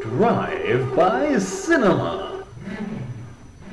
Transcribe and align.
Drive 0.00 0.94
by 0.94 1.38
Cinema. 1.38 2.44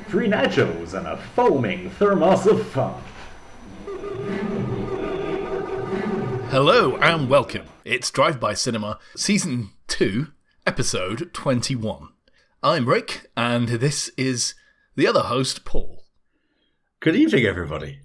Three 0.08 0.28
nachos 0.28 0.94
and 0.94 1.06
a 1.06 1.16
foaming 1.34 1.90
thermos 1.90 2.46
of 2.46 2.66
fun. 2.68 2.94
Hello 6.50 6.96
and 6.96 7.28
welcome. 7.28 7.66
It's 7.84 8.10
Drive 8.10 8.40
By 8.40 8.54
Cinema, 8.54 8.98
Season 9.14 9.70
2, 9.88 10.28
Episode 10.66 11.32
21. 11.32 12.08
I'm 12.62 12.88
Rick, 12.88 13.30
and 13.36 13.68
this 13.68 14.08
is 14.16 14.54
the 14.96 15.06
other 15.06 15.22
host, 15.22 15.64
Paul. 15.64 16.04
Good 17.00 17.14
evening, 17.16 17.44
everybody. 17.44 18.00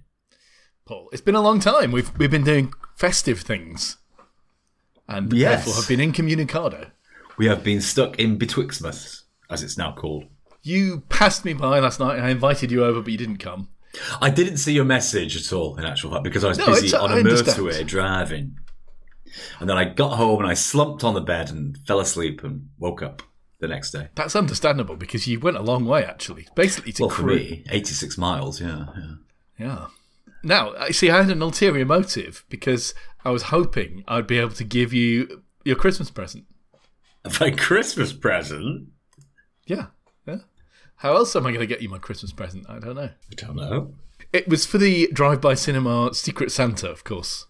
Paul, 0.85 1.09
it's 1.11 1.21
been 1.21 1.35
a 1.35 1.41
long 1.41 1.59
time. 1.59 1.91
We've, 1.91 2.15
we've 2.17 2.31
been 2.31 2.43
doing 2.43 2.73
festive 2.95 3.41
things, 3.41 3.97
and 5.07 5.31
Yes. 5.33 5.65
therefore 5.65 5.81
have 5.81 5.87
been 5.89 5.99
incommunicado. 6.01 6.91
We 7.41 7.47
have 7.47 7.63
been 7.63 7.81
stuck 7.81 8.19
in 8.19 8.37
Betwixtmas, 8.37 9.23
as 9.49 9.63
it's 9.63 9.75
now 9.75 9.93
called. 9.93 10.25
You 10.61 11.01
passed 11.09 11.43
me 11.43 11.53
by 11.53 11.79
last 11.79 11.99
night, 11.99 12.17
and 12.17 12.23
I 12.23 12.29
invited 12.29 12.69
you 12.69 12.85
over, 12.85 13.01
but 13.01 13.11
you 13.11 13.17
didn't 13.17 13.37
come. 13.37 13.69
I 14.21 14.29
didn't 14.29 14.57
see 14.57 14.73
your 14.73 14.85
message 14.85 15.35
at 15.35 15.51
all, 15.51 15.75
in 15.75 15.83
actual 15.83 16.11
fact, 16.11 16.23
because 16.23 16.43
I 16.43 16.49
was 16.49 16.59
No, 16.59 16.67
busy 16.67 16.95
uh, 16.95 17.01
on 17.01 17.11
I 17.11 17.17
a 17.17 17.23
motorway 17.23 17.87
driving. 17.87 18.59
And 19.59 19.67
then 19.67 19.75
I 19.75 19.85
got 19.85 20.17
home 20.17 20.41
and 20.41 20.47
I 20.47 20.53
slumped 20.53 21.03
on 21.03 21.15
the 21.15 21.21
bed 21.21 21.49
and 21.49 21.79
fell 21.87 21.99
asleep 21.99 22.43
and 22.43 22.69
woke 22.77 23.01
up 23.01 23.23
the 23.57 23.67
next 23.67 23.89
day. 23.89 24.09
That's 24.13 24.35
understandable 24.35 24.95
because 24.95 25.25
you 25.27 25.39
went 25.39 25.57
a 25.57 25.63
long 25.63 25.85
way, 25.85 26.05
actually. 26.05 26.47
Basically, 26.53 26.91
to 26.91 27.07
Well, 27.07 27.09
for 27.09 27.23
me, 27.23 27.63
86 27.71 28.19
miles, 28.19 28.61
yeah. 28.61 28.85
yeah. 28.95 29.13
Yeah. 29.57 29.87
Now, 30.43 30.75
I 30.75 30.91
see, 30.91 31.09
I 31.09 31.23
had 31.23 31.31
an 31.31 31.41
ulterior 31.41 31.85
motive 31.87 32.45
because 32.49 32.93
I 33.25 33.31
was 33.31 33.41
hoping 33.41 34.03
I'd 34.07 34.27
be 34.27 34.37
able 34.37 34.53
to 34.53 34.63
give 34.63 34.93
you 34.93 35.41
your 35.65 35.75
Christmas 35.75 36.11
present. 36.11 36.45
My 37.39 37.51
Christmas 37.51 38.13
present? 38.13 38.87
Yeah, 39.65 39.87
yeah. 40.25 40.37
How 40.97 41.15
else 41.15 41.35
am 41.35 41.45
I 41.45 41.49
going 41.49 41.61
to 41.61 41.67
get 41.67 41.81
you 41.81 41.89
my 41.89 41.97
Christmas 41.97 42.31
present? 42.31 42.65
I 42.69 42.79
don't 42.79 42.95
know. 42.95 43.09
I 43.09 43.35
don't 43.35 43.55
know. 43.55 43.93
It 44.33 44.47
was 44.47 44.65
for 44.65 44.77
the 44.77 45.09
drive-by 45.13 45.55
cinema 45.55 46.13
Secret 46.13 46.51
Santa, 46.51 46.89
of 46.89 47.03
course. 47.03 47.47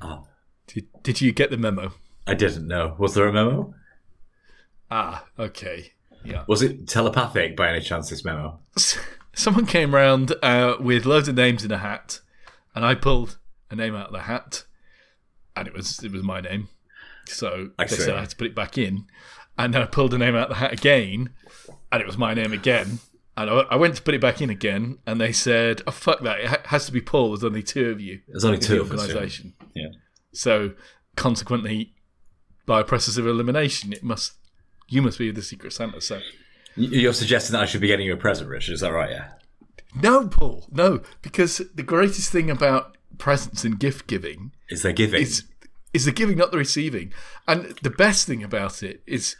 Oh, 0.00 0.26
Did, 0.66 0.86
did 1.02 1.20
you 1.20 1.32
get 1.32 1.50
the 1.50 1.56
memo? 1.56 1.92
I 2.26 2.34
didn't 2.34 2.66
know. 2.66 2.94
Was 2.98 3.14
there 3.14 3.26
a 3.28 3.32
memo? 3.32 3.74
Ah, 4.90 5.24
okay. 5.38 5.92
Yeah. 6.24 6.44
Was 6.46 6.62
it 6.62 6.88
telepathic 6.88 7.56
by 7.56 7.70
any 7.70 7.80
chance, 7.80 8.10
this 8.10 8.24
memo? 8.24 8.60
Someone 9.34 9.66
came 9.66 9.94
round 9.94 10.34
uh, 10.42 10.76
with 10.80 11.06
loads 11.06 11.28
of 11.28 11.36
names 11.36 11.64
in 11.64 11.70
a 11.72 11.78
hat, 11.78 12.20
and 12.74 12.84
I 12.84 12.94
pulled 12.94 13.38
a 13.70 13.76
name 13.76 13.94
out 13.94 14.08
of 14.08 14.12
the 14.12 14.22
hat, 14.22 14.64
and 15.56 15.66
it 15.68 15.74
was 15.74 16.02
it 16.02 16.12
was 16.12 16.22
my 16.22 16.40
name. 16.40 16.68
So 17.30 17.70
I 17.78 17.84
they 17.84 17.96
said 17.96 18.14
I 18.14 18.20
had 18.20 18.30
to 18.30 18.36
put 18.36 18.46
it 18.46 18.54
back 18.54 18.78
in, 18.78 19.06
and 19.58 19.72
then 19.74 19.82
I 19.82 19.86
pulled 19.86 20.14
a 20.14 20.18
name 20.18 20.34
out 20.34 20.44
of 20.44 20.48
the 20.50 20.54
hat 20.56 20.72
again, 20.72 21.30
and 21.92 22.00
it 22.00 22.06
was 22.06 22.18
my 22.18 22.34
name 22.34 22.52
again. 22.52 23.00
And 23.36 23.48
I, 23.48 23.60
I 23.70 23.76
went 23.76 23.94
to 23.96 24.02
put 24.02 24.14
it 24.14 24.20
back 24.20 24.42
in 24.42 24.50
again, 24.50 24.98
and 25.06 25.20
they 25.20 25.32
said, 25.32 25.82
"Oh 25.86 25.92
fuck 25.92 26.20
that! 26.20 26.40
It 26.40 26.66
has 26.66 26.86
to 26.86 26.92
be 26.92 27.00
Paul. 27.00 27.30
There's 27.30 27.44
only 27.44 27.62
two 27.62 27.90
of 27.90 28.00
you. 28.00 28.20
There's 28.28 28.44
only 28.44 28.58
two 28.58 28.76
the 28.76 28.80
of 28.82 28.92
us. 28.92 29.08
yeah. 29.08 29.50
Yeah. 29.74 29.88
So 30.32 30.72
consequently, 31.16 31.94
by 32.66 32.80
a 32.80 32.84
process 32.84 33.16
of 33.16 33.26
elimination, 33.26 33.92
it 33.92 34.02
must 34.02 34.34
you 34.88 35.02
must 35.02 35.18
be 35.18 35.30
the 35.30 35.42
Secret 35.42 35.72
Santa. 35.72 36.00
So 36.00 36.20
You're 36.76 37.12
suggesting 37.12 37.52
that 37.54 37.62
I 37.62 37.66
should 37.66 37.80
be 37.80 37.86
getting 37.86 38.06
you 38.06 38.14
a 38.14 38.16
present, 38.16 38.48
Richard? 38.48 38.72
Is 38.74 38.80
that 38.80 38.92
right? 38.92 39.10
Yeah. 39.10 39.28
no, 39.94 40.28
Paul, 40.28 40.66
no, 40.70 41.00
because 41.22 41.58
the 41.74 41.82
greatest 41.82 42.30
thing 42.30 42.50
about 42.50 42.96
presents 43.18 43.64
and 43.64 43.78
gift 43.78 44.06
giving 44.06 44.52
Is 44.68 44.82
they're 44.82 44.92
giving? 44.92 45.20
is 45.22 45.44
is 45.92 46.04
the 46.04 46.12
giving, 46.12 46.38
not 46.38 46.50
the 46.52 46.58
receiving. 46.58 47.12
And 47.48 47.76
the 47.82 47.90
best 47.90 48.26
thing 48.26 48.42
about 48.42 48.82
it 48.82 49.02
is 49.06 49.36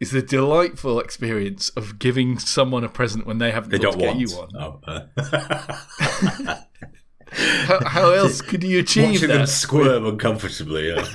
is 0.00 0.10
the 0.10 0.22
delightful 0.22 0.98
experience 0.98 1.68
of 1.70 1.98
giving 2.00 2.36
someone 2.38 2.82
a 2.82 2.88
present 2.88 3.24
when 3.26 3.38
they 3.38 3.52
haven't 3.52 3.70
they 3.70 3.78
don't 3.78 3.98
to 3.98 4.04
want. 4.04 4.18
get 4.18 4.28
you 4.30 4.36
one. 4.36 4.48
Oh, 4.58 4.80
uh, 4.86 6.56
How, 7.34 7.80
how 7.86 8.10
else 8.12 8.42
could 8.42 8.62
you 8.62 8.80
achieve 8.80 9.12
watching 9.12 9.28
them 9.28 9.38
that? 9.38 9.46
squirm 9.48 10.04
uncomfortably. 10.06 10.88
Yeah. 10.88 11.06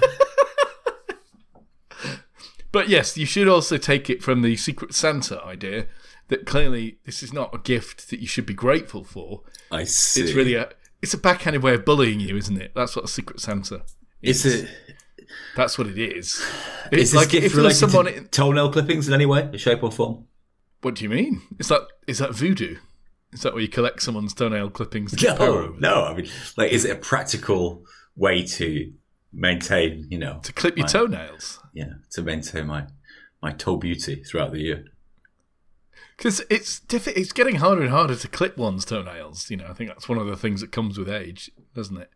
But 2.72 2.89
yes, 2.89 3.17
you 3.17 3.25
should 3.25 3.47
also 3.47 3.78
take 3.78 4.09
it 4.09 4.22
from 4.22 4.41
the 4.41 4.56
Secret 4.57 4.94
Santa 4.94 5.41
idea 5.44 5.88
that 6.28 6.45
clearly 6.45 7.00
this 7.06 7.23
is 7.23 7.31
not 7.31 7.56
a 7.56 7.57
gift 7.59 8.09
that 8.09 8.19
you 8.19 8.28
should 8.28 8.45
be 8.45 8.53
grateful 8.53 9.03
for. 9.03 9.41
I 9.72 9.85
see. 9.85 10.22
It's 10.22 10.33
really 10.33 10.56
a 10.56 10.69
it's 11.01 11.13
a 11.13 11.17
backhanded 11.17 11.63
way 11.63 11.75
of 11.75 11.85
bullying 11.85 12.19
you, 12.19 12.35
isn't 12.35 12.62
it? 12.62 12.73
That's 12.75 12.95
what 12.95 13.06
a 13.06 13.07
Secret 13.07 13.39
Santa 13.39 13.83
Is 14.22 14.45
it? 14.45 14.69
That's 15.55 15.78
what 15.78 15.88
it 15.88 15.97
is. 15.97 16.35
Is 16.91 17.00
It's 17.01 17.11
this 17.11 17.16
like 17.16 17.33
if 17.33 17.53
there 17.53 17.63
was 17.63 17.81
related 17.81 17.91
someone. 17.91 18.05
to 18.05 18.22
toenail 18.29 18.72
clippings 18.72 19.07
in 19.07 19.13
any 19.13 19.25
way, 19.25 19.50
shape, 19.57 19.83
or 19.83 19.91
form? 19.91 20.25
what 20.81 20.95
do 20.95 21.03
you 21.03 21.09
mean? 21.09 21.41
Is 21.59 21.67
that 21.69 21.81
is 22.07 22.19
that 22.19 22.33
voodoo? 22.33 22.77
Is 23.33 23.41
that 23.41 23.53
where 23.53 23.61
you 23.61 23.67
collect 23.67 24.01
someone's 24.01 24.33
toenail 24.33 24.69
clippings? 24.69 25.11
to 25.16 25.35
No, 25.38 25.75
no. 25.79 26.06
I 26.06 26.13
mean, 26.16 26.29
like, 26.56 26.72
is 26.72 26.85
it 26.85 26.91
a 26.91 26.95
practical 27.00 27.83
way 28.16 28.44
to 28.44 28.94
maintain? 29.33 30.07
You 30.09 30.17
know, 30.19 30.39
To 30.44 30.53
clip 30.53 30.77
your 30.77 30.85
my- 30.85 30.91
toenails? 30.91 31.59
yeah, 31.73 31.94
to 32.11 32.22
maintain 32.22 32.67
my 32.67 32.88
my 33.41 33.51
toe 33.51 33.75
beauty 33.77 34.23
throughout 34.23 34.51
the 34.53 34.61
year. 34.61 34.85
Because 36.16 36.41
it's 36.50 36.79
diffi- 36.79 37.16
It's 37.17 37.33
getting 37.33 37.56
harder 37.57 37.81
and 37.81 37.91
harder 37.91 38.16
to 38.16 38.27
clip 38.27 38.57
one's 38.57 38.85
toenails. 38.85 39.50
You 39.51 39.57
know, 39.57 39.67
I 39.67 39.73
think 39.73 39.89
that's 39.89 40.07
one 40.09 40.17
of 40.17 40.25
the 40.27 40.38
things 40.38 40.61
that 40.61 40.72
comes 40.72 40.97
with 40.97 41.09
age, 41.09 41.51
doesn't 41.75 41.97
it? 41.97 42.09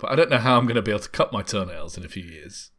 But 0.00 0.10
I 0.12 0.16
don't 0.16 0.30
know 0.30 0.38
how 0.38 0.56
I'm 0.56 0.64
going 0.64 0.76
to 0.76 0.82
be 0.82 0.90
able 0.90 1.00
to 1.00 1.08
cut 1.10 1.32
my 1.32 1.42
toenails 1.42 1.96
in 1.98 2.04
a 2.04 2.08
few 2.08 2.24
years. 2.24 2.70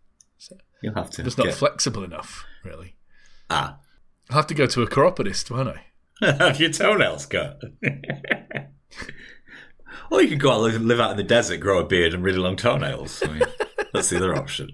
You'll 0.82 0.96
have 0.96 1.10
to. 1.12 1.26
It's 1.26 1.38
not 1.38 1.46
get- 1.48 1.56
flexible 1.56 2.04
enough, 2.04 2.46
really. 2.64 2.96
ah, 3.50 3.78
I'll 4.30 4.38
have 4.38 4.48
to 4.48 4.54
go 4.56 4.66
to 4.66 4.82
a 4.82 4.88
chiropodist, 4.88 5.52
won't 5.52 5.70
I? 5.70 5.86
have 6.26 6.60
your 6.60 6.72
toenails 6.72 7.26
cut. 7.26 7.60
or 10.12 10.22
you 10.22 10.30
could 10.30 10.40
go 10.40 10.52
out 10.52 10.62
live, 10.62 10.82
live 10.82 11.00
out 11.00 11.12
in 11.12 11.18
the 11.18 11.24
desert, 11.24 11.58
grow 11.58 11.80
a 11.80 11.86
beard 11.86 12.14
and 12.14 12.24
really 12.24 12.38
long 12.40 12.56
toenails. 12.56 13.22
I 13.24 13.28
mean, 13.28 13.42
that's 13.94 14.10
the 14.10 14.18
other 14.18 14.36
option. 14.36 14.70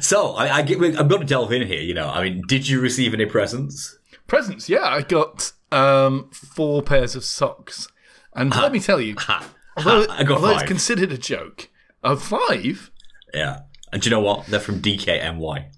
So 0.00 0.32
I, 0.32 0.56
I 0.58 0.62
get, 0.62 0.78
I'm 0.98 1.08
going 1.08 1.20
to 1.20 1.26
delve 1.26 1.52
in 1.52 1.66
here. 1.66 1.80
You 1.82 1.94
know, 1.94 2.08
I 2.08 2.22
mean, 2.22 2.42
did 2.48 2.68
you 2.68 2.80
receive 2.80 3.12
any 3.14 3.26
presents? 3.26 3.98
Presents, 4.26 4.68
yeah. 4.68 4.84
I 4.84 5.02
got 5.02 5.52
um, 5.70 6.30
four 6.32 6.82
pairs 6.82 7.14
of 7.14 7.24
socks. 7.24 7.88
And 8.34 8.54
let 8.54 8.72
me 8.72 8.80
tell 8.80 9.00
you, 9.00 9.14
Ha, 9.18 9.48
although, 9.76 10.06
I 10.10 10.24
got 10.24 10.36
although 10.36 10.54
it's 10.54 10.62
considered 10.62 11.12
a 11.12 11.18
joke, 11.18 11.68
of 12.02 12.22
five? 12.22 12.90
yeah, 13.34 13.60
and 13.92 14.02
do 14.02 14.08
you 14.08 14.10
know 14.16 14.20
what? 14.20 14.46
They're 14.46 14.60
from 14.60 14.80
DKNY. 14.80 15.70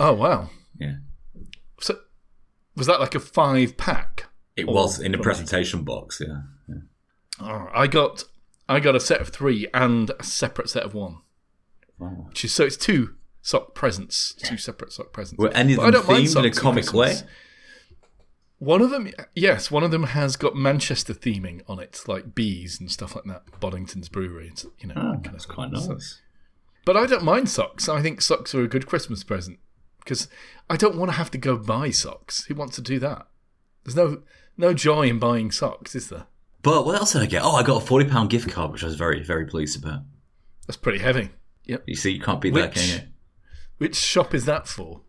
Oh, 0.00 0.12
wow. 0.12 0.50
Yeah, 0.78 0.96
So 1.80 1.98
was 2.76 2.86
that 2.86 3.00
like 3.00 3.14
a 3.14 3.20
five 3.20 3.76
pack? 3.76 4.26
it 4.56 4.66
Oh, 4.68 4.72
was 4.72 5.00
in 5.00 5.14
a 5.14 5.18
right. 5.18 5.24
presentation 5.24 5.82
box. 5.84 6.20
Yeah, 6.24 6.42
yeah. 6.68 6.74
Oh, 7.40 7.68
I 7.74 7.86
got 7.88 8.24
I 8.68 8.80
got 8.80 8.94
a 8.94 9.00
set 9.00 9.20
of 9.20 9.28
three 9.30 9.66
and 9.74 10.10
a 10.18 10.22
separate 10.22 10.68
set 10.70 10.82
of 10.84 10.94
one. 10.94 11.18
Wow. 11.98 12.26
Which 12.28 12.44
is 12.44 12.54
so 12.54 12.64
it's 12.64 12.76
two 12.76 13.14
sock 13.42 13.74
presents, 13.74 14.34
two 14.34 14.56
separate 14.56 14.92
sock 14.92 15.12
presents. 15.12 15.38
Were 15.38 15.50
any 15.50 15.74
of 15.74 15.80
them 15.80 15.92
themed 16.02 16.36
in 16.38 16.44
a 16.44 16.50
comic 16.52 16.92
way? 16.92 17.16
One 18.58 18.82
of 18.82 18.90
them, 18.90 19.08
yes, 19.34 19.70
one 19.70 19.84
of 19.84 19.90
them 19.92 20.02
has 20.04 20.34
got 20.36 20.56
Manchester 20.56 21.14
theming 21.14 21.62
on 21.68 21.78
it, 21.78 22.02
like 22.08 22.34
bees 22.34 22.80
and 22.80 22.90
stuff 22.90 23.14
like 23.14 23.24
that. 23.26 23.44
Boddington's 23.60 24.08
Brewery, 24.08 24.48
it's, 24.48 24.66
you 24.80 24.88
know. 24.88 24.94
Oh, 24.96 25.12
kind 25.12 25.26
that's 25.32 25.44
of 25.44 25.50
quite 25.50 25.70
thing. 25.70 25.80
So- 25.80 25.92
nice. 25.92 26.20
But 26.84 26.96
I 26.96 27.06
don't 27.06 27.22
mind 27.22 27.50
socks. 27.50 27.88
I 27.88 28.00
think 28.00 28.20
socks 28.22 28.54
are 28.54 28.62
a 28.62 28.68
good 28.68 28.86
Christmas 28.86 29.22
present 29.22 29.58
because 29.98 30.26
I 30.70 30.76
don't 30.76 30.96
want 30.96 31.10
to 31.10 31.16
have 31.18 31.30
to 31.32 31.38
go 31.38 31.56
buy 31.56 31.90
socks. 31.90 32.44
Who 32.46 32.54
wants 32.54 32.76
to 32.76 32.82
do 32.82 32.98
that? 33.00 33.26
There's 33.84 33.94
no 33.94 34.22
no 34.56 34.72
joy 34.72 35.02
in 35.08 35.18
buying 35.18 35.50
socks, 35.50 35.94
is 35.94 36.08
there? 36.08 36.26
But 36.62 36.86
what 36.86 36.96
else 36.96 37.12
did 37.12 37.20
I 37.22 37.26
get? 37.26 37.42
Oh, 37.44 37.52
I 37.56 37.62
got 37.62 37.82
a 37.82 37.86
forty 37.86 38.08
pound 38.08 38.30
gift 38.30 38.50
card, 38.50 38.72
which 38.72 38.82
I 38.82 38.86
was 38.86 38.96
very, 38.96 39.22
very 39.22 39.44
pleased 39.46 39.82
about. 39.82 40.00
That's 40.66 40.78
pretty 40.78 40.98
heavy. 40.98 41.28
Yep. 41.66 41.84
You 41.86 41.94
see, 41.94 42.10
you 42.12 42.20
can't 42.22 42.40
beat 42.40 42.54
that, 42.54 42.70
Which- 42.70 42.74
can 42.74 42.88
you? 43.02 43.08
Which 43.76 43.94
shop 43.94 44.34
is 44.34 44.46
that 44.46 44.66
for? 44.66 45.02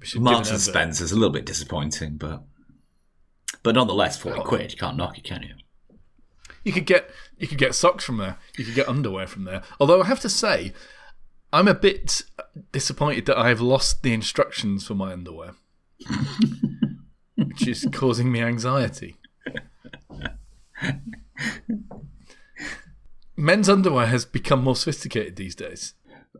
We 0.00 0.06
should 0.06 0.14
give 0.18 0.22
Marks 0.22 0.50
and. 0.50 0.58
Spencer's 0.58 1.12
a 1.12 1.16
little 1.16 1.32
bit 1.32 1.44
disappointing, 1.44 2.16
but 2.16 2.42
but 3.62 3.74
nonetheless, 3.74 4.18
forty 4.18 4.40
Oh. 4.40 4.44
quid. 4.44 4.72
You 4.72 4.78
can't 4.78 4.96
knock 4.96 5.18
it, 5.18 5.24
can 5.24 5.42
you? 5.42 5.54
You 6.64 6.72
could 6.72 6.86
get 6.86 7.10
you 7.38 7.46
could 7.46 7.58
get 7.58 7.74
socks 7.74 8.04
from 8.04 8.16
there. 8.18 8.36
You 8.56 8.64
could 8.64 8.74
get 8.74 8.88
underwear 8.88 9.26
from 9.26 9.44
there. 9.44 9.62
Although 9.80 10.02
I 10.02 10.06
have 10.06 10.20
to 10.20 10.28
say, 10.28 10.72
I'm 11.52 11.68
a 11.68 11.74
bit 11.74 12.22
disappointed 12.72 13.26
that 13.26 13.38
I 13.38 13.48
have 13.48 13.60
lost 13.60 14.02
the 14.02 14.12
instructions 14.12 14.86
for 14.86 14.94
my 14.94 15.12
underwear, 15.12 15.54
which 17.36 17.66
is 17.66 17.86
causing 17.92 18.30
me 18.30 18.40
anxiety. 18.42 19.16
Men's 23.36 23.68
underwear 23.68 24.06
has 24.06 24.24
become 24.24 24.64
more 24.64 24.74
sophisticated 24.76 25.36
these 25.36 25.54
days. 25.54 25.94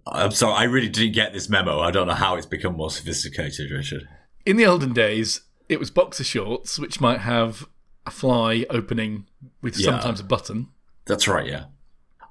I'm 0.06 0.32
sorry, 0.32 0.54
I 0.54 0.64
really 0.64 0.88
didn't 0.88 1.14
get 1.14 1.32
this 1.32 1.48
memo. 1.48 1.78
I 1.80 1.90
don't 1.90 2.08
know 2.08 2.14
how 2.14 2.34
it's 2.36 2.46
become 2.46 2.76
more 2.76 2.90
sophisticated, 2.90 3.70
Richard. 3.70 4.08
In 4.44 4.56
the 4.56 4.66
olden 4.66 4.92
days, 4.92 5.42
it 5.68 5.78
was 5.78 5.90
boxer 5.90 6.24
shorts, 6.24 6.78
which 6.78 7.00
might 7.00 7.20
have 7.20 7.66
a 8.06 8.10
fly 8.10 8.64
opening 8.70 9.26
with 9.62 9.78
Yeah. 9.78 9.90
sometimes 9.90 10.20
a 10.20 10.24
button. 10.24 10.68
That's 11.06 11.28
right, 11.28 11.46
yeah. 11.46 11.64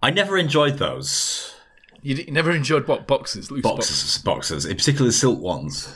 I 0.02 0.12
never 0.12 0.38
enjoyed 0.38 0.78
those 0.78 1.54
You 2.02 2.16
d- 2.16 2.32
never 2.32 2.52
enjoyed 2.52 2.88
what 2.88 3.08
boxes, 3.08 3.50
loose 3.52 3.62
boxes. 3.64 4.22
boxes, 4.22 4.24
boxes, 4.24 4.66
the 5.06 5.12
silk 5.12 5.40
ones. 5.40 5.94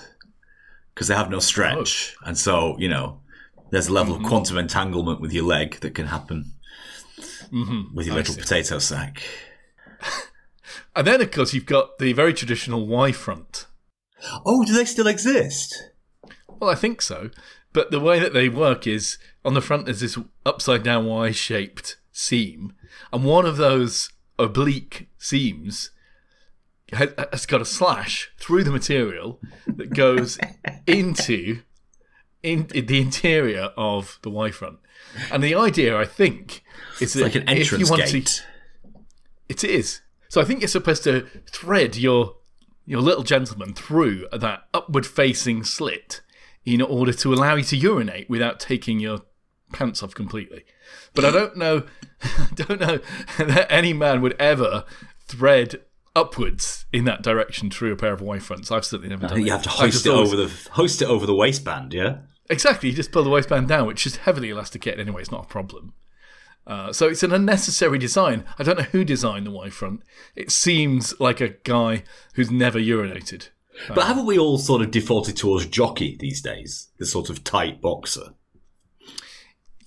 because 0.94 1.08
they 1.08 1.16
have 1.16 1.30
no 1.30 1.40
stretch, 1.40 2.16
and 2.26 2.38
so 2.38 2.76
you 2.78 2.90
know 2.90 3.22
there's 3.70 3.88
a 3.88 3.94
level 3.94 4.16
Mm-hmm. 4.16 4.26
of 4.26 4.30
quantum 4.30 4.58
entanglement 4.58 5.22
with 5.22 5.32
your 5.32 5.46
leg 5.46 5.80
that 5.82 5.96
can 5.96 6.08
happen 6.08 6.54
Mm-hmm. 7.52 7.96
with 7.96 8.06
your 8.08 8.16
little 8.16 8.36
potato 8.36 8.80
sack. 8.80 9.22
And 10.96 11.08
then, 11.08 11.22
of 11.22 11.32
course, 11.32 11.54
you've 11.54 11.66
got 11.66 12.00
the 12.00 12.12
very 12.14 12.34
traditional 12.34 12.86
Y 12.88 13.12
front. 13.14 13.66
Oh, 14.46 14.64
do 14.66 14.74
they 14.74 14.86
still 14.86 15.08
exist? 15.08 15.74
Well, 16.62 16.69
I 16.69 16.75
think 16.75 17.02
so. 17.02 17.31
But 17.74 17.90
the 17.90 18.00
way 18.00 18.19
that 18.19 18.34
they 18.34 18.48
work 18.50 18.86
is 18.86 19.18
on 19.44 19.56
the 19.56 19.62
front 19.62 19.86
there's 19.86 20.02
this 20.02 20.18
upside 20.46 20.84
down 20.84 21.06
Y 21.08 21.31
shaped 21.31 21.98
seam, 22.12 22.74
and 23.12 23.24
one 23.24 23.46
of 23.48 23.58
those 23.58 24.12
oblique 24.38 25.10
seams 25.18 25.90
ha- 26.94 27.08
has 27.31 27.46
got 27.48 27.62
a 27.62 27.66
slash 27.66 28.31
through 28.38 28.63
the 28.63 28.72
material 28.72 29.40
that 29.66 29.94
goes 29.96 30.38
into 30.88 31.62
in, 32.44 32.68
in 32.75 32.86
the 32.86 33.02
interior 33.02 33.72
of 33.75 34.19
the 34.22 34.30
Y 34.30 34.52
front. 34.52 34.78
And 35.31 35.44
the 35.44 35.56
idea, 35.56 35.98
I 35.98 36.06
think, 36.06 36.64
is 37.00 37.14
that 37.14 37.24
Like 37.24 37.36
an 37.36 37.44
if 37.50 37.72
you 37.72 37.78
entrance 37.78 37.90
want 37.90 38.06
gate. 38.06 38.25
to, 38.25 38.44
it 39.50 39.64
is. 39.64 40.02
So 40.30 40.40
I 40.42 40.44
think 40.46 40.62
you're 40.62 40.68
supposed 40.68 41.04
to 41.06 41.25
thread 41.50 41.96
your 41.96 42.36
your 42.86 43.02
little 43.02 43.24
gentleman 43.24 43.74
through 43.74 44.28
that 44.31 44.68
upward 44.74 45.06
facing 45.07 45.64
slit 45.64 46.22
in 46.66 46.81
order 46.81 47.13
to 47.13 47.34
allow 47.34 47.56
you 47.56 47.63
to 47.63 47.75
urinate 47.78 48.30
without 48.30 48.60
taking 48.60 49.00
your 49.00 49.19
pants 49.74 50.04
off 50.04 50.13
completely. 50.13 50.63
But 51.13 51.25
I 51.25 51.31
don't 51.31 51.58
know 51.58 51.84
I 52.24 52.48
don't 52.56 52.80
know 52.80 53.00
that 53.38 53.68
any 53.72 53.94
man 53.94 54.22
would 54.22 54.36
ever 54.40 54.84
thread 55.28 55.81
upwards 56.16 56.86
in 56.92 57.06
that 57.06 57.22
direction 57.24 57.69
through 57.72 57.94
a 57.94 57.96
pair 57.96 58.12
of 58.13 58.22
Y 58.22 58.38
fronts. 58.40 58.69
I've 58.72 58.86
certainly 58.86 59.10
never 59.10 59.25
I 59.25 59.30
done 59.30 59.36
think 59.38 59.46
it. 59.46 59.48
you 59.48 59.54
have 59.54 59.63
to 59.63 59.69
hoist 59.69 60.06
it 60.06 60.10
always- 60.10 60.34
over 60.34 60.44
the 60.44 60.69
hoist 60.72 61.02
it 61.02 61.06
over 61.08 61.25
the 61.25 61.36
waistband. 61.36 61.94
Yeah. 61.94 62.18
Exactly, 62.50 62.90
you 62.90 62.96
just 62.96 63.14
pull 63.14 63.24
the 63.24 63.30
waistband 63.30 63.69
down, 63.69 63.88
which 63.88 64.06
is 64.06 64.18
heavily 64.18 64.50
elasticated 64.50 65.00
anyway. 65.00 65.22
It's 65.22 65.31
not 65.31 65.46
a 65.46 65.48
problem. 65.48 65.94
Uh, 66.68 66.92
so 66.92 67.07
it's 67.07 67.24
an 67.24 67.31
unnecessary 67.31 67.98
design. 67.98 68.44
I 68.60 68.64
don't 68.64 68.78
know 68.78 68.84
who 68.84 69.06
designed 69.06 69.46
the 69.48 69.52
Y 69.52 69.69
front. 69.69 70.02
It 70.36 70.52
seems 70.52 71.18
like 71.19 71.40
a 71.40 71.50
guy 71.64 72.04
who's 72.34 72.52
never 72.52 72.78
urinated. 72.78 73.50
But 73.88 74.06
haven't 74.07 74.25
we 74.25 74.38
all 74.38 74.57
sort 74.57 74.81
of 74.81 74.92
defaulted 74.92 75.38
towards 75.38 75.66
jockey 75.68 76.16
these 76.19 76.42
days? 76.42 76.89
The 76.98 77.06
sort 77.06 77.30
of 77.30 77.44
tight 77.44 77.81
boxer. 77.81 78.33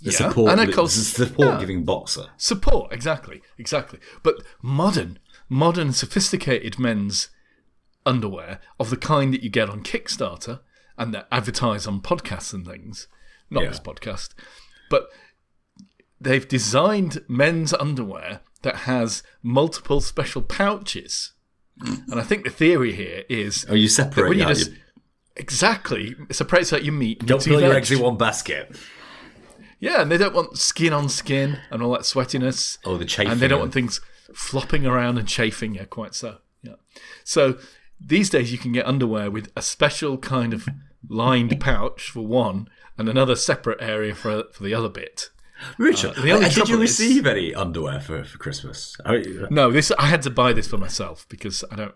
The 0.03 0.11
Yeah, 0.11 0.17
support, 0.29 0.51
and 0.53 0.61
of 0.61 0.75
course, 0.75 0.97
the 0.97 1.27
support 1.27 1.61
giving 1.61 1.85
boxer. 1.85 2.27
Support, 2.37 2.93
exactly, 2.93 3.41
exactly. 3.59 4.01
But 4.23 4.43
modern, 4.61 5.19
modern, 5.49 5.93
sophisticated 5.93 6.79
men's 6.79 7.29
underwear 8.05 8.61
of 8.79 8.91
the 8.91 8.97
kind 8.99 9.33
that 9.33 9.43
you 9.43 9.49
get 9.51 9.71
on 9.71 9.83
Kickstarter 9.83 10.61
and 10.99 11.15
that 11.15 11.27
advertise 11.33 11.87
on 11.87 12.01
podcasts 12.03 12.53
and 12.53 12.67
things. 12.67 13.09
Not 13.51 13.63
Yeah. 13.65 13.69
this 13.71 13.81
podcast, 13.81 14.31
but 14.91 15.09
they've 16.21 16.47
designed 16.49 17.23
men's 17.29 17.73
underwear 17.73 18.41
that 18.63 18.77
has 18.81 19.23
multiple 19.43 20.01
special 20.01 20.43
pouches. 20.43 21.33
And 21.81 22.21
I 22.21 22.23
think 22.23 22.45
the 22.45 22.51
theory 22.51 22.93
here 22.93 23.25
is 23.29 23.67
Oh, 23.69 23.75
you 23.75 23.89
separate 23.89 24.29
when 24.29 24.39
you 24.39 24.47
just 24.47 24.71
You 24.71 24.77
exactly 25.37 26.15
separates 26.31 26.73
out 26.73 26.85
your 26.85 26.95
meat. 26.95 27.25
don't 27.27 27.39
put 27.45 27.61
your 27.61 27.75
eggs 27.75 27.91
in 27.91 28.01
one 28.01 28.17
basket. 28.17 28.75
Yeah, 29.81 30.01
and 30.01 30.11
they 30.11 30.17
don't 30.17 30.35
want 30.35 30.57
skin 30.57 30.93
on 30.93 31.09
skin 31.09 31.59
and 31.71 31.83
all 31.83 31.93
that 31.93 32.03
sweatiness. 32.03 32.79
Oh, 32.85 32.97
the 32.97 33.05
chafing. 33.05 33.33
and 33.33 33.41
they 33.41 33.49
don't 33.49 33.61
want 33.61 33.75
things 33.75 34.01
flopping 34.33 34.87
around 34.87 35.19
and 35.19 35.29
chafing. 35.29 35.75
Yeah, 35.75 35.85
quite 35.85 36.15
so. 36.15 36.39
Yeah. 36.63 36.75
So 37.25 37.59
these 38.01 38.31
days 38.31 38.53
you 38.53 38.59
can 38.59 38.73
get 38.73 38.87
underwear 38.87 39.31
with 39.31 39.51
a 39.57 39.63
special 39.63 40.17
kind 40.17 40.55
of 40.55 40.67
lined 41.09 41.61
pouch 41.61 42.09
for 42.11 42.27
one, 42.27 42.69
and 42.97 43.09
another 43.09 43.37
separate 43.37 43.83
area 43.83 44.15
for 44.15 44.45
for 44.53 44.63
the 44.63 44.73
other 44.75 44.89
bit. 44.89 45.31
Richard, 45.79 46.15
the 46.17 46.33
uh, 46.33 46.41
did 46.49 46.69
you 46.69 46.75
is- 46.77 46.81
receive 46.81 47.27
any 47.27 47.55
underwear 47.55 48.01
for, 48.01 48.25
for 48.25 48.39
Christmas? 48.39 48.97
I, 49.05 49.23
No, 49.51 49.71
this 49.71 49.91
I 49.93 50.07
had 50.07 50.23
to 50.23 50.31
buy 50.31 50.53
this 50.53 50.67
for 50.69 50.79
myself 50.79 51.27
because 51.29 51.65
I 51.71 51.77
don't. 51.77 51.95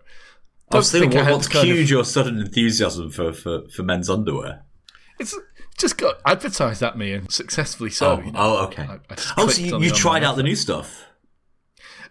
I 0.71 0.77
was 0.77 0.91
thinking, 0.91 1.11
think 1.11 1.19
I 1.19 1.23
what, 1.23 1.25
had 1.27 1.33
what's 1.35 1.47
kind 1.47 1.69
of- 1.69 1.89
your 1.89 2.03
sudden 2.05 2.39
enthusiasm 2.39 3.09
for, 3.11 3.33
for, 3.33 3.67
for 3.69 3.83
men's 3.83 4.09
underwear? 4.09 4.63
It's 5.19 5.35
just 5.77 5.97
got 5.97 6.19
advertised 6.25 6.81
at 6.83 6.97
me 6.97 7.11
and 7.13 7.31
successfully 7.31 7.89
so. 7.89 8.11
Oh, 8.13 8.19
you 8.25 8.31
know. 8.31 8.39
oh, 8.39 8.65
okay. 8.67 8.83
I- 8.83 8.99
I 9.09 9.15
oh, 9.37 9.47
so 9.47 9.61
you, 9.61 9.79
you 9.79 9.91
tried 9.91 10.23
out 10.23 10.35
the 10.37 10.43
new 10.43 10.55
stuff? 10.55 11.05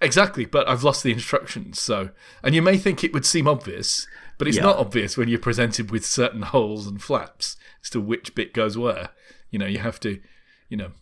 Exactly, 0.00 0.44
but 0.44 0.68
I've 0.68 0.84
lost 0.84 1.02
the 1.02 1.12
instructions. 1.12 1.80
So, 1.80 2.10
and 2.42 2.54
you 2.54 2.62
may 2.62 2.76
think 2.76 3.02
it 3.02 3.12
would 3.12 3.26
seem 3.26 3.48
obvious, 3.48 4.06
but 4.38 4.46
it's 4.46 4.56
Yeah. 4.56 4.64
not 4.64 4.76
obvious 4.76 5.16
when 5.16 5.28
you're 5.28 5.38
presented 5.40 5.90
with 5.90 6.06
certain 6.06 6.42
holes 6.42 6.86
and 6.86 7.02
flaps 7.02 7.56
as 7.82 7.90
to 7.90 8.00
which 8.00 8.34
bit 8.34 8.52
goes 8.54 8.78
where. 8.78 9.10
You 9.50 9.58
know, 9.58 9.66
you 9.66 9.78
have 9.78 9.98
to, 10.00 10.20
you 10.68 10.76
know, 10.76 10.92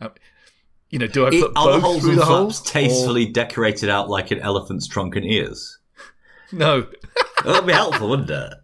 uh, 0.00 0.08
you 0.90 0.98
know, 0.98 1.06
do 1.06 1.24
I 1.26 1.28
It, 1.28 1.40
put 1.42 1.54
the 1.54 1.60
both 1.60 1.82
holes 1.82 2.02
through 2.02 2.14
the 2.16 2.24
holes? 2.24 2.62
tastefully 2.62 3.26
decorated 3.26 3.88
out 3.90 4.08
like 4.08 4.30
an 4.30 4.40
elephant's 4.40 4.86
trunk 4.86 5.16
and 5.16 5.24
ears? 5.26 5.78
Or- 5.98 6.04
no, 6.58 6.80
That 7.44 7.46
would 7.46 7.66
be 7.66 7.72
helpful, 7.72 8.08
wouldn't 8.10 8.30
it? 8.30 8.54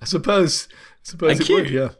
I 0.00 0.04
suppose. 0.04 0.68
I 0.72 0.74
suppose 1.02 1.40
And 1.40 1.48
it 1.50 1.52
would, 1.52 1.70
yeah. 1.70 1.90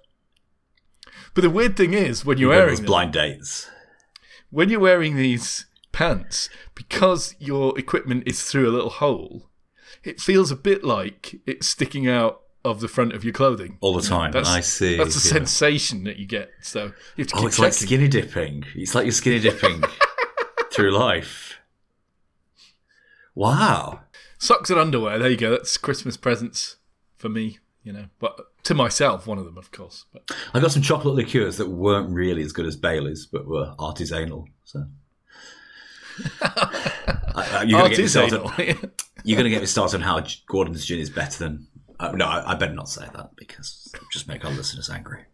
But 1.34 1.42
the 1.42 1.50
weird 1.50 1.76
thing 1.76 1.94
is 1.94 2.24
when 2.24 2.38
you're 2.38 2.50
wearing 2.50 2.76
them, 2.76 2.84
blind 2.86 3.12
dates. 3.12 3.68
when 4.50 4.68
you're 4.68 4.80
wearing 4.80 5.16
these 5.16 5.66
pants, 5.92 6.48
because 6.74 7.34
your 7.38 7.78
equipment 7.78 8.24
is 8.26 8.44
through 8.44 8.68
a 8.68 8.72
little 8.72 8.90
hole, 8.90 9.50
it 10.02 10.20
feels 10.20 10.50
a 10.50 10.56
bit 10.56 10.84
like 10.84 11.40
it's 11.46 11.66
sticking 11.66 12.08
out 12.08 12.40
of 12.64 12.80
the 12.80 12.88
front 12.88 13.12
of 13.12 13.22
your 13.24 13.32
clothing. 13.32 13.76
All 13.80 13.94
the 13.94 14.02
time. 14.02 14.32
That's, 14.32 14.48
I 14.48 14.60
see. 14.60 14.96
That's 14.96 15.22
the 15.22 15.28
yeah. 15.28 15.34
sensation 15.34 16.04
that 16.04 16.16
you 16.16 16.26
get. 16.26 16.50
So 16.62 16.92
you 17.16 17.24
have 17.24 17.26
to 17.28 17.34
oh, 17.34 17.38
keep 17.38 17.44
Oh, 17.44 17.46
it's 17.46 17.58
like 17.58 17.72
skinny 17.74 18.08
dipping. 18.08 18.64
It's 18.74 18.94
like 18.94 19.04
you're 19.04 19.12
skinny 19.12 19.38
dipping 19.38 19.82
through 20.72 20.92
life. 20.92 21.58
Wow. 23.34 24.00
Socks 24.38 24.70
and 24.70 24.78
underwear. 24.78 25.18
There 25.18 25.30
you 25.30 25.36
go. 25.36 25.50
That's 25.50 25.76
Christmas 25.76 26.16
presents 26.16 26.76
for 27.16 27.28
me. 27.28 27.58
You 27.82 27.92
know, 27.92 28.06
but 28.18 28.40
to 28.64 28.74
myself, 28.74 29.26
one 29.26 29.36
of 29.36 29.44
them, 29.44 29.58
of 29.58 29.70
course. 29.70 30.06
But 30.10 30.30
I 30.54 30.60
got 30.60 30.72
some 30.72 30.80
chocolate 30.80 31.14
liqueurs 31.14 31.58
that 31.58 31.68
weren't 31.68 32.08
really 32.08 32.42
as 32.42 32.52
good 32.52 32.64
as 32.64 32.76
Bailey's, 32.76 33.26
but 33.26 33.46
were 33.46 33.74
artisanal. 33.78 34.46
So 34.64 34.86
I- 36.42 37.02
I- 37.34 37.62
you're 37.64 37.78
going 37.78 37.90
to 37.90 37.96
get 37.96 38.02
me 38.02 38.08
started. 38.08 38.40
artisanal. 38.40 38.90
You're 39.22 39.36
going 39.36 39.44
to 39.44 39.50
get 39.50 39.60
me 39.60 39.66
started 39.66 39.96
on 39.96 40.00
how 40.02 40.24
Gordon's 40.46 40.84
gin 40.86 40.98
is 40.98 41.10
better 41.10 41.38
than. 41.38 41.66
Uh, 42.08 42.12
no, 42.12 42.26
I, 42.26 42.52
I 42.52 42.54
better 42.54 42.72
not 42.74 42.88
say 42.88 43.06
that 43.14 43.30
because 43.36 43.90
it'll 43.94 44.06
just 44.12 44.28
make 44.28 44.44
our 44.44 44.50
listeners 44.52 44.90
angry. 44.90 45.24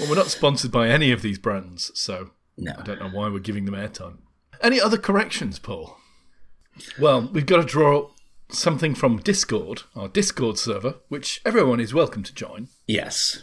well, 0.00 0.08
we're 0.10 0.16
not 0.16 0.26
sponsored 0.28 0.70
by 0.72 0.88
any 0.88 1.12
of 1.12 1.22
these 1.22 1.38
brands, 1.38 1.90
so 1.94 2.30
No. 2.56 2.72
I 2.78 2.82
don't 2.82 3.00
know 3.00 3.08
why 3.10 3.28
we're 3.28 3.38
giving 3.40 3.64
them 3.64 3.74
airtime. 3.74 4.18
Any 4.62 4.80
other 4.80 4.98
corrections, 4.98 5.58
Paul? 5.58 5.96
Well, 6.98 7.28
we've 7.32 7.46
got 7.46 7.58
to 7.58 7.64
draw 7.64 8.10
something 8.50 8.94
from 8.94 9.18
Discord, 9.18 9.82
our 9.94 10.08
Discord 10.08 10.58
server, 10.58 10.96
which 11.08 11.40
everyone 11.44 11.80
is 11.80 11.92
welcome 11.94 12.22
to 12.22 12.34
join. 12.34 12.68
Yes. 12.86 13.42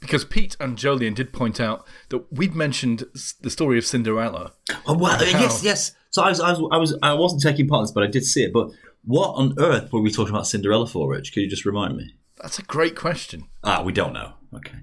Because 0.00 0.24
Pete 0.24 0.56
and 0.60 0.76
Jolien 0.78 1.14
did 1.14 1.32
point 1.32 1.60
out 1.60 1.84
that 2.10 2.32
we'd 2.32 2.54
mentioned 2.54 3.04
the 3.40 3.50
story 3.50 3.78
of 3.78 3.84
Cinderella. 3.86 4.52
Oh 4.86 4.96
well, 4.96 5.20
yes, 5.20 5.64
yes. 5.64 5.92
So 6.10 6.22
I 6.22 6.28
was, 6.30 6.40
I 6.40 6.52
was, 6.52 6.68
I 6.72 6.76
was, 6.76 6.98
I 7.02 7.12
wasn't 7.14 7.42
taking 7.42 7.66
part 7.68 7.80
in 7.80 7.84
this, 7.84 7.92
but 7.92 8.04
I 8.04 8.06
did 8.06 8.24
see 8.24 8.44
it. 8.44 8.52
But 8.52 8.70
what 9.08 9.30
on 9.30 9.54
earth 9.58 9.90
were 9.90 10.02
we 10.02 10.10
talking 10.10 10.34
about 10.34 10.46
Cinderella 10.46 10.86
for, 10.86 11.10
Rich? 11.10 11.32
Could 11.32 11.40
you 11.40 11.48
just 11.48 11.64
remind 11.64 11.96
me? 11.96 12.14
That's 12.42 12.58
a 12.58 12.62
great 12.62 12.94
question. 12.94 13.48
Ah, 13.64 13.82
we 13.82 13.92
don't 13.92 14.12
know. 14.12 14.34
Okay. 14.54 14.80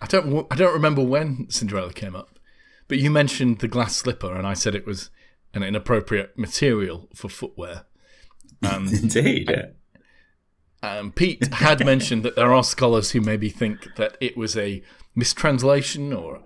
I 0.00 0.06
don't 0.06 0.46
I 0.50 0.54
don't 0.54 0.72
remember 0.72 1.02
when 1.02 1.50
Cinderella 1.50 1.92
came 1.92 2.14
up, 2.14 2.38
but 2.86 2.98
you 2.98 3.10
mentioned 3.10 3.58
the 3.58 3.68
glass 3.68 3.96
slipper, 3.96 4.32
and 4.32 4.46
I 4.46 4.54
said 4.54 4.76
it 4.76 4.86
was 4.86 5.10
an 5.54 5.64
inappropriate 5.64 6.38
material 6.38 7.08
for 7.16 7.28
footwear. 7.28 7.86
And 8.62 8.92
Indeed. 9.02 9.50
Yeah. 9.50 10.88
um, 10.88 11.10
Pete 11.10 11.52
had 11.54 11.84
mentioned 11.92 12.22
that 12.22 12.36
there 12.36 12.52
are 12.52 12.62
scholars 12.62 13.10
who 13.10 13.20
maybe 13.20 13.48
think 13.48 13.88
that 13.96 14.16
it 14.20 14.36
was 14.36 14.56
a 14.56 14.82
mistranslation 15.16 16.12
or, 16.12 16.42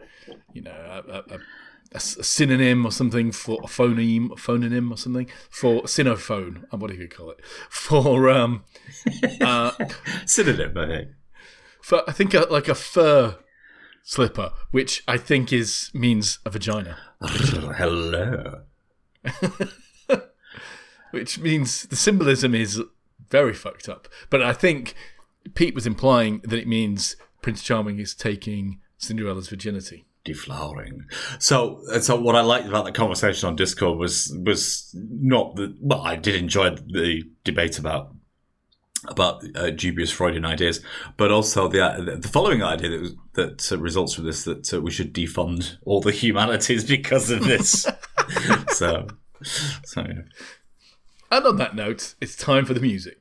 you 0.54 0.62
know, 0.62 1.02
a, 1.08 1.34
a, 1.34 1.38
a- 1.92 1.96
a 1.96 1.98
a 1.98 2.24
synonym 2.24 2.84
or 2.86 2.92
something 2.92 3.32
for 3.32 3.58
a 3.64 3.66
phoneme, 3.66 4.28
phononym 4.38 4.90
or 4.90 4.96
something 4.96 5.28
for 5.50 5.82
sinophone. 5.82 6.64
uh, 6.72 6.76
What 6.76 6.90
do 6.90 6.96
you 6.96 7.08
call 7.08 7.30
it? 7.30 7.40
For 7.70 8.28
um, 8.30 8.64
uh, 9.40 9.72
Synonym, 10.26 10.76
I 10.76 10.86
think. 10.86 11.08
for 11.82 12.02
I 12.08 12.12
think 12.12 12.34
a, 12.34 12.40
like 12.50 12.68
a 12.68 12.74
fur 12.74 13.36
slipper, 14.02 14.50
which 14.70 15.02
I 15.08 15.16
think 15.18 15.52
is 15.52 15.90
means 15.94 16.38
a 16.44 16.50
vagina. 16.50 16.96
Hello. 17.22 18.62
which 21.10 21.38
means 21.38 21.84
the 21.84 21.96
symbolism 21.96 22.54
is 22.54 22.80
very 23.30 23.54
fucked 23.54 23.88
up. 23.88 24.08
But 24.30 24.42
I 24.42 24.52
think 24.52 24.94
Pete 25.54 25.74
was 25.74 25.86
implying 25.86 26.40
that 26.44 26.58
it 26.58 26.68
means 26.68 27.16
Prince 27.42 27.62
Charming 27.62 27.98
is 27.98 28.14
taking 28.14 28.80
Cinderella's 28.98 29.48
virginity. 29.48 30.04
Deflowering. 30.24 31.02
So, 31.38 31.80
so 32.00 32.20
what 32.20 32.36
I 32.36 32.42
liked 32.42 32.66
about 32.66 32.84
the 32.84 32.92
conversation 32.92 33.48
on 33.48 33.56
Discord 33.56 33.98
was 33.98 34.36
was 34.44 34.94
not 34.94 35.56
the 35.56 35.74
well. 35.80 36.02
I 36.02 36.16
did 36.16 36.34
enjoy 36.34 36.70
the 36.70 37.22
debate 37.44 37.78
about 37.78 38.14
about 39.06 39.42
uh, 39.54 39.70
dubious 39.70 40.10
Freudian 40.10 40.44
ideas, 40.44 40.80
but 41.16 41.30
also 41.30 41.68
the 41.68 41.84
uh, 41.84 42.16
the 42.16 42.28
following 42.28 42.62
idea 42.62 42.90
that 42.90 43.16
that 43.34 43.72
uh, 43.72 43.78
results 43.78 44.14
from 44.14 44.24
this 44.24 44.44
that 44.44 44.72
uh, 44.74 44.80
we 44.80 44.90
should 44.90 45.14
defund 45.14 45.76
all 45.84 46.00
the 46.00 46.12
humanities 46.12 46.84
because 46.88 47.30
of 47.30 47.44
this. 47.44 47.86
so, 48.68 49.06
so 49.42 50.00
yeah. 50.00 50.22
And 51.30 51.46
on 51.46 51.56
that 51.56 51.76
note, 51.76 52.14
it's 52.20 52.36
time 52.36 52.64
for 52.64 52.74
the 52.74 52.80
music. 52.80 53.17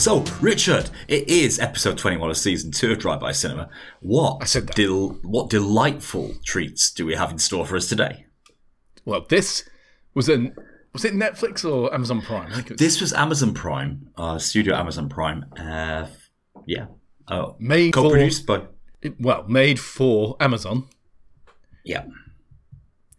So, 0.00 0.24
Richard, 0.40 0.88
it 1.08 1.28
is 1.28 1.58
episode 1.58 1.98
21 1.98 2.30
of 2.30 2.36
season 2.38 2.72
two 2.72 2.92
of 2.92 2.98
Drive 2.98 3.20
By 3.20 3.32
Cinema. 3.32 3.68
What, 4.00 4.38
I 4.40 4.46
said 4.46 4.66
that. 4.68 4.74
del- 4.76 5.18
what 5.22 5.50
delightful 5.50 6.36
treats 6.42 6.90
do 6.90 7.04
we 7.04 7.14
have 7.16 7.30
in 7.30 7.36
store 7.38 7.66
for 7.66 7.76
us 7.76 7.86
today? 7.86 8.24
Well, 9.04 9.26
this 9.28 9.68
was 10.14 10.30
an 10.30 10.54
was 10.94 11.04
it 11.04 11.12
Netflix 11.12 11.70
or 11.70 11.92
Amazon 11.92 12.22
Prime? 12.22 12.50
I 12.50 12.54
think 12.54 12.66
it 12.68 12.72
was 12.72 12.78
This 12.78 13.00
was 13.02 13.12
Amazon 13.12 13.52
Prime, 13.52 14.08
uh, 14.16 14.38
Studio 14.38 14.74
Amazon 14.74 15.10
Prime. 15.10 15.44
Uh, 15.54 16.06
yeah. 16.66 16.86
Oh, 17.28 17.56
made 17.58 17.92
co 17.92 18.04
for 18.04 18.10
produced 18.12 18.46
by. 18.46 18.62
well, 19.18 19.44
made 19.48 19.78
for 19.78 20.34
Amazon, 20.40 20.88
Yeah. 21.84 22.04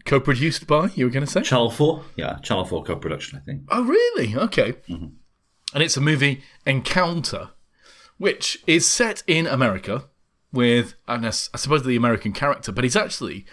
co-produced 0.05 0.65
by. 0.65 0.89
You 0.95 1.05
were 1.05 1.11
going 1.11 1.25
to 1.25 1.31
say? 1.31 1.43
Channel 1.43 1.69
4? 1.69 2.03
Yeah, 2.15 2.39
Channel 2.39 2.65
4 2.65 2.83
co 2.83 2.95
production, 2.95 3.37
I 3.37 3.45
think. 3.45 3.61
Oh, 3.69 3.83
really? 3.83 4.35
Okay. 4.35 4.73
Mm-hmm. 4.89 5.05
And 5.73 5.81
it's 5.83 5.97
a 5.97 6.01
movie 6.01 6.43
Encounter, 6.65 7.49
which 8.17 8.57
is 8.67 8.87
set 8.87 9.23
in 9.27 9.47
America 9.47 10.05
with, 10.51 10.95
and 11.07 11.25
I 11.25 11.29
suppose 11.29 11.83
the 11.83 11.95
American 11.95 12.33
character, 12.33 12.71
but 12.71 12.83
it's 12.85 12.95
actually 12.95 13.45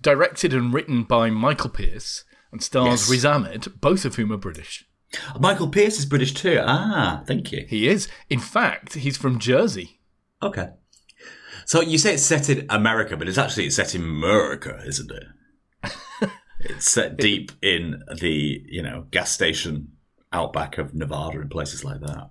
directed 0.00 0.52
and 0.52 0.74
written 0.74 1.04
by 1.04 1.30
Michael 1.30 1.70
Pearce 1.70 2.24
and 2.50 2.62
stars 2.62 3.02
Yes. 3.02 3.10
Riz 3.10 3.24
Ahmed, 3.24 3.80
both 3.80 4.04
of 4.04 4.16
whom 4.16 4.32
are 4.32 4.36
British. 4.36 4.84
Michael 5.38 5.68
Pearce 5.68 5.98
is 5.98 6.06
British 6.06 6.34
too. 6.34 6.58
Ah, 6.62 7.22
thank 7.26 7.52
you. 7.52 7.64
He 7.68 7.86
is. 7.88 8.08
In 8.28 8.40
fact, 8.40 8.94
he's 8.94 9.16
from 9.16 9.38
Jersey. 9.38 10.00
Okay. 10.42 10.70
So 11.66 11.80
you 11.80 11.98
say 11.98 12.14
it's 12.14 12.22
set 12.24 12.48
in 12.48 12.66
America, 12.70 13.16
but 13.16 13.28
it's 13.28 13.38
actually 13.38 13.66
it's 13.66 13.76
set 13.76 13.94
in 13.94 14.02
America, 14.02 14.82
isn't 14.86 15.10
it? 15.10 15.92
it's 16.60 16.90
set 16.90 17.18
deep 17.18 17.52
in 17.62 18.02
the 18.20 18.62
you 18.66 18.82
know 18.82 19.06
gas 19.10 19.30
station 19.30 19.91
outback 20.32 20.78
of 20.78 20.94
Nevada 20.94 21.40
and 21.40 21.50
places 21.50 21.84
like 21.84 22.00
that. 22.00 22.30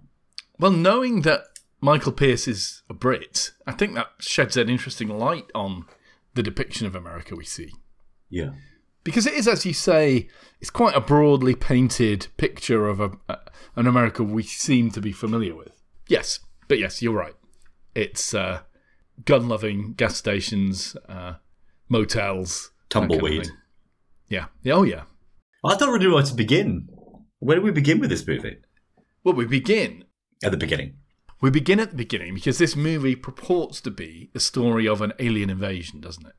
Well, 0.60 0.72
knowing 0.72 1.22
that 1.22 1.42
Michael 1.80 2.12
Pearce 2.12 2.48
is 2.48 2.84
a 2.90 2.94
Brit, 2.94 3.52
I 3.66 3.72
think 3.72 3.96
that 3.96 4.08
sheds 4.20 4.56
an 4.58 4.70
interesting 4.70 5.10
light 5.10 5.46
on 5.56 5.86
the 6.34 6.44
depiction 6.44 6.86
of 6.88 6.96
America 6.96 7.36
we 7.36 7.46
see. 7.46 7.74
Yeah. 8.30 8.52
Because 9.04 9.26
it 9.26 9.34
is, 9.34 9.48
as 9.48 9.66
you 9.66 9.74
say, 9.74 10.30
it's 10.60 10.70
quite 10.70 10.96
a 10.96 11.02
broadly 11.02 11.56
painted 11.56 12.28
picture 12.38 12.88
of 12.88 13.00
a, 13.00 13.12
an 13.76 13.88
America 13.88 14.24
we 14.24 14.44
seem 14.44 14.92
to 14.92 15.02
be 15.02 15.12
familiar 15.12 15.56
with. 15.56 15.82
Yes, 16.08 16.40
but 16.68 16.78
yes, 16.78 17.02
you're 17.02 17.14
right. 17.14 17.34
It's 17.96 18.34
uh, 18.34 18.62
gun 19.26 19.50
loving 19.50 19.94
gas 19.94 20.16
stations, 20.18 20.96
uh, 21.10 21.36
motels, 21.90 22.72
that 22.92 23.00
kind 23.00 23.12
of 23.12 23.18
Tumbleweed. 23.20 23.50
yeah. 24.28 24.46
Oh, 24.68 24.84
yeah. 24.84 25.04
I 25.66 25.76
don't 25.76 25.92
really 25.92 26.08
know 26.08 26.16
where 26.16 26.24
to 26.24 26.34
begin. 26.36 26.88
Where 27.42 27.58
do 27.58 27.64
we 27.64 27.72
begin 27.72 28.00
with 28.00 28.12
this 28.12 28.26
movie? 28.28 28.58
Well, 29.24 29.34
we 29.34 29.46
begin 29.46 30.06
At 30.44 30.52
the 30.52 30.58
beginning. 30.58 30.94
We 31.42 31.50
begin 31.50 31.80
at 31.80 31.90
the 31.90 31.98
beginning 31.98 32.36
because 32.36 32.60
this 32.60 32.76
movie 32.76 33.16
purports 33.16 33.82
to 33.82 33.90
be 33.90 34.30
the 34.32 34.40
story 34.40 34.88
of 34.88 35.02
an 35.02 35.14
alien 35.18 35.50
invasion, 35.50 36.02
doesn't 36.02 36.28
it? 36.28 36.36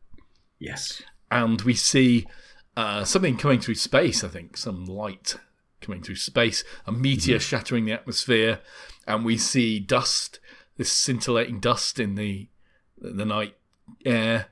Yes. 0.61 1.02
And 1.28 1.61
we 1.62 1.75
see 1.75 2.28
uh, 2.76 3.02
something 3.02 3.37
coming 3.37 3.59
through 3.59 3.75
space, 3.75 4.23
I 4.23 4.28
think, 4.28 4.56
some 4.56 4.85
light 4.85 5.35
coming 5.80 6.02
through 6.02 6.14
space, 6.14 6.62
a 6.87 6.92
meteor 6.92 7.40
shattering 7.40 7.85
the 7.85 7.92
atmosphere, 7.92 8.61
and 9.04 9.25
we 9.25 9.37
see 9.37 9.80
dust, 9.80 10.38
this 10.76 10.92
scintillating 10.92 11.59
dust 11.59 11.99
in 11.99 12.14
the 12.14 12.49
the 12.97 13.25
night 13.25 13.56
air 14.04 14.47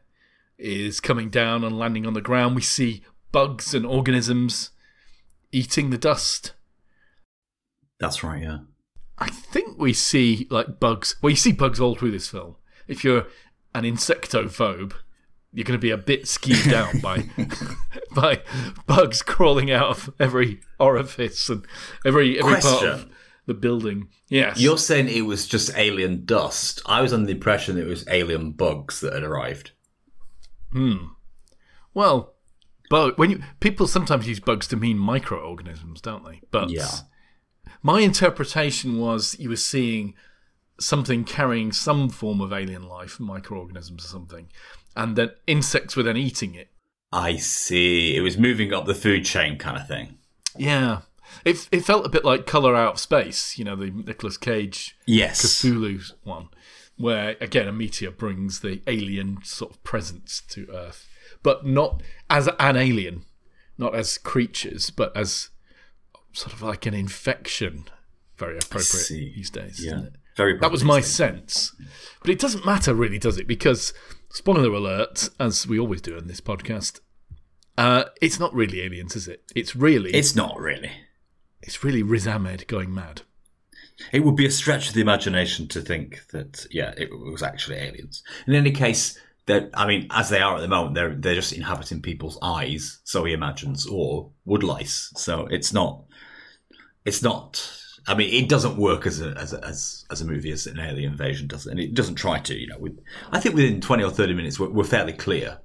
is 0.59 0.99
coming 0.99 1.31
down 1.31 1.63
and 1.63 1.79
landing 1.79 2.07
on 2.07 2.15
the 2.15 2.21
ground. 2.21 2.57
We 2.57 2.63
see 2.63 3.05
bugs 3.31 3.73
and 3.73 3.87
organisms 3.87 4.71
eating 5.53 5.91
the 5.91 5.99
dust. 5.99 6.53
That's 7.99 8.23
right, 8.23 8.43
yeah. 8.43 8.59
I 9.19 9.29
think 9.29 9.79
we 9.79 9.93
see 9.93 10.47
like 10.51 10.81
bugs. 10.81 11.17
Well, 11.21 11.31
you 11.31 11.37
see 11.37 11.53
bugs 11.53 11.81
all 11.81 11.95
through 11.95 12.13
this 12.13 12.29
film. 12.29 12.57
If 12.89 13.05
you're 13.05 13.27
an 13.75 13.85
insectophobe, 13.85 14.95
you're 15.53 15.65
going 15.65 15.79
to 15.79 15.83
be 15.83 15.91
a 15.91 15.99
bit 15.99 16.25
skeeved 16.25 16.73
out 16.73 17.01
by 17.03 17.29
by 18.15 18.43
bugs 18.87 19.23
crawling 19.23 19.71
out 19.71 19.91
of 19.91 20.15
every 20.19 20.61
orifice 20.79 21.49
and 21.49 21.67
every 22.05 22.39
every 22.39 22.61
part 22.61 22.85
of 22.85 23.11
the 23.47 23.55
building. 23.55 24.09
Yes, 24.29 24.61
You're 24.61 24.79
saying 24.79 25.09
it 25.09 25.23
was 25.23 25.47
just 25.47 25.77
alien 25.77 26.25
dust. 26.25 26.81
I 26.87 27.01
was 27.03 27.13
under 27.13 27.27
the 27.27 27.33
impression 27.33 27.77
it 27.79 27.87
was 27.87 28.07
alien 28.09 28.53
bugs 28.53 29.01
that 29.01 29.13
had 29.13 29.25
arrived. 29.25 29.73
Hmm. 30.73 31.07
Well, 31.93 32.35
bug. 32.91 33.15
When 33.17 33.31
you 33.31 33.43
people 33.61 33.87
sometimes 33.87 34.29
use 34.29 34.41
bugs 34.41 34.67
to 34.69 34.77
mean 34.77 34.99
microorganisms, 34.99 36.03
don't 36.03 36.25
they? 36.27 36.43
But 36.51 36.69
Yeah. 36.69 36.91
my 37.83 38.01
interpretation 38.01 38.99
was 38.99 39.35
you 39.39 39.49
were 39.49 39.57
seeing 39.57 40.13
something 40.79 41.25
carrying 41.25 41.73
some 41.73 42.09
form 42.11 42.41
of 42.43 42.53
alien 42.53 42.83
life, 42.89 43.19
microorganisms 43.19 44.05
or 44.05 44.09
something, 44.09 44.49
and 44.95 45.17
then 45.17 45.31
insects 45.47 45.97
were 45.97 46.03
then 46.03 46.17
eating 46.19 46.55
it. 46.55 46.69
I 47.13 47.37
see. 47.37 48.15
It 48.17 48.21
was 48.21 48.37
moving 48.39 48.73
up 48.73 48.87
the 48.87 48.95
food 48.95 49.25
chain 49.25 49.57
kind 49.59 49.77
of 49.77 49.89
thing. 49.89 50.19
Yeah. 50.57 51.03
It, 51.45 51.69
it 51.71 51.85
felt 51.85 52.05
a 52.07 52.09
bit 52.11 52.25
like 52.25 52.45
Color 52.47 52.75
Out 52.75 52.95
of 52.95 52.99
Space, 53.01 53.57
you 53.59 53.65
know, 53.65 53.77
the 53.77 53.91
Nicolas 53.91 54.37
Cage 54.37 54.97
Yes. 55.07 55.43
Cthulhu 55.43 56.13
one, 56.25 56.49
where 56.97 57.37
again 57.41 57.69
a 57.69 57.73
meteor 57.73 58.11
brings 58.11 58.61
the 58.61 58.81
alien 58.87 59.39
sort 59.45 59.71
of 59.73 59.83
presence 59.85 60.43
to 60.51 60.67
Earth, 60.73 61.09
but 61.43 61.67
not 61.67 62.03
as 62.29 62.49
an 62.59 62.77
alien, 62.77 63.25
not 63.79 63.95
as 63.95 64.19
creatures, 64.19 64.91
but 64.91 65.17
as 65.17 65.51
sort 66.33 66.53
of 66.53 66.63
like 66.63 66.87
an 66.87 66.95
infection. 66.95 67.85
Very 68.37 68.57
appropriate 68.59 69.09
these 69.09 69.51
days. 69.51 69.85
Yeah. 69.85 69.93
Isn't 69.93 70.07
it? 70.07 70.13
Very 70.37 70.59
That 70.59 70.71
was 70.71 70.85
my 70.85 71.01
sense. 71.01 71.75
But 72.21 72.31
it 72.31 72.39
doesn't 72.39 72.65
matter 72.65 72.95
really, 72.95 73.19
does 73.19 73.37
it? 73.37 73.47
Because, 73.47 73.93
spoiler 74.31 74.73
alert, 74.73 75.29
as 75.39 75.67
we 75.67 75.79
always 75.79 76.01
do 76.01 76.17
in 76.17 76.29
this 76.29 76.41
podcast, 76.41 77.01
uh, 77.77 78.05
it's 78.21 78.39
not 78.39 78.55
really 78.55 78.81
aliens, 78.81 79.17
is 79.17 79.29
it? 79.29 79.43
It's 79.55 79.75
really 79.77 80.13
It's 80.13 80.35
not 80.37 80.59
really. 80.59 80.93
it's 81.63 81.85
really 81.85 82.03
Riz 82.03 82.27
Ahmed 82.27 82.67
going 82.69 82.95
mad. 82.95 83.23
It 84.13 84.21
would 84.21 84.37
be 84.37 84.47
a 84.47 84.51
stretch 84.51 84.89
of 84.89 84.95
the 84.95 85.03
imagination 85.03 85.69
to 85.69 85.83
think 85.83 86.27
that, 86.33 86.67
yeah, 86.71 86.95
it 86.97 87.11
was 87.11 87.43
actually 87.43 87.77
aliens. 87.77 88.23
In 88.47 88.55
any 88.55 88.71
case, 88.71 89.19
that 89.51 89.71
I 89.75 89.87
mean, 89.87 90.07
as 90.11 90.29
they 90.29 90.41
are 90.41 90.57
at 90.57 90.61
the 90.61 90.69
moment, 90.69 90.95
they're 90.95 91.15
they're 91.15 91.35
just 91.35 91.53
inhabiting 91.53 92.01
people's 92.01 92.39
eyes, 92.41 93.01
so 93.05 93.25
he 93.25 93.33
imagines, 93.33 93.87
or 93.87 94.31
wood 94.45 94.63
lice. 94.63 95.13
So 95.17 95.47
it's 95.51 95.73
not, 95.73 96.05
it's 97.05 97.23
not. 97.23 97.77
I 98.07 98.15
mean, 98.15 98.33
it 98.33 98.49
doesn't 98.49 98.77
work 98.77 99.07
as 99.07 99.21
a 99.21 99.31
as 99.33 99.53
a, 99.53 99.65
as, 99.65 100.07
as 100.11 100.21
a 100.21 100.25
movie 100.25 100.53
as 100.53 100.67
an 100.67 100.81
alien 100.81 101.13
invasion 101.13 101.49
does, 101.49 101.67
and 101.67 101.79
it 101.79 101.95
doesn't 101.95 102.15
try 102.15 102.39
to. 102.39 102.55
You 102.55 102.69
know, 102.69 102.79
we, 102.79 102.93
I 103.31 103.41
think 103.41 103.55
within 103.55 103.81
twenty 103.81 104.05
or 104.05 104.11
thirty 104.11 104.35
minutes, 104.35 104.59
we're, 104.59 104.71
we're 104.71 104.85
fairly 104.85 105.13
clear 105.13 105.59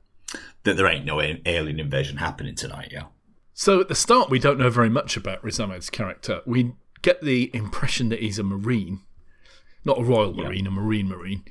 that 0.64 0.76
there 0.76 0.88
ain't 0.88 1.06
no 1.06 1.22
alien 1.22 1.80
invasion 1.80 2.18
happening 2.18 2.56
tonight. 2.56 2.90
Yeah. 2.92 3.06
So 3.54 3.80
at 3.80 3.88
the 3.88 3.96
start, 3.96 4.30
we 4.30 4.40
don't 4.40 4.60
know 4.60 4.70
very 4.70 4.90
much 4.90 5.16
about 5.16 5.44
Riz 5.44 5.60
Ahmed's 5.60 5.90
character. 5.90 6.42
We 6.46 6.74
get 7.02 7.22
the 7.22 7.56
impression 7.56 8.10
that 8.10 8.20
he's 8.20 8.40
a 8.40 8.44
marine, 8.44 9.02
not 9.86 10.00
a 10.00 10.04
royal 10.04 10.34
marine, 10.34 10.68
a 10.68 10.72
marine 10.72 11.08
marine, 11.08 11.46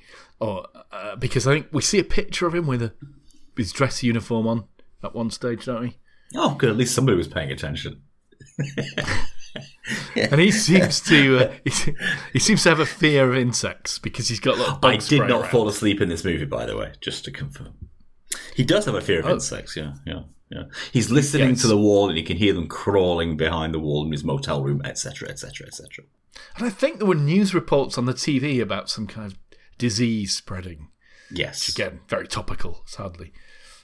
or 0.44 0.66
uh, 0.92 1.16
because 1.16 1.46
I 1.46 1.54
think 1.54 1.66
we 1.72 1.82
see 1.82 1.98
a 1.98 2.04
picture 2.04 2.46
of 2.46 2.54
him 2.54 2.66
with 2.66 2.82
a 2.82 2.92
his 3.56 3.72
dress 3.72 4.02
uniform 4.02 4.46
on 4.46 4.64
at 5.02 5.14
one 5.14 5.30
stage, 5.30 5.64
don't 5.66 5.80
we? 5.82 5.98
Oh, 6.36 6.54
good. 6.56 6.70
At 6.70 6.76
least 6.76 6.94
somebody 6.94 7.16
was 7.16 7.28
paying 7.28 7.50
attention. 7.52 8.02
And 10.16 10.40
he 10.40 10.50
seems 10.50 11.00
to 11.02 11.38
uh, 11.38 11.52
he, 11.64 11.94
he 12.32 12.38
seems 12.38 12.62
to 12.64 12.68
have 12.70 12.80
a 12.80 12.86
fear 12.86 13.28
of 13.30 13.36
insects 13.36 13.98
because 13.98 14.28
he's 14.28 14.40
got 14.40 14.58
a 14.58 14.62
lot 14.62 14.84
I 14.84 14.96
did 14.96 15.20
not 15.20 15.30
around. 15.42 15.50
fall 15.50 15.68
asleep 15.68 16.00
in 16.00 16.08
this 16.08 16.24
movie, 16.24 16.44
by 16.44 16.66
the 16.66 16.76
way, 16.76 16.92
just 17.00 17.24
to 17.26 17.30
confirm. 17.30 17.74
He 18.56 18.64
does 18.64 18.84
have 18.86 18.94
a 18.94 19.00
fear 19.00 19.20
of 19.20 19.28
insects, 19.28 19.76
yeah, 19.76 19.94
yeah, 20.06 20.22
yeah. 20.50 20.64
He's 20.92 21.10
listening 21.10 21.50
Yes. 21.50 21.60
to 21.62 21.66
the 21.68 21.76
wall 21.76 22.08
and 22.08 22.16
he 22.18 22.24
can 22.24 22.36
hear 22.36 22.52
them 22.52 22.66
crawling 22.66 23.36
behind 23.36 23.74
the 23.74 23.78
wall 23.78 24.04
in 24.04 24.10
his 24.10 24.24
motel 24.24 24.62
room, 24.62 24.80
etc., 24.84 25.28
etc., 25.28 25.66
etc. 25.68 26.04
And 26.56 26.66
I 26.66 26.70
think 26.70 26.98
there 26.98 27.06
were 27.06 27.14
news 27.14 27.54
reports 27.54 27.96
on 27.98 28.06
the 28.06 28.14
TV 28.14 28.60
about 28.60 28.90
some 28.90 29.06
kind 29.06 29.30
of 29.30 29.43
disease 29.78 30.34
spreading. 30.34 30.88
Yes. 31.30 31.68
Again, 31.68 32.00
very 32.08 32.28
topical. 32.28 32.82
sadly. 32.86 33.32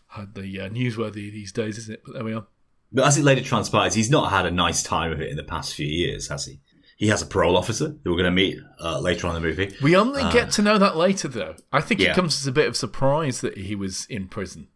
hardly 0.06 0.58
hardly 0.58 0.60
uh, 0.60 0.68
newsworthy 0.68 1.32
these 1.32 1.52
days, 1.52 1.78
isn't 1.78 1.94
it? 1.94 2.02
But 2.04 2.14
there 2.14 2.24
we 2.24 2.34
are. 2.34 2.46
But 2.92 3.06
as 3.06 3.16
it 3.18 3.24
later 3.24 3.42
transpires, 3.42 3.94
he's 3.94 4.10
not 4.10 4.30
had 4.30 4.46
a 4.46 4.50
nice 4.50 4.82
time 4.82 5.12
of 5.12 5.20
it 5.20 5.30
in 5.30 5.36
the 5.36 5.44
past 5.44 5.74
few 5.74 5.86
years, 5.86 6.28
has 6.28 6.46
he? 6.46 6.60
He 6.96 7.08
has 7.08 7.22
a 7.22 7.26
parole 7.26 7.56
officer 7.56 7.96
who 8.04 8.10
we're 8.10 8.18
going 8.18 8.24
to 8.24 8.30
meet 8.30 8.58
uh, 8.78 9.00
later 9.00 9.26
on 9.26 9.34
in 9.34 9.42
the 9.42 9.48
movie. 9.48 9.74
We 9.80 9.96
only 9.96 10.22
get 10.32 10.50
to 10.52 10.62
know 10.62 10.76
that 10.76 10.96
later, 10.96 11.28
though. 11.28 11.54
I 11.72 11.80
think 11.80 12.00
yeah. 12.00 12.10
it 12.10 12.14
comes 12.14 12.38
as 12.38 12.46
a 12.46 12.52
bit 12.52 12.68
of 12.68 12.76
surprise 12.76 13.40
that 13.40 13.56
he 13.56 13.74
was 13.74 14.06
in 14.10 14.28
prison. 14.28 14.68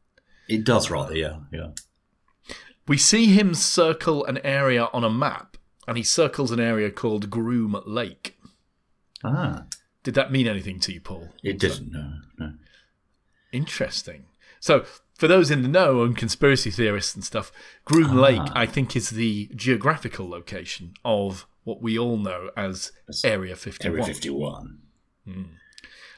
It 0.49 0.65
does 0.65 0.91
rather, 0.91 1.15
yeah, 1.15 1.41
yeah. 1.53 1.73
We 2.87 2.97
see 2.97 3.27
him 3.27 3.55
circle 3.55 4.25
an 4.25 4.39
area 4.39 4.89
on 4.93 5.05
a 5.05 5.11
map, 5.11 5.57
and 5.87 5.97
he 5.99 6.03
circles 6.03 6.51
an 6.51 6.61
area 6.61 6.91
called 6.91 7.31
Groom 7.31 7.77
Lake. 7.85 8.39
Ah, 9.23 9.65
Did 10.05 10.15
that 10.15 10.31
mean 10.31 10.47
anything 10.47 10.79
to 10.81 10.93
you, 10.93 11.01
Paul? 11.01 11.31
it 11.43 11.59
didn't. 11.59 11.91
No, 11.91 12.13
no. 12.39 12.53
Interesting. 13.53 14.27
So, 14.61 14.85
for 15.15 15.27
those 15.27 15.51
in 15.51 15.63
the 15.63 15.69
know 15.69 16.03
and 16.03 16.17
conspiracy 16.17 16.71
theorists 16.71 17.15
and 17.15 17.25
stuff, 17.25 17.51
Groom 17.85 18.19
ah. 18.19 18.23
Lake, 18.23 18.51
I 18.53 18.67
think, 18.67 18.95
is 18.95 19.11
the 19.11 19.51
geographical 19.57 20.29
location 20.29 20.93
of 21.05 21.47
what 21.65 21.81
we 21.81 21.99
all 21.99 22.19
know 22.19 22.51
as 22.57 22.93
Area 23.25 23.57
51. 23.57 23.93
Area 23.93 24.05
fifty-one. 24.05 24.79
Hmm. 25.27 25.43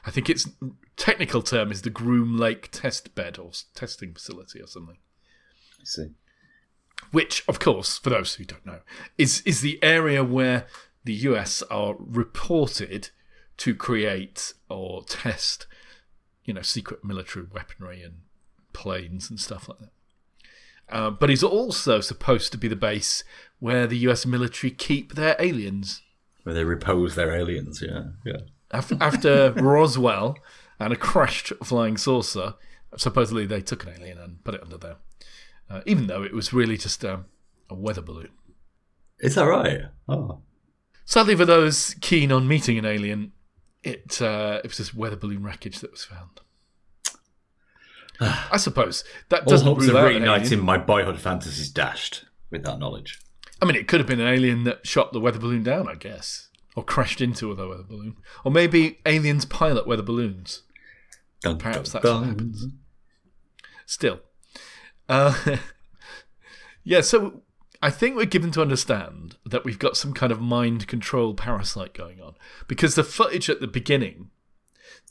I 0.05 0.11
think 0.11 0.29
its 0.29 0.49
technical 0.97 1.41
term 1.41 1.71
is 1.71 1.83
the 1.83 1.89
Groom 1.89 2.37
Lake 2.37 2.69
Test 2.71 3.15
Bed 3.15 3.37
or 3.37 3.51
testing 3.73 4.13
facility 4.13 4.61
or 4.61 4.67
something. 4.67 4.97
I 5.79 5.83
see. 5.85 6.07
Which, 7.11 7.43
of 7.47 7.59
course, 7.59 7.97
for 7.97 8.09
those 8.09 8.35
who 8.35 8.43
don't 8.43 8.65
know, 8.65 8.79
is 9.17 9.41
is 9.41 9.61
the 9.61 9.81
area 9.81 10.23
where 10.23 10.67
the 11.05 11.13
US 11.13 11.61
are 11.63 11.95
reported 11.99 13.11
to 13.57 13.75
create 13.75 14.53
or 14.69 15.03
test, 15.03 15.67
you 16.45 16.53
know, 16.53 16.61
secret 16.61 17.03
military 17.03 17.45
weaponry 17.51 18.03
and 18.03 18.15
planes 18.73 19.29
and 19.29 19.39
stuff 19.39 19.67
like 19.69 19.79
that. 19.79 19.89
Uh, 20.89 21.09
but 21.09 21.29
is 21.29 21.43
also 21.43 21.99
supposed 21.99 22.51
to 22.51 22.57
be 22.57 22.67
the 22.67 22.75
base 22.75 23.23
where 23.59 23.87
the 23.87 23.97
US 24.09 24.25
military 24.25 24.71
keep 24.71 25.15
their 25.15 25.35
aliens. 25.39 26.01
Where 26.43 26.55
they 26.55 26.63
repose 26.63 27.15
their 27.15 27.35
aliens. 27.35 27.83
Yeah, 27.85 28.03
yeah. 28.25 28.37
Af- 28.71 28.93
After 29.01 29.51
Roswell 29.57 30.37
and 30.79 30.93
a 30.93 30.95
crashed 30.95 31.51
flying 31.63 31.97
saucer, 31.97 32.53
supposedly 32.95 33.45
they 33.45 33.61
took 33.61 33.85
an 33.85 33.93
alien 33.99 34.17
and 34.17 34.43
put 34.45 34.53
it 34.55 34.63
under 34.63 34.77
there, 34.77 34.95
uh, 35.69 35.81
even 35.85 36.07
though 36.07 36.23
it 36.23 36.33
was 36.33 36.53
really 36.53 36.77
just 36.77 37.03
um, 37.03 37.25
a 37.69 37.75
weather 37.75 38.01
balloon. 38.01 38.29
Is 39.19 39.35
that 39.35 39.43
right? 39.45 39.81
Oh, 40.07 40.41
Sadly, 41.03 41.35
for 41.35 41.45
those 41.45 41.95
keen 42.01 42.31
on 42.33 42.47
meeting 42.47 42.77
an 42.77 42.85
alien, 42.85 43.31
it 43.87 44.21
uh, 44.21 44.59
it 44.63 44.67
was 44.67 44.77
this 44.77 44.93
weather 44.93 45.15
balloon 45.15 45.43
wreckage 45.43 45.79
that 45.79 45.91
was 45.91 46.03
found. 46.03 46.41
I 48.51 48.57
suppose 48.57 49.03
that 49.29 49.41
all 49.41 49.49
doesn't 49.51 49.67
hopes 49.67 49.87
of 49.87 49.93
rule 49.93 49.97
out 49.97 50.07
an 50.07 50.21
reuniting 50.21 50.45
alien. 50.45 50.65
my 50.65 50.77
boyhood 50.77 51.19
fantasies 51.19 51.69
dashed 51.69 52.25
with 52.49 52.63
that 52.63 52.79
knowledge. 52.79 53.19
I 53.61 53.65
mean, 53.65 53.75
it 53.75 53.87
could 53.87 53.99
have 53.99 54.07
been 54.07 54.19
an 54.19 54.27
alien 54.27 54.65
that 54.65 54.85
shot 54.85 55.13
the 55.13 55.19
weather 55.19 55.39
balloon 55.39 55.63
down, 55.63 55.87
I 55.87 55.95
guess, 55.95 56.49
or 56.75 56.83
crashed 56.83 57.21
into 57.21 57.53
the 57.55 57.67
weather 57.67 57.83
balloon, 57.83 58.17
or 58.43 58.51
maybe 58.51 58.99
aliens 59.05 59.45
pilot 59.45 59.87
weather 59.87 60.03
balloons. 60.03 60.63
Dun, 61.41 61.57
Perhaps 61.57 61.91
dun, 61.91 62.01
that's 62.01 62.13
what 62.13 62.27
happens. 62.27 62.65
Still, 63.85 64.19
uh, 65.07 65.57
yeah. 66.83 67.01
So 67.01 67.41
I 67.81 67.89
think 67.89 68.15
we're 68.15 68.25
given 68.25 68.51
to 68.51 68.61
understand 68.61 69.37
that 69.45 69.63
we've 69.63 69.77
got 69.79 69.97
some 69.97 70.13
kind 70.13 70.31
of 70.31 70.41
mind 70.41 70.87
control 70.87 71.33
parasite 71.33 71.93
going 71.93 72.19
on 72.21 72.33
because 72.67 72.95
the 72.95 73.03
footage 73.03 73.49
at 73.49 73.59
the 73.59 73.67
beginning, 73.67 74.29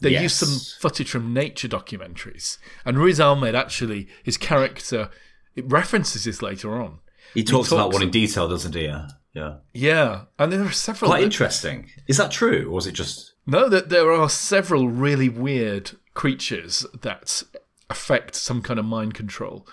they 0.00 0.10
Yes. 0.10 0.22
used 0.22 0.36
some 0.36 0.80
footage 0.80 1.08
from 1.10 1.32
nature 1.32 1.68
documentaries, 1.68 2.58
and 2.84 2.98
Riz 2.98 3.20
Ahmed 3.20 3.54
actually 3.54 4.08
his 4.22 4.36
character 4.36 5.10
it 5.54 5.64
references 5.70 6.24
this 6.24 6.42
later 6.42 6.80
on. 6.82 6.98
He 7.34 7.42
talks 7.44 7.68
about 7.68 7.84
talks- 7.84 7.94
one 7.94 8.02
in 8.02 8.10
detail, 8.10 8.46
doesn't 8.48 8.74
he? 8.74 8.84
Yeah, 8.84 9.08
yeah. 9.32 9.54
Yeah, 9.72 10.22
and 10.38 10.52
there 10.52 10.62
are 10.62 10.72
several. 10.72 11.10
Quite 11.10 11.20
that- 11.20 11.24
interesting. 11.24 11.90
Is 12.06 12.16
that 12.18 12.30
true, 12.30 12.66
or 12.68 12.72
was 12.72 12.86
it 12.86 12.92
just? 12.92 13.32
No, 13.46 13.68
that 13.68 13.88
there 13.88 14.10
are 14.12 14.28
several 14.28 14.88
really 14.88 15.28
weird 15.28 15.92
creatures 16.14 16.84
that 17.00 17.42
affect 17.88 18.34
some 18.34 18.60
kind 18.60 18.78
of 18.78 18.84
mind 18.84 19.14
control. 19.14 19.66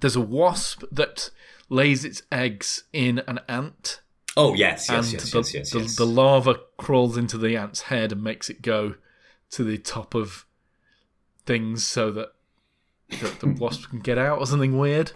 There's 0.00 0.16
a 0.16 0.20
wasp 0.20 0.82
that 0.92 1.30
lays 1.68 2.04
its 2.04 2.22
eggs 2.30 2.84
in 2.92 3.20
an 3.26 3.40
ant, 3.48 4.00
Oh 4.36 4.52
yes, 4.52 4.88
yes, 4.90 5.12
yes, 5.12 5.30
the, 5.30 5.38
yes, 5.38 5.54
yes, 5.54 5.70
the, 5.70 5.80
yes. 5.80 5.96
the 5.96 6.04
larva 6.04 6.56
crawls 6.76 7.16
into 7.16 7.38
the 7.38 7.56
ant's 7.56 7.82
head 7.82 8.12
and 8.12 8.22
makes 8.22 8.50
it 8.50 8.60
go 8.60 8.96
to 9.50 9.64
the 9.64 9.78
top 9.78 10.14
of 10.14 10.44
things 11.46 11.86
so 11.86 12.10
that 12.10 12.32
the, 13.08 13.34
the 13.40 13.48
wasp 13.60 13.88
can 13.88 14.00
get 14.00 14.18
out 14.18 14.38
or 14.38 14.46
something 14.46 14.76
weird. 14.76 15.12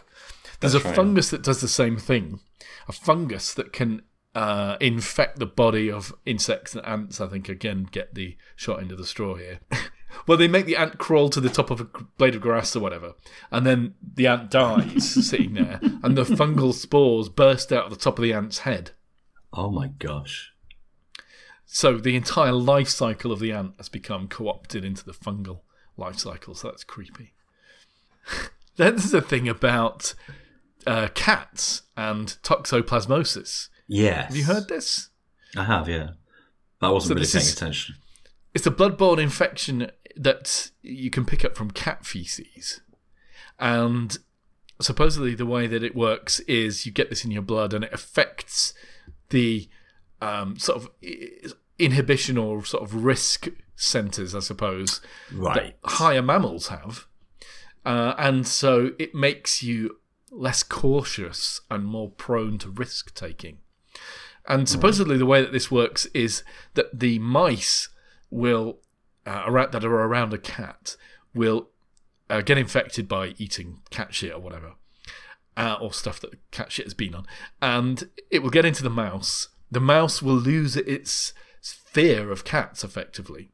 There's 0.60 0.72
That's 0.72 0.84
a 0.84 0.88
right. 0.88 0.96
fungus 0.96 1.28
that 1.30 1.42
does 1.42 1.60
the 1.60 1.68
same 1.68 1.98
thing. 1.98 2.40
A 2.88 2.92
fungus 2.92 3.52
that 3.54 3.74
can 3.74 4.02
uh, 4.34 4.76
infect 4.80 5.38
the 5.38 5.46
body 5.46 5.90
of 5.90 6.14
insects 6.24 6.74
and 6.74 6.84
ants. 6.86 7.20
I 7.20 7.26
think 7.26 7.48
again 7.48 7.88
get 7.90 8.14
the 8.14 8.38
short 8.56 8.80
end 8.80 8.90
of 8.90 8.96
the 8.96 9.06
straw 9.06 9.34
here. 9.34 9.60
well, 10.26 10.38
they 10.38 10.48
make 10.48 10.66
the 10.66 10.76
ant 10.76 10.98
crawl 10.98 11.28
to 11.30 11.40
the 11.40 11.48
top 11.48 11.70
of 11.70 11.80
a 11.80 11.84
blade 12.18 12.34
of 12.34 12.40
grass 12.40 12.74
or 12.76 12.80
whatever, 12.80 13.14
and 13.50 13.66
then 13.66 13.94
the 14.14 14.26
ant 14.26 14.50
dies 14.50 15.08
sitting 15.28 15.54
there, 15.54 15.78
and 16.02 16.16
the 16.16 16.24
fungal 16.24 16.72
spores 16.74 17.28
burst 17.28 17.72
out 17.72 17.84
of 17.84 17.90
the 17.90 17.96
top 17.96 18.18
of 18.18 18.22
the 18.22 18.32
ant's 18.32 18.58
head. 18.60 18.92
oh 19.52 19.70
my 19.70 19.88
gosh. 19.98 20.52
So 21.72 21.98
the 21.98 22.16
entire 22.16 22.52
life 22.52 22.88
cycle 22.88 23.30
of 23.30 23.38
the 23.38 23.52
ant 23.52 23.74
has 23.78 23.88
become 23.88 24.26
co-opted 24.26 24.84
into 24.84 25.04
the 25.04 25.12
fungal 25.12 25.60
life 25.96 26.18
cycle. 26.18 26.54
So 26.56 26.68
that's 26.68 26.82
creepy. 26.82 27.32
then 28.76 28.96
there's 28.96 29.14
a 29.14 29.20
thing 29.20 29.48
about 29.48 30.14
uh, 30.86 31.08
cats 31.14 31.82
and 31.96 32.36
toxoplasmosis. 32.42 33.68
Yes. 33.86 34.26
Have 34.28 34.36
you 34.36 34.44
heard 34.44 34.66
this? 34.68 35.10
I 35.56 35.62
have. 35.64 35.88
Yeah. 35.88 36.10
I 36.80 36.90
wasn't 36.90 37.10
So 37.10 37.14
really 37.14 37.26
paying 37.30 37.42
is- 37.48 37.52
attention. 37.52 37.94
It's 38.52 38.66
a 38.66 38.70
bloodborne 38.72 39.20
infection 39.20 39.92
that 40.16 40.70
you 40.82 41.10
can 41.10 41.24
pick 41.24 41.44
up 41.44 41.56
from 41.56 41.70
cat 41.70 42.04
feces. 42.04 42.80
And 43.58 44.18
supposedly 44.80 45.34
the 45.34 45.46
way 45.46 45.66
that 45.66 45.82
it 45.82 45.94
works 45.94 46.40
is 46.40 46.86
you 46.86 46.92
get 46.92 47.10
this 47.10 47.24
in 47.24 47.30
your 47.30 47.42
blood 47.42 47.74
and 47.74 47.84
it 47.84 47.92
affects 47.92 48.72
the 49.30 49.68
um, 50.22 50.58
sort 50.58 50.82
of 50.82 50.90
inhibition 51.78 52.36
or 52.38 52.64
sort 52.64 52.82
of 52.82 53.04
risk 53.04 53.48
centers, 53.76 54.34
I 54.34 54.40
suppose, 54.40 55.00
Right. 55.32 55.74
that 55.82 55.90
higher 55.90 56.22
mammals 56.22 56.68
have. 56.68 57.06
Uh, 57.84 58.14
and 58.18 58.46
so 58.46 58.92
it 58.98 59.14
makes 59.14 59.62
you 59.62 59.98
less 60.30 60.62
cautious 60.62 61.60
and 61.70 61.84
more 61.84 62.10
prone 62.10 62.58
to 62.58 62.68
risk 62.70 63.14
taking. 63.14 63.58
And 64.46 64.68
supposedly, 64.68 65.16
the 65.16 65.26
way 65.26 65.42
that 65.42 65.52
this 65.52 65.70
works 65.70 66.06
is 66.06 66.42
that 66.74 66.98
the 66.98 67.18
mice 67.18 67.88
will, 68.30 68.78
uh, 69.30 69.44
around, 69.46 69.70
that 69.72 69.84
are 69.84 69.94
around 69.94 70.34
a 70.34 70.38
cat, 70.38 70.96
will 71.34 71.68
uh, 72.28 72.40
get 72.40 72.58
infected 72.58 73.06
by 73.06 73.34
eating 73.38 73.78
cat 73.90 74.12
shit 74.12 74.32
or 74.32 74.40
whatever, 74.40 74.72
uh, 75.56 75.76
or 75.80 75.92
stuff 75.92 76.18
that 76.20 76.32
the 76.32 76.38
cat 76.50 76.72
shit 76.72 76.86
has 76.86 76.94
been 76.94 77.14
on, 77.14 77.26
and 77.62 78.08
it 78.30 78.42
will 78.42 78.50
get 78.50 78.64
into 78.64 78.82
the 78.82 78.90
mouse. 78.90 79.48
The 79.70 79.80
mouse 79.80 80.20
will 80.20 80.34
lose 80.34 80.76
its 80.76 81.32
fear 81.62 82.32
of 82.32 82.44
cats, 82.44 82.82
effectively, 82.82 83.52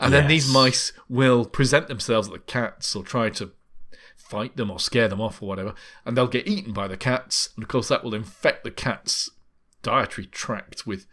and 0.00 0.14
then 0.14 0.28
these 0.28 0.50
mice 0.50 0.92
will 1.10 1.44
present 1.44 1.88
themselves 1.88 2.28
at 2.28 2.32
the 2.32 2.40
cats 2.40 2.96
or 2.96 3.02
try 3.02 3.28
to 3.30 3.52
fight 4.16 4.56
them 4.56 4.70
or 4.70 4.80
scare 4.80 5.08
them 5.08 5.20
off 5.20 5.42
or 5.42 5.48
whatever, 5.48 5.74
and 6.06 6.16
they'll 6.16 6.26
get 6.26 6.48
eaten 6.48 6.72
by 6.72 6.88
the 6.88 6.96
cats, 6.96 7.50
and 7.54 7.62
of 7.62 7.68
course 7.68 7.88
that 7.88 8.02
will 8.02 8.14
infect 8.14 8.64
the 8.64 8.70
cat's 8.70 9.28
dietary 9.82 10.26
tract 10.26 10.86
with 10.86 11.06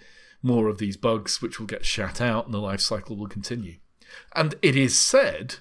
more 0.44 0.68
of 0.68 0.78
these 0.78 0.98
bugs, 0.98 1.42
which 1.42 1.60
will 1.60 1.68
get 1.68 1.86
shat 1.86 2.22
out, 2.22 2.46
and 2.46 2.54
the 2.54 2.60
life 2.60 2.82
cycle 2.82 3.16
will 3.16 3.28
continue. 3.28 3.78
And 4.36 4.56
it 4.62 4.76
is 4.76 5.00
said 5.00 5.56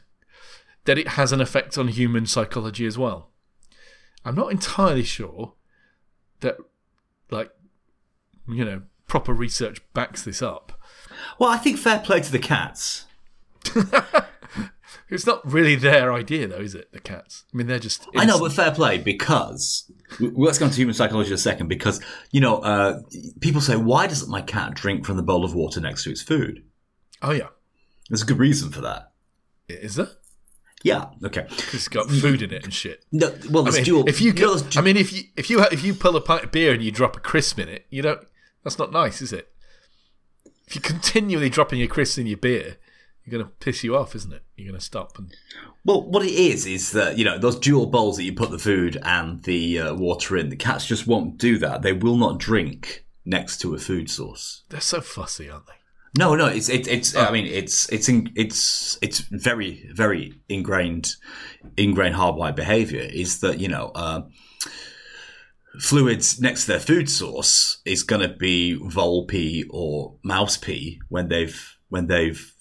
that 0.85 0.99
it 0.99 1.09
has 1.09 1.33
an 1.33 1.41
effect 1.41 1.79
on 1.79 1.89
human 1.89 2.27
psychology 2.27 2.85
as 2.85 2.99
well. 2.99 3.31
I'm 4.25 4.35
not 4.35 4.51
entirely 4.51 5.05
sure 5.05 5.55
that, 6.41 6.57
like, 7.31 7.51
you 8.49 8.65
know, 8.65 8.83
proper 9.07 9.33
research 9.33 9.81
backs 9.95 10.23
this 10.23 10.43
up. 10.43 10.79
Well, 11.39 11.51
I 11.51 11.57
think 11.57 11.79
fair 11.79 12.01
play 12.01 12.21
to 12.21 12.33
the 12.33 12.39
cats. 12.39 13.07
It's 15.13 15.27
not 15.27 15.51
really 15.51 15.75
their 15.75 16.11
idea, 16.11 16.49
though, 16.49 16.61
is 16.61 16.75
it? 16.75 16.91
The 16.93 17.01
cats. 17.01 17.45
I 17.53 17.57
mean, 17.57 17.67
they're 17.67 17.79
just. 17.79 18.09
I 18.17 18.25
know, 18.25 18.39
but 18.39 18.53
fair 18.53 18.71
play 18.71 18.97
because 18.97 19.91
let's 20.21 20.59
go 20.59 20.67
into 20.67 20.77
human 20.77 20.95
psychology 20.95 21.29
in 21.29 21.35
a 21.35 21.39
second. 21.39 21.69
Because 21.69 22.01
you 22.31 22.41
know, 22.41 22.59
uh, 22.59 23.01
people 23.41 23.61
say, 23.61 23.77
"Why 23.77 24.07
doesn't 24.07 24.31
my 24.31 24.43
cat 24.43 24.75
drink 24.75 25.05
from 25.07 25.17
the 25.17 25.23
bowl 25.23 25.45
of 25.45 25.55
water 25.55 25.81
next 25.81 26.05
to 26.05 26.11
its 26.11 26.23
food?" 26.23 26.63
Oh 27.23 27.31
yeah, 27.33 27.49
There's 28.09 28.23
a 28.23 28.27
good 28.27 28.39
reason 28.39 28.71
for 28.71 28.81
that. 28.81 29.13
is 29.69 29.95
there? 29.95 30.09
Yeah. 30.83 31.07
Okay. 31.25 31.47
It's 31.49 31.87
got 31.89 32.11
food 32.11 32.43
in 32.43 32.53
it 32.53 32.65
and 32.65 32.75
shit. 32.75 33.05
No. 33.13 33.33
Well, 33.51 33.63
I 33.63 33.71
there's 33.71 33.77
mean, 33.77 33.85
dual. 33.85 34.09
if 34.09 34.21
you, 34.21 34.33
go, 34.33 34.57
I 34.77 34.81
mean, 34.81 34.97
if 34.97 35.13
you 35.13 35.23
if 35.37 35.49
you 35.49 35.63
if 35.71 35.85
you 35.85 35.95
pull 35.95 36.17
a 36.17 36.21
pint 36.21 36.43
of 36.45 36.51
beer 36.53 36.73
and 36.75 36.83
you 36.83 36.91
drop 36.91 37.17
a 37.17 37.21
crisp 37.21 37.59
in 37.61 37.69
it, 37.69 37.87
you 37.91 38.03
don't. 38.03 38.21
That's 38.65 38.79
not 38.79 38.91
nice, 38.93 39.23
is 39.23 39.33
it? 39.33 39.49
If 40.67 40.75
you're 40.75 40.83
continually 40.83 41.49
dropping 41.49 41.83
a 41.83 41.87
crisp 41.87 42.19
in 42.19 42.27
your 42.27 42.37
beer, 42.39 42.79
going 43.31 43.45
to 43.45 43.51
piss 43.61 43.85
you 43.85 43.97
off, 43.97 44.17
isn't 44.17 44.33
it? 44.33 44.43
You're 44.57 44.69
going 44.69 44.79
to 44.79 44.85
stop 44.85 45.19
and. 45.19 45.33
Well, 45.85 46.03
what 46.09 46.25
it 46.25 46.33
is 46.33 46.67
is 46.67 46.93
that 46.93 47.19
you 47.19 47.25
know 47.25 47.39
those 47.39 47.59
dual 47.59 47.87
bowls 47.87 48.17
that 48.17 48.25
you 48.25 48.33
put 48.33 48.51
the 48.51 48.59
food 48.59 48.99
and 49.03 49.43
the 49.45 49.79
uh, 49.79 49.95
water 49.95 50.37
in. 50.37 50.49
The 50.49 50.57
cats 50.57 50.87
just 50.87 51.07
won't 51.07 51.39
do 51.39 51.59
that. 51.59 51.83
They 51.83 51.93
will 51.93 52.17
not 52.17 52.39
drink 52.39 53.07
next 53.25 53.59
to 53.59 53.75
a 53.75 53.79
food 53.79 54.11
source. 54.11 54.65
They're 54.69 54.81
so 54.81 55.01
fussy, 55.01 55.49
aren't 55.49 55.67
they? 55.67 55.73
No, 56.19 56.35
no, 56.35 56.47
it's 56.47 56.69
it, 56.69 56.87
it's. 56.89 57.17
I 57.17 57.31
mean, 57.31 57.47
it's 57.47 57.89
it's 57.91 58.09
in, 58.09 58.31
it's 58.35 58.99
it's 59.01 59.21
very 59.21 59.89
very 59.95 60.35
ingrained 60.49 61.15
ingrained 61.77 62.17
hardwired 62.17 62.57
behavior. 62.57 63.03
Is 63.03 63.41
that 63.41 63.61
you 63.61 63.69
know. 63.69 63.93
Uh, 63.95 64.23
fluids 65.81 66.39
next 66.39 66.67
to 66.67 66.73
their 66.73 66.81
food 66.81 67.09
source 67.09 67.81
is 67.87 68.03
going 68.03 68.21
to 68.21 68.37
be 68.37 68.75
vole 68.75 69.27
pee 69.27 69.65
or 69.71 70.15
mouse 70.23 70.59
pee 70.59 71.01
when 71.09 71.29
they've 71.29 71.77
when 71.89 72.09
they've 72.09 72.52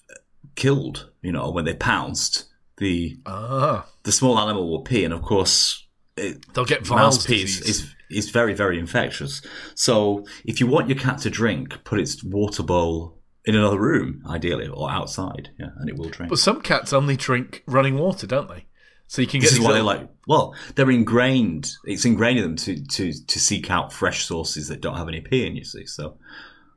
killed, 0.62 1.10
you 1.22 1.32
know, 1.32 1.50
when 1.50 1.64
they 1.64 1.74
pounced 1.74 2.46
the 2.78 3.16
Ah, 3.26 3.86
the 4.04 4.12
small 4.12 4.38
animal 4.38 4.70
will 4.70 4.82
pee, 4.82 5.04
and 5.04 5.14
of 5.14 5.22
course, 5.22 5.86
it, 6.16 6.34
they'll 6.52 6.64
get 6.74 6.88
mouse 6.88 7.26
pee 7.26 7.42
is, 7.42 7.60
is 7.62 7.94
is 8.10 8.30
very 8.30 8.54
very 8.54 8.78
infectious. 8.78 9.42
So 9.74 10.24
if 10.44 10.60
you 10.60 10.66
want 10.66 10.88
your 10.88 10.98
cat 10.98 11.18
to 11.24 11.30
drink, 11.30 11.66
put 11.84 11.98
its 12.00 12.22
water 12.24 12.62
bowl 12.62 13.18
in 13.44 13.54
another 13.56 13.80
room, 13.80 14.22
ideally, 14.36 14.68
or 14.68 14.90
outside, 14.90 15.50
yeah, 15.58 15.70
and 15.78 15.88
it 15.90 15.96
will 15.98 16.10
drink. 16.16 16.30
But 16.30 16.38
some 16.38 16.60
cats 16.60 16.92
only 16.92 17.16
drink 17.16 17.62
running 17.66 17.96
water, 17.98 18.26
don't 18.26 18.48
they? 18.48 18.66
So 19.08 19.20
you 19.20 19.28
can 19.28 19.40
get 19.40 19.50
This 19.50 19.58
is 19.58 19.60
why 19.60 19.72
they 19.72 19.82
little- 19.82 20.02
like. 20.02 20.08
Well, 20.28 20.54
they're 20.74 20.90
ingrained. 20.90 21.70
It's 21.84 22.04
ingrained 22.04 22.38
in 22.38 22.44
them 22.44 22.56
to 22.56 22.72
to 22.96 23.12
to 23.32 23.38
seek 23.48 23.70
out 23.70 23.92
fresh 23.92 24.24
sources 24.24 24.68
that 24.68 24.80
don't 24.80 24.96
have 24.96 25.08
any 25.08 25.20
pee 25.20 25.44
in. 25.46 25.56
You 25.56 25.64
see, 25.64 25.86
so 25.86 26.18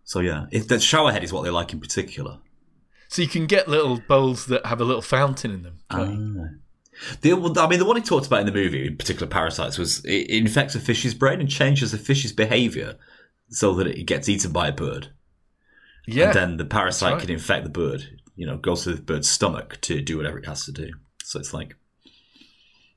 so 0.04 0.20
yeah, 0.20 0.46
if 0.52 0.68
the 0.68 0.76
showerhead 0.76 1.24
is 1.24 1.32
what 1.32 1.44
they 1.44 1.52
like 1.60 1.72
in 1.74 1.80
particular. 1.80 2.40
So 3.16 3.22
you 3.22 3.30
can 3.30 3.46
get 3.46 3.70
little 3.70 4.02
bowls 4.10 4.48
that 4.48 4.66
have 4.66 4.82
a 4.82 4.84
little 4.84 5.02
fountain 5.02 5.52
in 5.52 5.64
them. 5.64 5.78
Ah. 5.90 6.00
The, 7.22 7.32
I 7.32 7.70
mean, 7.70 7.80
the 7.80 7.86
one 7.86 7.96
he 7.96 8.02
talked 8.02 8.28
about 8.28 8.42
in 8.42 8.46
the 8.46 8.52
movie, 8.52 8.88
in 8.88 8.98
particular, 8.98 9.26
parasites, 9.26 9.78
was 9.78 10.04
it 10.04 10.30
infects 10.30 10.76
a 10.76 10.82
fish's 10.82 11.14
brain 11.14 11.40
and 11.40 11.48
changes 11.48 11.94
the 11.94 11.98
fish's 11.98 12.34
behaviour 12.34 12.98
so 13.48 13.74
that 13.76 13.88
it 13.88 14.04
gets 14.04 14.28
eaten 14.28 14.52
by 14.52 14.68
a 14.68 14.74
bird. 14.74 15.14
yeah, 16.06 16.26
And 16.26 16.34
then 16.34 16.58
the 16.58 16.66
parasite 16.66 17.14
right. 17.14 17.22
can 17.22 17.30
infect 17.30 17.64
the 17.64 17.70
bird. 17.70 18.20
You 18.36 18.48
know, 18.48 18.58
goes 18.58 18.84
to 18.84 18.96
the 18.96 19.02
bird's 19.02 19.30
stomach 19.30 19.80
to 19.84 20.02
do 20.02 20.18
whatever 20.18 20.38
it 20.38 20.46
has 20.46 20.66
to 20.66 20.74
do. 20.74 20.90
So 21.24 21.40
it's 21.40 21.54
like 21.54 21.78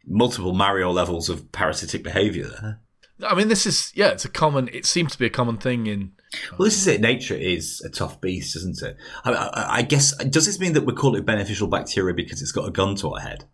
multiple 0.04 0.52
Mario 0.52 0.90
levels 0.90 1.28
of 1.28 1.52
parasitic 1.52 2.02
behaviour 2.02 2.48
there. 2.48 2.80
I 3.24 3.36
mean, 3.36 3.46
this 3.46 3.66
is 3.66 3.92
yeah, 3.94 4.08
it's 4.08 4.24
a 4.24 4.28
common. 4.28 4.68
It 4.72 4.84
seems 4.84 5.12
to 5.12 5.18
be 5.20 5.26
a 5.26 5.30
common 5.30 5.58
thing 5.58 5.86
in. 5.86 6.10
Well, 6.58 6.66
this 6.66 6.76
is 6.76 6.86
it. 6.86 7.00
Nature 7.00 7.34
is 7.34 7.80
a 7.80 7.88
tough 7.88 8.20
beast, 8.20 8.54
isn't 8.56 8.82
it? 8.82 8.96
I, 9.24 9.32
I, 9.32 9.76
I 9.78 9.82
guess 9.82 10.14
does 10.24 10.46
this 10.46 10.60
mean 10.60 10.74
that 10.74 10.84
we 10.84 10.92
call 10.92 11.16
it 11.16 11.24
beneficial 11.24 11.68
bacteria 11.68 12.14
because 12.14 12.42
it's 12.42 12.52
got 12.52 12.68
a 12.68 12.72
gun 12.72 12.96
to 12.96 13.14
our 13.14 13.20
head? 13.20 13.44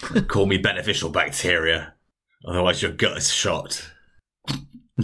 call 0.28 0.46
me 0.46 0.58
beneficial 0.58 1.10
bacteria, 1.10 1.94
otherwise 2.46 2.82
your 2.82 2.92
gut 2.92 3.16
is 3.18 3.32
shot. 3.32 3.90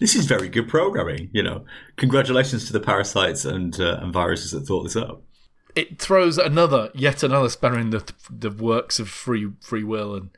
this 0.00 0.14
is 0.14 0.26
very 0.26 0.48
good 0.48 0.68
programming. 0.68 1.30
You 1.32 1.42
know, 1.42 1.64
congratulations 1.96 2.66
to 2.66 2.72
the 2.72 2.80
parasites 2.80 3.44
and 3.44 3.78
uh, 3.80 3.98
and 4.00 4.12
viruses 4.12 4.52
that 4.52 4.66
thought 4.66 4.84
this 4.84 4.96
up. 4.96 5.22
It 5.74 5.98
throws 5.98 6.38
another, 6.38 6.90
yet 6.94 7.22
another 7.22 7.48
spanner 7.48 7.78
in 7.78 7.90
the 7.90 8.12
the 8.30 8.50
works 8.50 8.98
of 8.98 9.08
free 9.08 9.50
free 9.60 9.84
will 9.84 10.14
and 10.14 10.30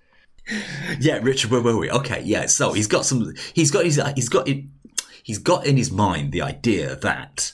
Yeah, 1.01 1.19
Richard, 1.23 1.51
where 1.51 1.61
were 1.61 1.77
we? 1.77 1.91
Okay, 1.91 2.23
yeah. 2.23 2.47
So 2.47 2.73
he's 2.73 2.87
got 2.87 3.05
some. 3.05 3.35
He's 3.53 3.71
got 3.71 3.85
his. 3.85 4.01
He's 4.15 4.29
got. 4.29 4.49
He's 5.23 5.39
got 5.39 5.67
in 5.67 5.77
his 5.77 5.91
mind 5.91 6.33
the 6.33 6.43
idea 6.43 6.97
that 6.97 7.53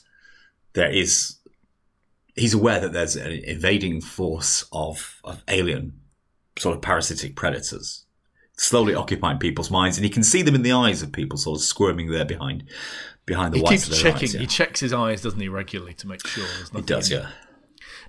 there 0.74 0.90
is. 0.90 1.38
He's 2.36 2.54
aware 2.54 2.80
that 2.80 2.92
there's 2.92 3.16
an 3.16 3.32
invading 3.32 4.00
force 4.00 4.64
of 4.72 5.20
of 5.24 5.42
alien, 5.48 6.00
sort 6.58 6.76
of 6.76 6.82
parasitic 6.82 7.36
predators, 7.36 8.06
slowly 8.56 8.94
occupying 8.94 9.38
people's 9.38 9.70
minds, 9.70 9.96
and 9.96 10.04
he 10.04 10.10
can 10.10 10.22
see 10.22 10.42
them 10.42 10.54
in 10.54 10.62
the 10.62 10.72
eyes 10.72 11.02
of 11.02 11.12
people, 11.12 11.38
sort 11.38 11.58
of 11.58 11.64
squirming 11.64 12.10
there 12.10 12.24
behind, 12.24 12.64
behind 13.26 13.52
the 13.52 13.58
he 13.58 13.62
whites 13.62 13.84
keeps 13.84 13.96
of 13.96 14.02
their 14.02 14.12
checking. 14.12 14.28
eyes. 14.28 14.34
Yeah. 14.34 14.40
He 14.40 14.46
checks 14.46 14.80
his 14.80 14.92
eyes, 14.92 15.22
doesn't 15.22 15.40
he, 15.40 15.48
regularly 15.48 15.94
to 15.94 16.08
make 16.08 16.26
sure 16.26 16.44
there's 16.56 16.70
He 16.70 16.82
does, 16.82 17.10
yeah. 17.10 17.28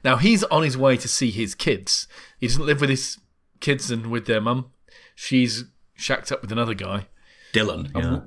Now 0.03 0.17
he's 0.17 0.43
on 0.45 0.61
his 0.63 0.77
way 0.77 0.97
to 0.97 1.07
see 1.07 1.31
his 1.31 1.55
kids. 1.55 2.07
He 2.39 2.47
doesn't 2.47 2.65
live 2.65 2.81
with 2.81 2.91
his 2.91 3.17
kids 3.59 3.89
and 3.89 4.07
with 4.07 4.27
their 4.27 4.41
mum. 4.41 4.71
She's 5.15 5.65
shacked 5.95 6.31
up 6.31 6.41
with 6.41 6.51
another 6.51 6.73
guy. 6.73 7.07
Dylan. 7.53 7.89
Yeah. 7.95 8.19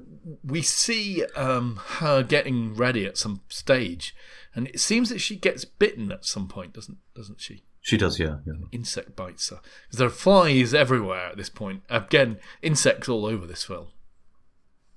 We 0.43 0.63
see 0.63 1.25
um, 1.37 1.81
her 1.99 2.23
getting 2.23 2.75
ready 2.75 3.07
at 3.07 3.17
some 3.17 3.43
stage, 3.49 4.15
and 4.55 4.67
it 4.69 4.81
seems 4.81 5.09
that 5.11 5.21
she 5.21 5.37
gets 5.37 5.65
bitten 5.65 6.11
at 6.11 6.25
some 6.25 6.49
point, 6.49 6.73
doesn't 6.73 6.99
doesn't 7.15 7.41
she? 7.41 7.65
She 7.81 7.97
does, 7.97 8.19
yeah. 8.19 8.39
yeah. 8.47 8.53
Insect 8.73 9.17
bites 9.17 9.49
her. 9.49 9.61
there 9.93 10.09
are 10.09 10.11
flies 10.11 10.75
everywhere 10.75 11.29
at 11.29 11.37
this 11.37 11.49
point. 11.49 11.83
Again, 11.89 12.39
insects 12.61 13.09
all 13.09 13.25
over 13.25 13.47
this 13.47 13.65
film. 13.65 13.87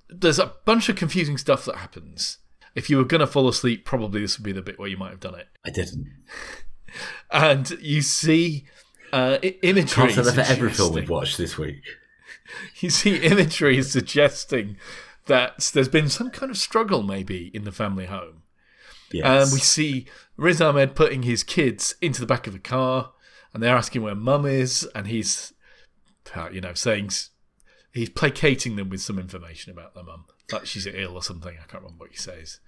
There's 0.09 0.39
a 0.39 0.53
bunch 0.65 0.89
of 0.89 0.97
confusing 0.97 1.37
stuff 1.37 1.63
that 1.65 1.77
happens. 1.77 2.39
If 2.75 2.89
you 2.89 2.97
were 2.97 3.05
going 3.05 3.21
to 3.21 3.27
fall 3.27 3.47
asleep, 3.47 3.85
probably 3.85 4.21
this 4.21 4.37
would 4.37 4.43
be 4.43 4.51
the 4.51 4.61
bit 4.61 4.77
where 4.77 4.89
you 4.89 4.97
might 4.97 5.11
have 5.11 5.21
done 5.21 5.35
it. 5.35 5.47
I 5.65 5.69
didn't. 5.69 6.07
And 7.31 7.69
you 7.79 8.01
see 8.01 8.65
uh, 9.11 9.37
imagery. 9.41 10.11
Can't 10.11 10.11
say 10.13 10.21
that 10.23 10.33
for 10.47 10.51
every 10.51 10.71
film 10.71 10.93
we've 10.93 11.09
watched 11.09 11.37
this 11.37 11.57
week. 11.57 11.83
You 12.81 12.89
see 12.89 13.15
imagery 13.15 13.77
is 13.77 13.93
suggesting 13.93 14.75
that 15.27 15.71
there's 15.73 15.87
been 15.87 16.09
some 16.09 16.31
kind 16.31 16.49
of 16.49 16.57
struggle, 16.57 17.01
maybe, 17.01 17.49
in 17.53 17.63
the 17.63 17.71
family 17.71 18.07
home. 18.07 18.41
Yes. 19.13 19.25
And 19.25 19.53
we 19.53 19.59
see 19.59 20.07
Riz 20.35 20.59
Ahmed 20.61 20.93
putting 20.93 21.23
his 21.23 21.43
kids 21.43 21.95
into 22.01 22.19
the 22.19 22.27
back 22.27 22.47
of 22.47 22.55
a 22.55 22.59
car, 22.59 23.13
and 23.53 23.63
they're 23.63 23.77
asking 23.77 24.01
where 24.01 24.15
mum 24.15 24.45
is, 24.45 24.85
and 24.93 25.07
he's, 25.07 25.53
uh, 26.35 26.49
you 26.51 26.59
know, 26.59 26.73
saying 26.73 27.11
he's 27.93 28.09
placating 28.09 28.75
them 28.75 28.89
with 28.89 29.01
some 29.01 29.19
information 29.19 29.71
about 29.71 29.93
their 29.93 30.03
mum, 30.03 30.25
like 30.51 30.65
she's 30.65 30.87
ill 30.87 31.15
or 31.15 31.23
something. 31.23 31.53
I 31.53 31.67
can't 31.67 31.83
remember 31.83 32.03
what 32.03 32.11
he 32.11 32.17
says. 32.17 32.59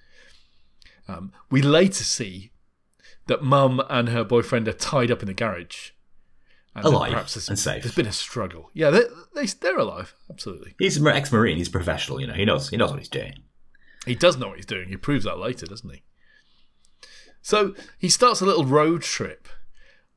Um, 1.08 1.32
we 1.50 1.62
later 1.62 2.04
see 2.04 2.52
that 3.28 3.44
mum 3.44 3.82
and 3.90 4.10
her 4.10 4.24
boyfriend 4.24 4.68
are 4.68 4.74
tied 4.74 5.12
up 5.12 5.22
in 5.22 5.28
the 5.28 5.34
garage. 5.34 5.92
And 6.76 6.86
Alive 6.86 7.14
and 7.14 7.60
safe. 7.60 7.84
There's 7.84 7.94
been 7.94 8.08
a 8.08 8.12
struggle. 8.12 8.72
Yeah, 8.74 8.90
they, 8.90 9.04
they, 9.36 9.46
they're 9.46 9.78
alive, 9.78 10.16
absolutely. 10.30 10.74
He's 10.80 10.98
an 10.98 11.06
ex-marine. 11.06 11.58
He's 11.58 11.70
professional. 11.70 12.20
You 12.20 12.26
know, 12.26 12.34
he 12.34 12.46
knows. 12.46 12.70
He 12.70 12.78
knows 12.78 12.90
what 12.90 12.98
he's 12.98 13.10
doing. 13.10 13.44
He 14.08 14.16
does 14.16 14.38
know 14.38 14.48
what 14.48 14.58
he's 14.58 14.66
doing. 14.66 14.90
He 14.90 14.98
proves 14.98 15.26
that 15.26 15.38
later, 15.38 15.68
doesn't 15.68 15.90
he? 15.90 16.02
So 17.44 17.76
he 18.00 18.10
starts 18.10 18.42
a 18.42 18.46
little 18.46 18.66
road 18.66 19.04
trip 19.04 19.48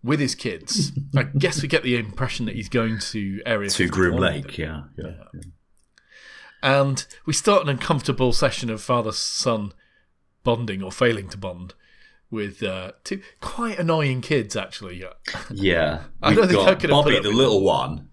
with 0.02 0.18
his 0.18 0.34
kids. 0.34 0.92
I 1.14 1.24
guess 1.38 1.60
we 1.60 1.68
get 1.68 1.82
the 1.82 1.96
impression 1.96 2.46
that 2.46 2.54
he's 2.54 2.70
going 2.70 3.00
to 3.00 3.42
Area 3.44 3.68
To 3.68 3.88
Groom 3.88 4.12
51. 4.12 4.32
Lake. 4.32 4.58
Yeah. 4.58 4.84
yeah. 4.96 5.10
And 6.62 7.06
we 7.26 7.32
start 7.32 7.62
an 7.62 7.68
uncomfortable 7.68 8.32
session 8.32 8.70
of 8.70 8.80
father 8.80 9.12
son 9.12 9.72
bonding 10.42 10.82
or 10.82 10.90
failing 10.90 11.28
to 11.28 11.36
bond 11.36 11.74
with 12.30 12.62
uh, 12.62 12.92
two 13.04 13.20
quite 13.40 13.78
annoying 13.78 14.20
kids, 14.20 14.56
actually. 14.56 15.04
Yeah, 15.50 16.02
I 16.22 16.34
don't 16.34 16.48
think 16.48 16.58
got 16.58 16.68
I 16.68 16.74
could 16.74 16.90
put 16.90 17.04
Bobby, 17.04 17.20
the 17.20 17.30
little 17.30 17.62
one, 17.62 18.08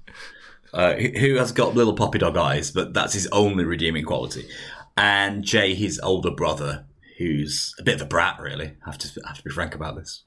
uh, 0.73 0.93
who 0.93 1.35
has 1.35 1.51
got 1.51 1.75
little 1.75 1.93
poppy 1.93 2.19
dog 2.19 2.37
eyes, 2.37 2.71
but 2.71 2.93
that's 2.93 3.13
his 3.13 3.27
only 3.31 3.63
redeeming 3.63 4.05
quality. 4.05 4.47
And 4.95 5.43
Jay, 5.43 5.73
his 5.73 5.99
older 5.99 6.31
brother, 6.31 6.85
who's 7.17 7.73
a 7.79 7.83
bit 7.83 7.95
of 7.95 8.01
a 8.03 8.05
brat, 8.05 8.39
really. 8.39 8.75
I 8.85 8.89
have 8.89 8.97
to 8.99 9.21
have 9.25 9.37
to 9.37 9.43
be 9.43 9.51
frank 9.51 9.75
about 9.75 9.95
this. 9.95 10.23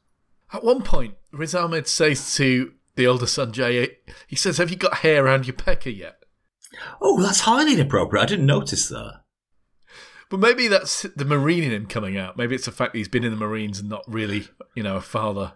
At 0.52 0.64
one 0.64 0.82
point, 0.82 1.14
Riz 1.32 1.54
Ahmed 1.54 1.86
says 1.86 2.34
to 2.36 2.72
the 2.94 3.06
older 3.06 3.26
son, 3.26 3.52
Jay, 3.52 3.98
he 4.26 4.36
says, 4.36 4.58
Have 4.58 4.70
you 4.70 4.76
got 4.76 4.98
hair 4.98 5.24
around 5.24 5.46
your 5.46 5.54
pecker 5.54 5.90
yet? 5.90 6.22
Oh, 7.00 7.20
that's 7.22 7.40
highly 7.40 7.74
inappropriate. 7.74 8.22
I 8.22 8.26
didn't 8.26 8.46
notice 8.46 8.88
that. 8.88 9.20
But 10.28 10.40
maybe 10.40 10.66
that's 10.68 11.02
the 11.02 11.24
Marine 11.24 11.62
in 11.62 11.72
him 11.72 11.86
coming 11.86 12.16
out. 12.18 12.36
Maybe 12.36 12.54
it's 12.54 12.64
the 12.64 12.72
fact 12.72 12.92
that 12.92 12.98
he's 12.98 13.08
been 13.08 13.24
in 13.24 13.30
the 13.30 13.36
Marines 13.36 13.78
and 13.78 13.88
not 13.88 14.02
really, 14.08 14.48
you 14.74 14.82
know, 14.82 14.96
a 14.96 15.00
father. 15.00 15.52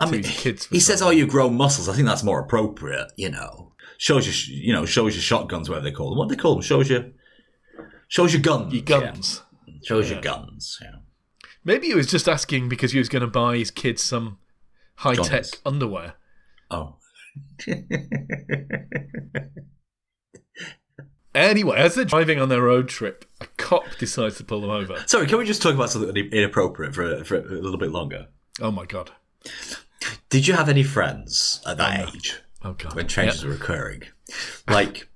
I 0.00 0.10
mean, 0.10 0.22
kids 0.22 0.66
he 0.66 0.80
says, 0.80 1.02
"Oh, 1.02 1.10
you 1.10 1.26
grow 1.26 1.48
muscles." 1.48 1.88
I 1.88 1.94
think 1.94 2.06
that's 2.06 2.22
more 2.22 2.40
appropriate. 2.40 3.12
You 3.16 3.30
know, 3.30 3.72
shows 3.98 4.26
you, 4.26 4.54
you 4.54 4.72
know, 4.72 4.86
shows 4.86 5.14
you 5.14 5.20
shotguns, 5.20 5.68
whatever 5.68 5.84
they 5.84 5.92
call 5.92 6.10
them. 6.10 6.18
What 6.18 6.28
they 6.28 6.36
call 6.36 6.54
them? 6.54 6.62
Shows 6.62 6.90
you, 6.90 7.12
shows 8.08 8.32
you 8.32 8.40
guns. 8.40 8.72
Your 8.72 8.82
guns. 8.82 9.42
Yeah. 9.66 9.74
Shows 9.84 10.10
you 10.10 10.20
guns. 10.20 10.78
Yeah. 10.82 10.96
Maybe 11.64 11.88
he 11.88 11.94
was 11.94 12.06
just 12.06 12.28
asking 12.28 12.68
because 12.68 12.92
he 12.92 12.98
was 12.98 13.08
going 13.08 13.22
to 13.22 13.26
buy 13.26 13.56
his 13.56 13.70
kids 13.70 14.02
some 14.02 14.38
high 14.96 15.14
tech 15.14 15.46
underwear. 15.64 16.14
Oh. 16.70 16.96
Anyway, 21.36 21.76
as 21.76 21.94
they're 21.94 22.04
driving 22.06 22.40
on 22.40 22.48
their 22.48 22.62
road 22.62 22.88
trip, 22.88 23.26
a 23.42 23.46
cop 23.58 23.84
decides 23.98 24.38
to 24.38 24.44
pull 24.44 24.62
them 24.62 24.70
over. 24.70 24.96
Sorry, 25.06 25.26
can 25.26 25.36
we 25.38 25.44
just 25.44 25.60
talk 25.60 25.74
about 25.74 25.90
something 25.90 26.16
inappropriate 26.16 26.94
for, 26.94 27.22
for 27.24 27.36
a 27.36 27.42
little 27.42 27.76
bit 27.78 27.90
longer? 27.90 28.26
Oh 28.60 28.70
my 28.70 28.86
god. 28.86 29.10
Did 30.30 30.46
you 30.46 30.54
have 30.54 30.68
any 30.70 30.82
friends 30.82 31.60
at 31.66 31.76
that 31.76 32.08
age 32.14 32.40
Oh 32.64 32.72
god. 32.72 32.94
when 32.94 33.06
changes 33.06 33.44
were 33.44 33.52
occurring? 33.52 34.04
Like, 34.66 35.08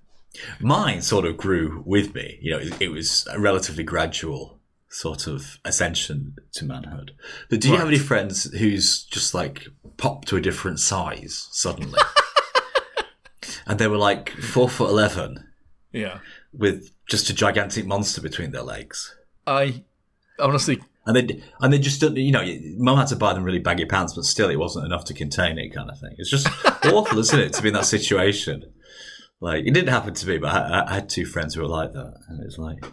mine 0.61 1.01
sort 1.01 1.25
of 1.25 1.39
grew 1.39 1.83
with 1.87 2.15
me. 2.15 2.39
You 2.43 2.53
know, 2.53 2.59
it, 2.59 2.83
it 2.83 2.89
was 2.89 3.27
a 3.33 3.41
relatively 3.41 3.83
gradual 3.83 4.59
sort 4.91 5.27
of 5.27 5.59
ascension 5.65 6.37
to 6.53 6.65
manhood. 6.67 7.13
But 7.49 7.61
did 7.61 7.71
you 7.71 7.77
have 7.79 7.89
any 7.89 7.99
friends 7.99 8.45
who's 8.59 9.05
just 9.05 9.33
like 9.35 9.67
popped 9.97 10.29
to 10.29 10.37
a 10.37 10.41
different 10.41 10.81
size 10.81 11.49
suddenly? 11.51 11.99
and 13.67 13.79
they 13.79 13.89
were 13.89 13.97
like 13.97 14.31
four 14.31 14.69
foot 14.69 14.91
eleven 14.91 15.47
Yeah. 15.93 16.19
with 16.53 16.91
just 17.09 17.31
a 17.31 17.35
gigantic 17.35 17.87
monster 17.87 18.21
between 18.21 18.53
their 18.53 18.63
legs. 18.63 19.15
I 19.47 19.85
honestly, 20.39 20.81
And 21.07 21.17
they 21.17 21.43
and 21.61 21.73
they 21.73 21.79
just 21.79 22.01
don't, 22.01 22.17
you 22.17 22.33
know, 22.33 22.45
mum 22.77 22.99
had 22.99 23.09
to 23.09 23.17
buy 23.17 23.33
them 23.33 23.45
really 23.45 23.59
baggy 23.59 23.85
pants, 23.85 24.15
but 24.15 24.25
still, 24.25 24.51
it 24.51 24.59
wasn't 24.59 24.87
enough 24.87 25.05
to 25.07 25.15
contain 25.15 25.59
it, 25.59 25.75
kind 25.75 25.91
of 25.91 25.99
thing. 25.99 26.15
It's 26.19 26.31
just 26.31 26.49
awful, 26.87 27.19
isn't 27.19 27.41
it, 27.41 27.53
to 27.55 27.63
be 27.63 27.69
in 27.69 27.75
that 27.75 27.87
situation? 27.87 28.73
Like 29.41 29.65
it 29.67 29.73
didn't 29.73 29.89
happen 29.89 30.15
to 30.15 30.27
me, 30.29 30.39
but 30.39 30.55
I, 30.55 30.85
I 30.87 30.95
had 30.95 31.09
two 31.09 31.25
friends 31.25 31.55
who 31.55 31.63
were 31.63 31.69
like 31.69 31.93
that, 31.95 32.15
and 32.29 32.45
it's 32.45 32.59
like, 32.59 32.85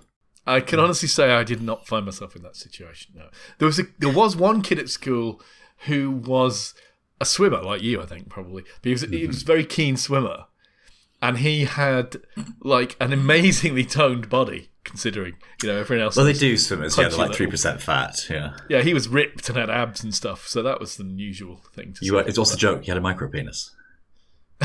I 0.45 0.61
can 0.61 0.79
honestly 0.79 1.09
say 1.09 1.31
I 1.31 1.43
did 1.43 1.61
not 1.61 1.85
find 1.85 2.05
myself 2.05 2.35
in 2.35 2.41
that 2.43 2.55
situation. 2.55 3.13
No, 3.15 3.27
there 3.57 3.65
was 3.65 3.79
a, 3.79 3.83
there 3.99 4.13
was 4.13 4.35
one 4.35 4.61
kid 4.61 4.79
at 4.79 4.89
school 4.89 5.41
who 5.85 6.09
was 6.09 6.73
a 7.19 7.25
swimmer, 7.25 7.61
like 7.61 7.81
you, 7.81 8.01
I 8.01 8.05
think 8.05 8.29
probably. 8.29 8.63
But 8.81 8.85
he 8.85 8.91
was 8.91 9.01
he 9.01 9.27
was 9.27 9.37
a 9.37 9.39
mm-hmm. 9.41 9.47
very 9.47 9.65
keen 9.65 9.97
swimmer, 9.97 10.45
and 11.21 11.37
he 11.39 11.65
had 11.65 12.17
like 12.61 12.95
an 12.99 13.11
amazingly 13.13 13.83
toned 13.85 14.29
body, 14.29 14.69
considering 14.83 15.35
you 15.61 15.69
know 15.69 15.77
everyone 15.77 16.03
else. 16.05 16.15
well, 16.15 16.25
they 16.25 16.33
do 16.33 16.57
swimmers, 16.57 16.97
yeah, 16.97 17.07
they're 17.09 17.17
like 17.17 17.33
three 17.35 17.47
percent 17.47 17.81
fat, 17.81 18.27
yeah. 18.29 18.55
Yeah, 18.69 18.81
he 18.81 18.93
was 18.93 19.07
ripped 19.07 19.47
and 19.49 19.57
had 19.57 19.69
abs 19.69 20.03
and 20.03 20.13
stuff, 20.13 20.47
so 20.47 20.61
that 20.63 20.79
was 20.79 20.99
an 20.99 21.07
unusual 21.09 21.61
thing 21.73 21.93
to 21.93 22.05
You 22.05 22.09
see. 22.09 22.15
were, 22.15 22.21
it's 22.21 22.37
also 22.37 22.55
a 22.55 22.57
joke. 22.57 22.87
You 22.87 22.91
had 22.91 22.97
a 22.97 23.01
micro 23.01 23.27
penis. 23.29 23.75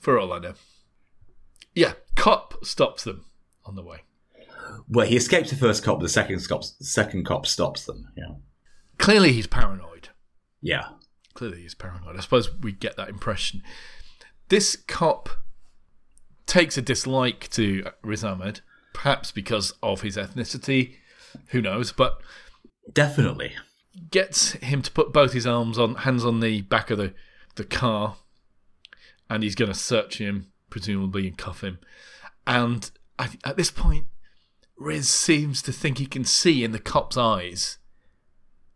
for 0.00 0.18
all 0.18 0.32
I 0.32 0.38
know. 0.38 0.54
Yeah, 1.74 1.92
cop 2.14 2.64
stops 2.64 3.04
them 3.04 3.26
on 3.64 3.74
the 3.74 3.82
way. 3.82 3.98
Well, 4.88 5.06
he 5.06 5.16
escapes 5.16 5.50
the 5.50 5.56
first 5.56 5.84
cop, 5.84 5.98
but 5.98 6.02
the 6.04 6.08
second 6.08 6.40
cop, 6.48 6.62
the 6.78 6.84
second 6.84 7.24
cop 7.24 7.46
stops 7.46 7.84
them. 7.84 8.08
Yeah, 8.16 8.34
Clearly, 8.98 9.32
he's 9.32 9.46
paranoid. 9.46 10.08
yeah. 10.60 10.88
Clearly, 11.34 11.60
he's 11.60 11.74
paranoid. 11.74 12.16
I 12.16 12.20
suppose 12.20 12.50
we 12.62 12.72
get 12.72 12.96
that 12.96 13.10
impression. 13.10 13.62
This 14.48 14.76
cop 14.76 15.28
takes 16.46 16.78
a 16.78 16.82
dislike 16.82 17.48
to 17.50 17.84
Riz 18.02 18.22
Ahmed, 18.24 18.60
perhaps 18.92 19.32
because 19.32 19.72
of 19.82 20.02
his 20.02 20.16
ethnicity. 20.16 20.94
Who 21.48 21.60
knows? 21.60 21.92
But 21.92 22.20
Definitely. 22.92 23.54
gets 24.10 24.52
him 24.52 24.82
to 24.82 24.90
put 24.92 25.12
both 25.12 25.32
his 25.32 25.46
arms 25.46 25.78
on, 25.78 25.96
hands 25.96 26.24
on 26.24 26.40
the 26.40 26.62
back 26.62 26.90
of 26.90 26.98
the, 26.98 27.12
the 27.56 27.64
car, 27.64 28.16
and 29.28 29.42
he's 29.42 29.56
going 29.56 29.70
to 29.72 29.78
search 29.78 30.18
him, 30.18 30.46
presumably, 30.70 31.26
and 31.26 31.36
cuff 31.36 31.62
him. 31.62 31.78
And 32.46 32.88
at, 33.18 33.36
at 33.44 33.56
this 33.56 33.72
point, 33.72 34.06
Riz 34.78 35.08
seems 35.08 35.60
to 35.62 35.72
think 35.72 35.98
he 35.98 36.06
can 36.06 36.24
see 36.24 36.62
in 36.62 36.70
the 36.72 36.78
cop's 36.78 37.16
eyes 37.16 37.78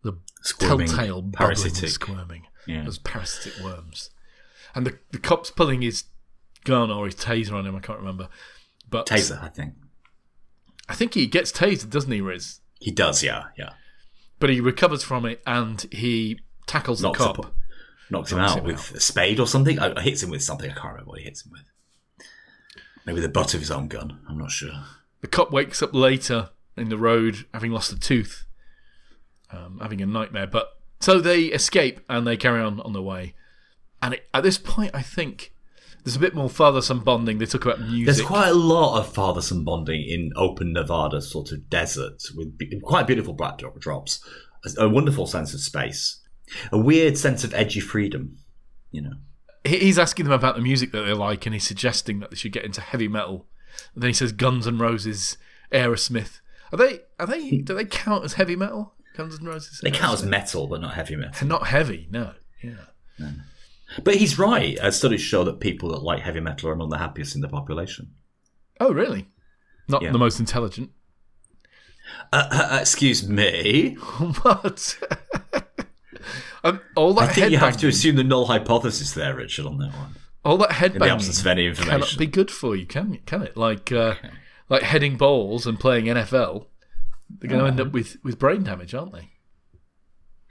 the 0.03 0.15
Squirming, 0.43 0.89
telltale 0.89 1.23
parasitic. 1.33 1.91
squirming. 1.91 2.47
Yeah. 2.67 2.85
Those 2.85 2.99
parasitic 2.99 3.63
worms. 3.63 4.11
And 4.75 4.87
the, 4.87 4.99
the 5.11 5.19
cop's 5.19 5.51
pulling 5.51 5.83
his 5.83 6.05
gun 6.65 6.91
or 6.91 7.07
his 7.07 7.15
taser 7.15 7.53
on 7.53 7.67
him, 7.67 7.75
I 7.77 7.81
can't 7.81 7.99
remember. 7.99 8.29
But 8.89 9.07
Taser, 9.07 9.43
I 9.43 9.49
think. 9.49 9.75
I 10.89 10.95
think 10.95 11.15
he 11.15 11.27
gets 11.27 11.53
tasered, 11.53 11.91
doesn't 11.91 12.11
he, 12.11 12.21
Riz? 12.21 12.61
He 12.81 12.91
does, 12.91 13.23
yeah, 13.23 13.45
yeah. 13.57 13.71
But 14.39 14.51
he 14.51 14.61
recovers 14.61 15.03
from 15.05 15.25
it 15.27 15.41
and 15.47 15.81
he 15.93 16.41
tackles 16.67 17.01
the 17.01 17.09
Knocks, 17.09 17.19
cop. 17.19 17.39
up, 17.39 17.55
knocks 18.11 18.33
him 18.33 18.39
out 18.39 18.59
him 18.59 18.65
with 18.65 18.79
out. 18.79 18.93
a 18.97 19.01
spade 19.01 19.39
or 19.39 19.47
something. 19.47 19.79
I, 19.79 20.01
hits 20.01 20.23
him 20.23 20.31
with 20.31 20.43
something. 20.43 20.71
I 20.71 20.75
can't 20.75 20.87
remember 20.95 21.11
what 21.11 21.19
he 21.19 21.25
hits 21.27 21.45
him 21.45 21.53
with. 21.53 21.63
Maybe 23.07 23.21
the 23.21 23.29
butt 23.29 23.55
of 23.55 23.61
his 23.61 23.71
own 23.71 23.89
gun. 23.89 24.21
I'm 24.29 24.39
not 24.39 24.51
sure. 24.51 24.73
The 25.21 25.29
cop 25.29 25.53
wakes 25.53 25.83
up 25.83 25.95
later 25.95 26.51
in 26.77 26.89
the 26.89 26.99
road, 26.99 27.47
having 27.53 27.71
lost 27.73 27.93
a 27.93 27.99
tooth, 27.99 28.47
um, 29.53 29.79
having 29.81 30.01
a 30.01 30.07
nightmare. 30.07 30.47
But 30.47 30.71
so 31.01 31.21
they 31.21 31.45
escape 31.45 32.01
and 32.09 32.27
they 32.27 32.37
carry 32.37 32.61
on 32.61 32.81
on 32.81 32.93
their 32.93 33.03
way. 33.03 33.35
And 34.03 34.15
it, 34.15 34.29
at 34.33 34.43
this 34.43 34.59
point, 34.59 34.93
I 34.95 35.03
think 35.03 35.53
there's 36.05 36.17
a 36.17 36.21
bit 36.21 36.35
more 36.35 36.49
father-son 36.49 37.01
bonding. 37.01 37.39
They 37.39 37.47
talk 37.47 37.65
about 37.67 37.81
music. 37.81 38.07
There's 38.07 38.23
quite 38.27 38.49
a 38.49 38.55
lot 38.55 38.99
of 38.99 39.13
father-son 39.13 39.65
bonding 39.65 40.03
in 40.03 40.33
open 40.37 40.73
Nevada 40.73 41.21
sort 41.21 41.53
of 41.53 41.69
desert 41.69 42.23
with 42.35 42.57
be- 42.57 42.81
quite 42.83 43.07
beautiful 43.07 43.35
backdrops, 43.37 44.21
a, 44.79 44.85
a 44.85 44.89
wonderful 44.89 45.27
sense 45.27 45.53
of 45.53 45.61
space, 45.61 46.21
a 46.73 46.79
weird 46.79 47.19
sense 47.19 47.45
of 47.45 47.53
edgy 47.55 47.81
freedom. 47.81 48.39
You 48.91 49.03
know, 49.03 49.13
He's 49.65 49.99
asking 49.99 50.25
them 50.25 50.33
about 50.33 50.57
the 50.57 50.63
music 50.63 50.91
that 50.93 51.03
they 51.03 51.13
like, 51.13 51.45
and 51.45 51.55
he's 51.55 51.67
suggesting 51.67 52.21
that 52.21 52.31
they 52.31 52.37
should 52.37 52.53
get 52.53 52.65
into 52.65 52.81
heavy 52.81 53.09
metal. 53.09 53.47
And 53.95 54.03
then 54.03 54.09
he 54.09 54.15
says 54.15 54.33
Guns 54.33 54.67
N' 54.67 54.79
Roses, 54.79 55.37
Aerosmith. 55.71 56.41
Are 56.73 56.79
they? 56.79 57.01
Are 57.19 57.27
they? 57.27 57.51
Do 57.59 57.75
they 57.75 57.85
count 57.85 58.25
as 58.25 58.33
heavy 58.35 58.57
metal? 58.57 58.95
Guns 59.17 59.39
N' 59.39 59.45
Roses. 59.45 59.81
they 59.83 59.91
count 59.91 60.15
as 60.15 60.25
metal, 60.25 60.67
but 60.67 60.81
not 60.81 60.95
heavy 60.95 61.15
metal. 61.17 61.35
They're 61.39 61.49
not 61.49 61.67
heavy. 61.67 62.09
No. 62.11 62.33
Yeah. 62.63 63.27
But 64.05 64.17
he's 64.17 64.39
right. 64.39 64.79
Uh, 64.79 64.91
studies 64.91 65.21
show 65.21 65.45
that 65.45 65.61
people 65.61 65.89
that 65.91 66.03
like 66.03 66.21
heavy 66.21 66.41
metal 66.41 66.69
are 66.69 66.73
among 66.73 66.91
the 66.91 66.99
happiest 66.99 67.35
in 67.35 67.41
the 67.41 67.49
population. 67.49 68.13
Oh, 68.79 68.93
really? 68.93 69.29
Not 69.89 70.03
Yeah. 70.03 70.13
the 70.13 70.19
most 70.19 70.39
intelligent. 70.41 70.91
Uh, 72.33 72.49
uh, 72.51 72.79
excuse 72.81 73.29
me. 73.29 73.95
what? 74.43 74.99
um, 76.65 76.81
all 76.97 77.15
that 77.15 77.31
I 77.31 77.33
think 77.33 77.51
you 77.51 77.59
have 77.59 77.77
to 77.79 77.89
assume 77.89 78.17
the 78.17 78.25
null 78.25 78.47
hypothesis 78.47 79.13
there, 79.13 79.35
Richard, 79.35 79.67
on 79.67 79.79
that 79.79 79.93
one. 79.95 80.15
all 80.45 80.57
that 80.59 80.71
In 80.83 80.99
the 80.99 81.07
absence 81.11 81.41
headbanging 81.41 81.41
of 81.41 81.47
any 81.49 81.67
information 81.67 81.91
cannot 81.91 81.95
information. 82.13 82.19
be 82.19 82.27
good 82.27 82.51
for 82.51 82.77
you, 82.77 82.87
can 82.87 83.19
can 83.27 83.43
it? 83.43 83.57
Like 83.57 83.93
uh, 83.93 84.15
like 84.69 84.83
heading 84.83 85.17
balls 85.17 85.67
and 85.67 85.79
playing 85.79 86.07
NFL. 86.07 86.67
They're 87.39 87.49
going 87.49 87.61
to 87.63 87.67
end 87.69 87.81
up 87.81 87.93
with, 87.93 88.17
with 88.25 88.41
brain 88.41 88.65
damage, 88.65 88.93
aren't 88.93 89.13
they? 89.13 89.31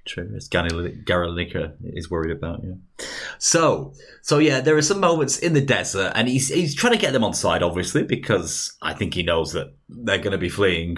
True, 0.10 0.40
Gary 0.50 0.72
Lineker 0.72 1.74
is 1.84 2.10
worried 2.10 2.36
about. 2.36 2.64
Yeah. 2.64 3.06
So, 3.38 3.94
so 4.24 4.40
yeah, 4.40 4.60
there 4.60 4.76
are 4.76 4.82
some 4.82 5.00
moments 5.00 5.38
in 5.38 5.54
the 5.54 5.62
desert, 5.62 6.14
and 6.16 6.28
he's 6.28 6.50
he's 6.50 6.74
trying 6.74 6.94
to 6.94 7.00
get 7.00 7.14
them 7.14 7.24
on 7.24 7.36
side, 7.36 7.62
obviously, 7.62 8.02
because 8.04 8.76
I 8.82 8.94
think 8.94 9.14
he 9.14 9.22
knows 9.22 9.54
that 9.54 9.76
they're 9.88 10.18
going 10.18 10.32
to 10.32 10.40
be 10.40 10.50
fleeing, 10.50 10.98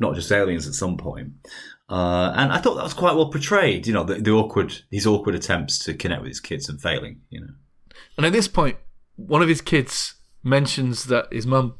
not 0.00 0.16
just 0.16 0.32
aliens 0.32 0.66
at 0.66 0.74
some 0.74 0.96
point. 0.96 1.34
Uh, 1.88 2.32
and 2.34 2.52
I 2.52 2.58
thought 2.58 2.74
that 2.74 2.82
was 2.82 2.92
quite 2.92 3.14
well 3.14 3.30
portrayed. 3.30 3.86
You 3.86 3.92
know, 3.92 4.02
the, 4.02 4.14
the 4.14 4.32
awkward 4.32 4.74
his 4.90 5.06
awkward 5.06 5.36
attempts 5.36 5.78
to 5.84 5.94
connect 5.94 6.22
with 6.22 6.30
his 6.30 6.40
kids 6.40 6.68
and 6.68 6.82
failing. 6.82 7.20
You 7.30 7.42
know, 7.42 7.52
And 8.16 8.26
at 8.26 8.32
this 8.32 8.48
point, 8.48 8.78
one 9.14 9.42
of 9.42 9.48
his 9.48 9.60
kids 9.60 10.16
mentions 10.42 11.04
that 11.04 11.32
his 11.32 11.46
mum 11.46 11.76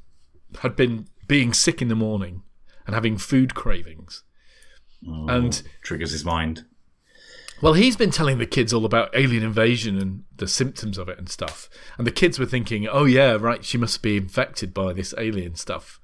had 0.60 0.76
been 0.76 1.08
being 1.26 1.52
sick 1.52 1.82
in 1.82 1.88
the 1.88 1.96
morning 1.96 2.44
and 2.86 2.94
having 2.94 3.18
food 3.18 3.56
cravings. 3.56 4.22
Oh, 5.08 5.26
and 5.28 5.62
triggers 5.82 6.12
his 6.12 6.24
mind. 6.24 6.64
well, 7.62 7.72
he's 7.72 7.96
been 7.96 8.10
telling 8.10 8.38
the 8.38 8.46
kids 8.46 8.72
all 8.72 8.84
about 8.84 9.14
alien 9.14 9.42
invasion 9.42 9.98
and 9.98 10.24
the 10.36 10.48
symptoms 10.48 10.98
of 10.98 11.08
it 11.08 11.18
and 11.18 11.28
stuff. 11.28 11.68
And 11.98 12.06
the 12.06 12.12
kids 12.12 12.38
were 12.38 12.46
thinking, 12.46 12.86
oh, 12.86 13.04
yeah, 13.04 13.32
right, 13.40 13.64
she 13.64 13.78
must 13.78 14.02
be 14.02 14.16
infected 14.16 14.74
by 14.74 14.92
this 14.92 15.14
alien 15.18 15.54
stuff 15.56 16.00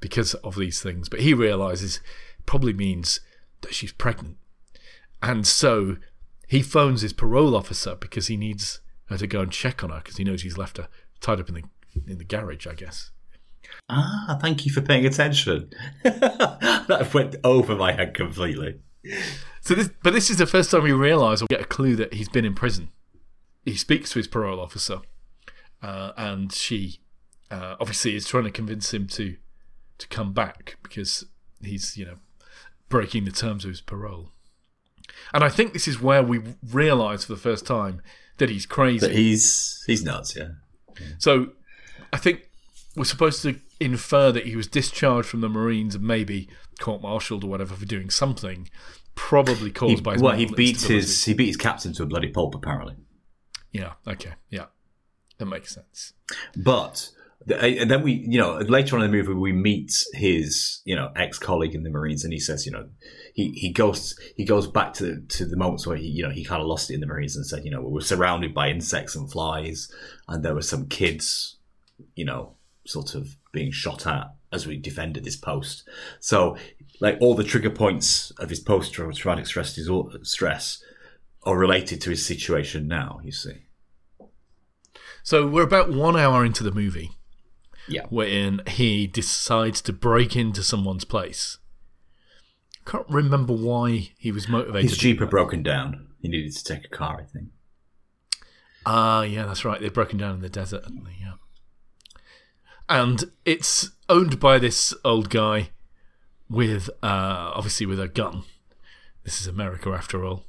because 0.00 0.34
of 0.34 0.56
these 0.56 0.82
things. 0.82 1.08
But 1.08 1.20
he 1.20 1.32
realizes 1.34 1.96
it 2.38 2.46
probably 2.46 2.72
means 2.74 3.20
that 3.62 3.74
she's 3.74 3.92
pregnant. 3.92 4.36
And 5.22 5.46
so 5.46 5.96
he 6.48 6.60
phones 6.62 7.00
his 7.00 7.14
parole 7.14 7.56
officer 7.56 7.94
because 7.94 8.26
he 8.26 8.36
needs 8.36 8.80
her 9.06 9.16
to 9.16 9.26
go 9.26 9.40
and 9.40 9.50
check 9.50 9.82
on 9.82 9.90
her 9.90 9.98
because 9.98 10.18
he 10.18 10.24
knows 10.24 10.42
he's 10.42 10.58
left 10.58 10.76
her 10.76 10.88
tied 11.20 11.40
up 11.40 11.48
in 11.48 11.54
the 11.54 11.62
in 12.06 12.18
the 12.18 12.24
garage, 12.24 12.66
I 12.66 12.74
guess. 12.74 13.10
Ah, 13.88 14.38
thank 14.40 14.64
you 14.64 14.72
for 14.72 14.80
paying 14.80 15.06
attention. 15.06 15.70
that 16.02 17.10
went 17.12 17.36
over 17.44 17.76
my 17.76 17.92
head 17.92 18.14
completely. 18.14 18.80
So 19.60 19.74
this, 19.74 19.90
but 20.02 20.12
this 20.12 20.30
is 20.30 20.38
the 20.38 20.46
first 20.46 20.70
time 20.70 20.82
we 20.82 20.92
realise 20.92 21.42
or 21.42 21.46
get 21.46 21.60
a 21.60 21.66
clue 21.66 21.96
that 21.96 22.14
he's 22.14 22.28
been 22.28 22.44
in 22.44 22.54
prison. 22.54 22.88
He 23.64 23.76
speaks 23.76 24.10
to 24.10 24.18
his 24.18 24.28
parole 24.28 24.60
officer, 24.60 25.00
uh, 25.82 26.12
and 26.16 26.52
she 26.52 27.00
uh, 27.50 27.76
obviously 27.80 28.14
is 28.14 28.26
trying 28.26 28.44
to 28.44 28.50
convince 28.50 28.92
him 28.92 29.06
to 29.08 29.36
to 29.96 30.08
come 30.08 30.32
back 30.32 30.76
because 30.82 31.24
he's 31.62 31.96
you 31.96 32.04
know 32.04 32.16
breaking 32.88 33.24
the 33.24 33.30
terms 33.30 33.64
of 33.64 33.70
his 33.70 33.80
parole. 33.80 34.30
And 35.32 35.44
I 35.44 35.48
think 35.48 35.72
this 35.72 35.88
is 35.88 36.00
where 36.00 36.22
we 36.22 36.40
realise 36.70 37.24
for 37.24 37.32
the 37.32 37.40
first 37.40 37.66
time 37.66 38.02
that 38.38 38.50
he's 38.50 38.66
crazy. 38.66 39.06
But 39.06 39.14
he's 39.14 39.82
he's 39.86 40.04
nuts, 40.04 40.36
yeah. 40.36 40.48
So 41.18 41.52
I 42.12 42.18
think 42.18 42.48
we're 42.96 43.04
supposed 43.04 43.42
to 43.42 43.58
infer 43.80 44.32
that 44.32 44.46
he 44.46 44.56
was 44.56 44.66
discharged 44.66 45.28
from 45.28 45.40
the 45.40 45.48
Marines 45.48 45.94
and 45.94 46.04
maybe 46.04 46.48
court-martialed 46.80 47.44
or 47.44 47.50
whatever 47.50 47.74
for 47.74 47.86
doing 47.86 48.10
something, 48.10 48.68
probably 49.14 49.70
caused 49.70 49.96
He, 49.96 50.00
by 50.00 50.12
his 50.14 50.22
well, 50.22 50.36
he 50.36 50.46
beat 50.46 50.82
his 50.82 51.24
he 51.24 51.34
beat 51.34 51.46
his 51.46 51.56
captain 51.56 51.92
to 51.94 52.02
a 52.02 52.06
bloody 52.06 52.28
pulp, 52.28 52.54
apparently. 52.54 52.96
Yeah. 53.72 53.94
Okay. 54.06 54.34
Yeah. 54.50 54.66
That 55.38 55.46
makes 55.46 55.74
sense. 55.74 56.12
But 56.56 57.10
and 57.46 57.90
then 57.90 58.02
we, 58.02 58.12
you 58.12 58.38
know, 58.38 58.56
later 58.56 58.96
on 58.96 59.02
in 59.02 59.10
the 59.10 59.16
movie, 59.16 59.34
we 59.34 59.52
meet 59.52 59.92
his, 60.14 60.80
you 60.84 60.96
know, 60.96 61.10
ex 61.14 61.38
colleague 61.38 61.74
in 61.74 61.82
the 61.82 61.90
Marines, 61.90 62.24
and 62.24 62.32
he 62.32 62.38
says, 62.38 62.64
you 62.64 62.72
know, 62.72 62.88
he, 63.34 63.50
he 63.50 63.70
goes 63.70 64.18
he 64.36 64.44
goes 64.44 64.66
back 64.66 64.94
to 64.94 65.20
to 65.20 65.44
the 65.44 65.56
moments 65.56 65.86
where 65.86 65.96
he, 65.96 66.06
you 66.06 66.22
know, 66.22 66.30
he 66.30 66.44
kind 66.44 66.62
of 66.62 66.68
lost 66.68 66.90
it 66.90 66.94
in 66.94 67.00
the 67.00 67.06
Marines 67.06 67.36
and 67.36 67.44
said, 67.44 67.64
you 67.64 67.70
know, 67.70 67.82
we 67.82 67.92
were 67.92 68.00
surrounded 68.00 68.54
by 68.54 68.68
insects 68.68 69.14
and 69.14 69.30
flies, 69.30 69.92
and 70.28 70.42
there 70.42 70.54
were 70.54 70.62
some 70.62 70.88
kids, 70.88 71.58
you 72.14 72.24
know, 72.24 72.54
sort 72.86 73.14
of 73.14 73.36
being 73.52 73.70
shot 73.72 74.06
at 74.06 74.34
as 74.52 74.66
we 74.66 74.76
defended 74.76 75.24
this 75.24 75.36
post. 75.36 75.88
So, 76.20 76.56
like 77.00 77.18
all 77.20 77.34
the 77.34 77.44
trigger 77.44 77.70
points 77.70 78.30
of 78.32 78.50
his 78.50 78.60
post 78.60 78.92
traumatic 78.92 79.46
stress 79.46 79.74
disorder 79.74 80.18
stress 80.22 80.82
are 81.42 81.58
related 81.58 82.00
to 82.02 82.10
his 82.10 82.24
situation 82.24 82.86
now. 82.88 83.20
You 83.24 83.32
see. 83.32 83.66
So 85.22 85.46
we're 85.46 85.62
about 85.62 85.90
one 85.90 86.16
hour 86.18 86.44
into 86.44 86.62
the 86.62 86.70
movie 86.70 87.10
Yeah. 87.88 88.04
wherein 88.10 88.60
he 88.66 89.06
decides 89.06 89.80
to 89.82 89.92
break 89.92 90.36
into 90.36 90.62
someone's 90.62 91.04
place. 91.06 91.56
Can't 92.84 93.08
remember 93.08 93.54
why 93.54 94.10
he 94.18 94.30
was 94.30 94.48
motivated. 94.48 94.90
His 94.90 94.98
Jeep 94.98 95.20
had 95.20 95.30
broken 95.30 95.62
down. 95.62 96.08
He 96.20 96.28
needed 96.28 96.54
to 96.54 96.62
take 96.64 96.84
a 96.84 96.88
car, 96.88 97.18
I 97.20 97.24
think. 97.24 97.48
Ah, 98.84 99.22
yeah, 99.22 99.46
that's 99.46 99.64
right. 99.64 99.80
They've 99.80 99.92
broken 99.92 100.18
down 100.18 100.34
in 100.34 100.40
the 100.42 100.50
desert, 100.50 100.84
they? 100.84 101.16
Yeah. 101.18 101.34
And 102.88 103.24
it's 103.44 103.90
owned 104.08 104.38
by 104.40 104.58
this 104.58 104.92
old 105.04 105.30
guy 105.30 105.70
with, 106.48 106.88
uh, 107.02 107.52
obviously, 107.54 107.86
with 107.86 107.98
a 108.00 108.08
gun. 108.08 108.42
This 109.24 109.40
is 109.40 109.46
America, 109.46 109.90
after 109.90 110.24
all. 110.24 110.44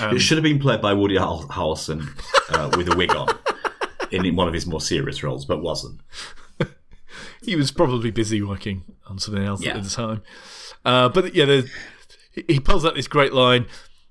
Um, 0.00 0.16
it 0.16 0.20
should 0.20 0.36
have 0.38 0.42
been 0.44 0.58
played 0.58 0.80
by 0.80 0.92
Woody 0.92 1.16
Har- 1.16 1.44
Harrelson 1.48 2.08
uh, 2.50 2.70
with 2.76 2.92
a 2.92 2.96
wig 2.96 3.14
on 3.14 3.28
in 4.10 4.34
one 4.36 4.48
of 4.48 4.54
his 4.54 4.66
more 4.66 4.80
serious 4.80 5.22
roles, 5.22 5.44
but 5.44 5.60
wasn't. 5.62 6.00
he 7.42 7.56
was 7.56 7.70
probably 7.70 8.10
busy 8.10 8.42
working 8.42 8.82
on 9.08 9.18
something 9.18 9.44
else 9.44 9.62
Yeah. 9.62 9.76
at 9.76 9.84
the 9.84 9.90
time. 9.90 10.22
Uh, 10.84 11.08
but 11.08 11.34
yeah, 11.34 11.62
he 12.48 12.58
pulls 12.60 12.84
out 12.84 12.94
this 12.96 13.06
great 13.08 13.32
line: 13.32 13.66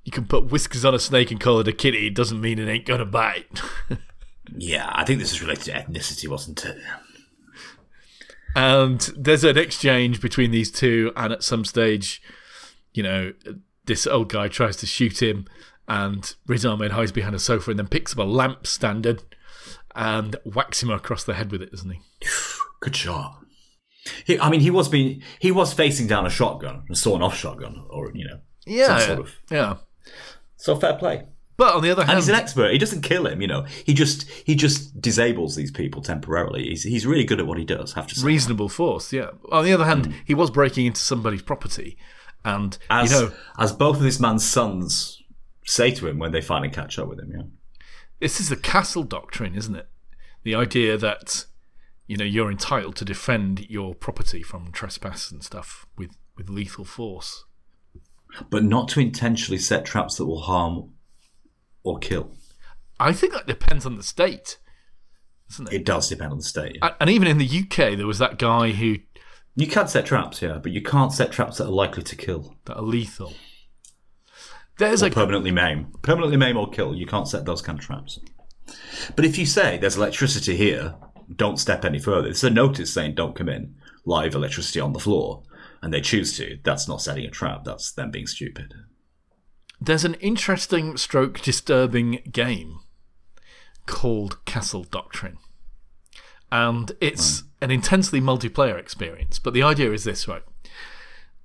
"You 0.06 0.12
can 0.14 0.26
put 0.26 0.50
whiskers 0.52 0.86
on 0.86 0.94
a 0.96 1.00
snake 1.00 1.32
and 1.32 1.40
call 1.40 1.60
it 1.60 1.68
a 1.68 1.74
kitty. 1.74 2.08
It 2.08 2.16
doesn't 2.16 2.40
mean 2.42 2.58
it 2.60 2.70
ain't 2.70 2.86
gonna 2.86 3.06
bite." 3.06 3.62
Yeah, 4.58 4.89
I 4.93 5.03
think 5.05 5.19
this 5.19 5.31
is 5.31 5.41
related 5.41 5.65
to 5.65 5.71
ethnicity, 5.73 6.27
wasn't 6.27 6.63
it? 6.65 6.77
and 8.55 9.01
there's 9.17 9.43
an 9.43 9.58
exchange 9.58 10.21
between 10.21 10.51
these 10.51 10.71
two, 10.71 11.12
and 11.15 11.34
at 11.34 11.43
some 11.43 11.65
stage, 11.65 12.21
you 12.93 13.03
know, 13.03 13.34
this 13.86 14.08
old 14.08 14.29
guy 14.29 14.47
tries 14.47 14.77
to 14.77 14.86
shoot 14.86 15.21
him, 15.21 15.45
and 15.88 16.34
Riz 16.47 16.65
Ahmed 16.65 16.91
hides 16.91 17.12
behind 17.12 17.36
a 17.36 17.39
sofa 17.39 17.71
and 17.71 17.79
then 17.79 17.88
picks 17.88 18.13
up 18.13 18.19
a 18.19 18.23
lamp 18.23 18.65
standard 18.65 19.23
and 19.95 20.36
whacks 20.45 20.81
him 20.81 20.89
across 20.89 21.23
the 21.23 21.34
head 21.36 21.51
with 21.51 21.62
it, 21.62 21.71
doesn't 21.71 21.89
he? 21.91 21.99
Good 22.79 22.95
shot. 22.95 23.39
He, 24.25 24.39
I 24.39 24.49
mean, 24.49 24.60
he 24.62 24.69
was 24.69 24.88
being 24.88 25.21
he 25.39 25.51
was 25.51 25.73
facing 25.73 26.08
down 26.08 26.25
a 26.25 26.29
shotgun, 26.29 26.84
a 26.91 26.95
sawn-off 26.95 27.36
shotgun, 27.36 27.86
or 27.89 28.12
you 28.13 28.25
know, 28.27 28.39
Yeah, 28.65 28.99
some 28.99 29.08
sort 29.08 29.19
of. 29.19 29.36
yeah. 29.49 29.75
So 30.58 30.75
fair 30.75 30.93
play. 30.93 31.23
But 31.58 31.74
on 31.74 31.84
the 31.84 31.89
other 31.89 32.02
And 32.02 32.10
hand, 32.12 32.20
he's 32.20 32.30
an 32.30 32.36
expert. 32.36 32.72
He 32.72 32.78
doesn't 32.78 33.02
kill 33.02 33.26
him, 33.28 33.41
you 33.41 33.48
know. 33.48 33.65
He 33.86 33.94
just 33.94 34.30
he 34.30 34.56
just 34.56 35.00
disables 35.00 35.56
these 35.56 35.72
people 35.72 36.02
temporarily. 36.02 36.63
He's 36.65 36.84
he's 36.84 37.06
really 37.06 37.24
good 37.24 37.39
at 37.39 37.48
what 37.48 37.58
he 37.58 37.63
does. 37.63 37.94
Have 37.94 38.08
to 38.08 38.15
say. 38.15 38.26
reasonable 38.26 38.68
force. 38.68 39.13
Yeah. 39.13 39.30
On 39.52 39.63
the 39.63 39.72
other 39.72 39.86
hand, 39.86 40.08
hmm. 40.08 40.12
he 40.26 40.34
was 40.34 40.52
breaking 40.52 40.86
into 40.86 41.00
somebody's 41.00 41.41
property, 41.41 41.98
and 42.44 42.78
as 42.89 43.12
you 43.12 43.20
know 43.20 43.34
as 43.58 43.72
both 43.72 43.98
of 43.98 44.04
this 44.04 44.20
man's 44.20 44.48
sons 44.48 45.22
say 45.65 45.91
to 45.91 46.08
him 46.08 46.20
when 46.20 46.32
they 46.32 46.41
finally 46.41 46.70
catch 46.70 47.00
up 47.00 47.08
with 47.08 47.20
him. 47.20 47.32
Yeah. 47.34 47.44
this 48.20 48.39
is 48.39 48.50
the 48.50 48.58
castle 48.58 49.04
doctrine, 49.04 49.56
isn't 49.56 49.76
it? 49.76 49.88
The 50.44 50.56
idea 50.56 50.98
that 50.98 51.46
you 52.06 52.18
know 52.18 52.26
you're 52.26 52.52
entitled 52.52 52.98
to 52.98 53.06
defend 53.06 53.70
your 53.70 53.96
property 53.96 54.44
from 54.44 54.72
trespass 54.74 55.32
and 55.32 55.41
stuff 55.41 55.86
with 55.98 56.12
with 56.36 56.50
lethal 56.50 56.84
force. 56.84 57.46
But 58.50 58.65
not 58.65 58.89
to 58.89 59.00
intentionally 59.00 59.58
set 59.58 59.86
traps 59.86 60.18
that 60.18 60.26
will 60.26 60.41
harm 60.41 60.91
or 61.86 62.00
kill. 62.00 62.32
I 63.00 63.13
think 63.13 63.34
that 63.34 63.48
depends 63.48 63.86
on 63.86 63.95
the 63.95 64.04
state, 64.04 64.58
doesn't 65.50 65.67
it? 65.67 65.74
It 65.74 65.86
does 65.86 66.10
depend 66.10 66.32
on 66.32 66.38
the 66.39 66.43
state. 66.43 66.78
And- 66.82 66.95
and 67.00 67.10
even 67.10 67.28
in 67.28 67.38
the 67.38 67.45
UK, 67.48 67.95
there 67.95 68.08
was 68.08 68.19
that 68.19 68.38
guy 68.39 68.71
who 68.71 68.98
You 69.56 69.67
can 69.67 69.88
set 69.88 70.06
traps, 70.06 70.41
yeah, 70.41 70.60
but 70.62 70.71
you 70.74 70.82
can't 70.82 71.13
set 71.13 71.32
traps 71.32 71.58
that 71.58 71.65
are 71.67 71.71
likely 71.71 72.04
to 72.04 72.15
kill. 72.15 72.58
that 72.65 72.76
are 72.76 72.82
lethal. 72.82 73.34
There's 74.78 75.02
Or 75.02 75.08
a 75.08 75.10
permanently 75.12 75.52
maim. 75.52 75.93
Permanently 76.02 76.36
maim 76.38 76.58
or 76.58 76.69
kill. 76.69 76.93
You 76.95 77.06
can't 77.06 77.28
set 77.28 77.45
those 77.45 77.62
kind 77.62 77.80
of 77.80 77.86
traps. 77.86 78.19
But 79.15 79.24
if 79.24 79.38
you 79.38 79.45
say 79.45 79.78
there's 79.78 79.95
electricity 79.95 80.58
here, 80.58 80.95
don't 81.34 81.58
step 81.60 81.86
any 81.86 82.00
further. 82.00 82.28
It's 82.28 82.43
a 82.43 82.50
notice 82.50 82.91
saying 82.93 83.15
don't 83.15 83.36
come 83.36 83.48
in. 83.48 83.76
Live 84.06 84.36
electricity 84.36 84.80
on 84.82 84.91
the 84.93 85.00
floor. 85.00 85.43
And 85.82 85.93
they 85.93 86.02
choose 86.02 86.36
to. 86.38 86.60
That's 86.63 86.88
not 86.88 87.02
setting 87.02 87.26
a 87.26 87.30
trap. 87.30 87.63
That's 87.63 87.91
them 87.91 88.12
being 88.12 88.28
stupid. 88.28 88.74
There's 89.80 90.06
an 90.06 90.16
interesting 90.16 90.98
stroke 90.98 91.42
disturbing 91.42 92.22
game 92.32 92.80
called 93.86 94.44
Castle 94.46 94.84
Doctrine. 94.84 95.38
And 96.52 96.92
it's 97.02 97.44
an 97.62 97.72
intensely 97.72 98.22
multiplayer 98.22 98.80
experience. 98.80 99.40
But 99.40 99.54
the 99.54 99.64
idea 99.64 99.92
is 99.92 100.04
this, 100.04 100.28
right? 100.28 100.44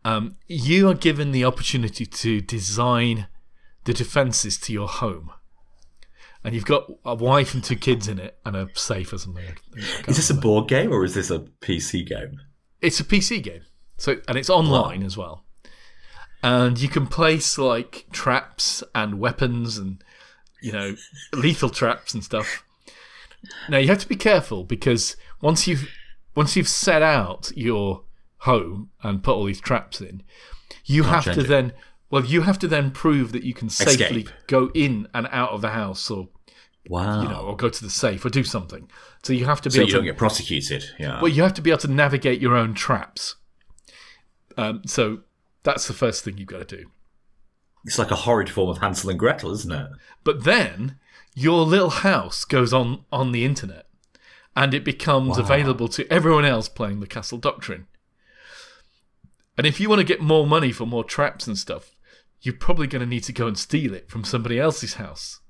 Um, 0.05 0.37
you 0.47 0.89
are 0.89 0.95
given 0.95 1.33
the 1.33 1.45
opportunity 1.45 2.07
to 2.07 2.41
design 2.41 3.27
the 3.85 3.93
defenses 3.93 4.59
to 4.59 4.73
your 4.73 4.89
home. 4.89 5.33
And 6.43 6.55
you've 6.55 6.65
got 6.65 6.91
a 7.05 7.15
wife 7.15 7.53
and 7.53 7.63
two 7.63 7.77
kids 7.77 8.09
in 8.09 8.19
it 8.19 8.39
and 8.47 8.57
a 8.57 8.69
safe 8.75 9.13
or 9.13 9.19
something. 9.19 9.45
Is 10.09 10.17
this 10.17 10.31
a 10.31 10.35
board 10.35 10.69
game 10.69 10.93
or 10.93 11.05
is 11.05 11.15
this 11.15 11.31
a 11.31 11.41
PC 11.61 12.07
game? 12.07 12.41
It's 12.81 12.99
a 12.99 13.05
PC 13.05 13.43
game, 13.43 13.63
so 13.99 14.17
and 14.27 14.39
it's 14.39 14.49
online 14.49 15.03
as 15.03 15.15
well. 15.15 15.45
And 16.43 16.81
you 16.81 16.89
can 16.89 17.07
place 17.07 17.59
like 17.59 18.07
traps 18.13 18.83
and 18.95 19.19
weapons 19.19 19.77
and 19.79 20.03
you 20.63 20.73
know 20.73 20.97
lethal 21.33 21.69
traps 21.71 22.15
and 22.15 22.25
stuff. 22.25 22.65
Now 23.69 23.79
you 23.79 23.89
have 23.89 23.99
to 23.99 24.09
be 24.09 24.17
careful 24.17 24.65
because 24.65 25.17
once 25.43 25.67
you've 25.67 25.89
once 26.35 26.57
you've 26.57 26.69
set 26.69 27.03
out 27.03 27.51
your 27.57 28.03
home 28.39 28.91
and 29.03 29.23
put 29.23 29.33
all 29.35 29.45
these 29.45 29.61
traps 29.61 30.01
in, 30.01 30.23
you 30.85 31.03
have 31.05 31.25
to 31.25 31.41
it. 31.41 31.49
then 31.49 31.73
well 32.11 32.25
you 32.25 32.43
have 32.43 32.59
to 32.61 32.69
then 32.69 32.91
prove 32.91 33.33
that 33.33 33.43
you 33.45 33.53
can 33.55 33.69
safely 33.69 34.23
Escape. 34.23 34.31
go 34.47 34.71
in 34.75 35.09
and 35.15 35.29
out 35.33 35.51
of 35.51 35.61
the 35.61 35.71
house 35.71 36.11
or 36.11 36.29
Wow. 36.89 37.23
you 37.23 37.29
know 37.29 37.41
or 37.41 37.57
go 37.57 37.69
to 37.69 37.83
the 37.85 37.91
safe 37.91 38.25
or 38.25 38.31
do 38.31 38.43
something. 38.45 38.91
So 39.23 39.35
you 39.35 39.45
have 39.45 39.61
to 39.63 39.69
be 39.69 39.75
so 39.75 39.81
able 39.81 39.89
you 39.89 39.93
to 39.93 39.99
don't 39.99 40.05
get 40.07 40.17
prosecuted. 40.17 40.85
Yeah. 40.99 41.21
well, 41.21 41.29
you 41.31 41.43
have 41.43 41.53
to 41.55 41.63
be 41.63 41.71
able 41.71 41.81
to 41.81 41.89
navigate 41.89 42.41
your 42.41 42.57
own 42.57 42.73
traps. 42.73 43.37
Um, 44.57 44.81
so 44.87 45.21
that's 45.63 45.87
the 45.87 45.93
first 45.95 46.25
thing 46.25 46.39
you've 46.39 46.49
got 46.49 46.67
to 46.69 46.77
do. 46.77 46.91
It's 47.85 47.99
like 47.99 48.11
a 48.11 48.17
horrid 48.17 48.51
form 48.51 48.69
of 48.71 48.79
Hansel 48.79 49.11
and 49.11 49.19
Gretel, 49.19 49.53
isn't 49.53 49.73
it? 49.73 49.89
But 50.25 50.45
then 50.45 50.97
your 51.35 51.65
little 51.65 51.91
house 51.91 52.45
goes 52.45 52.73
on 52.73 53.05
on 53.13 53.33
the 53.33 53.45
internet, 53.45 53.87
and 54.57 54.75
it 54.75 54.85
becomes 54.85 55.39
available 55.39 55.89
to 55.89 56.11
everyone 56.13 56.45
else 56.45 56.69
playing 56.69 57.01
the 57.01 57.07
Castle 57.07 57.39
Doctrine. 57.39 57.87
And 59.57 59.67
if 59.67 59.81
you 59.81 59.89
want 59.89 60.01
to 60.01 60.05
get 60.07 60.21
more 60.21 60.47
money 60.47 60.73
for 60.73 60.87
more 60.87 61.05
traps 61.05 61.47
and 61.47 61.57
stuff, 61.59 61.95
you're 62.43 62.55
probably 62.55 62.87
going 62.87 63.01
to 63.01 63.07
need 63.07 63.25
to 63.25 63.33
go 63.33 63.47
and 63.47 63.59
steal 63.59 63.95
it 63.95 64.09
from 64.11 64.25
somebody 64.25 64.59
else's 64.59 64.95
house. 64.95 65.41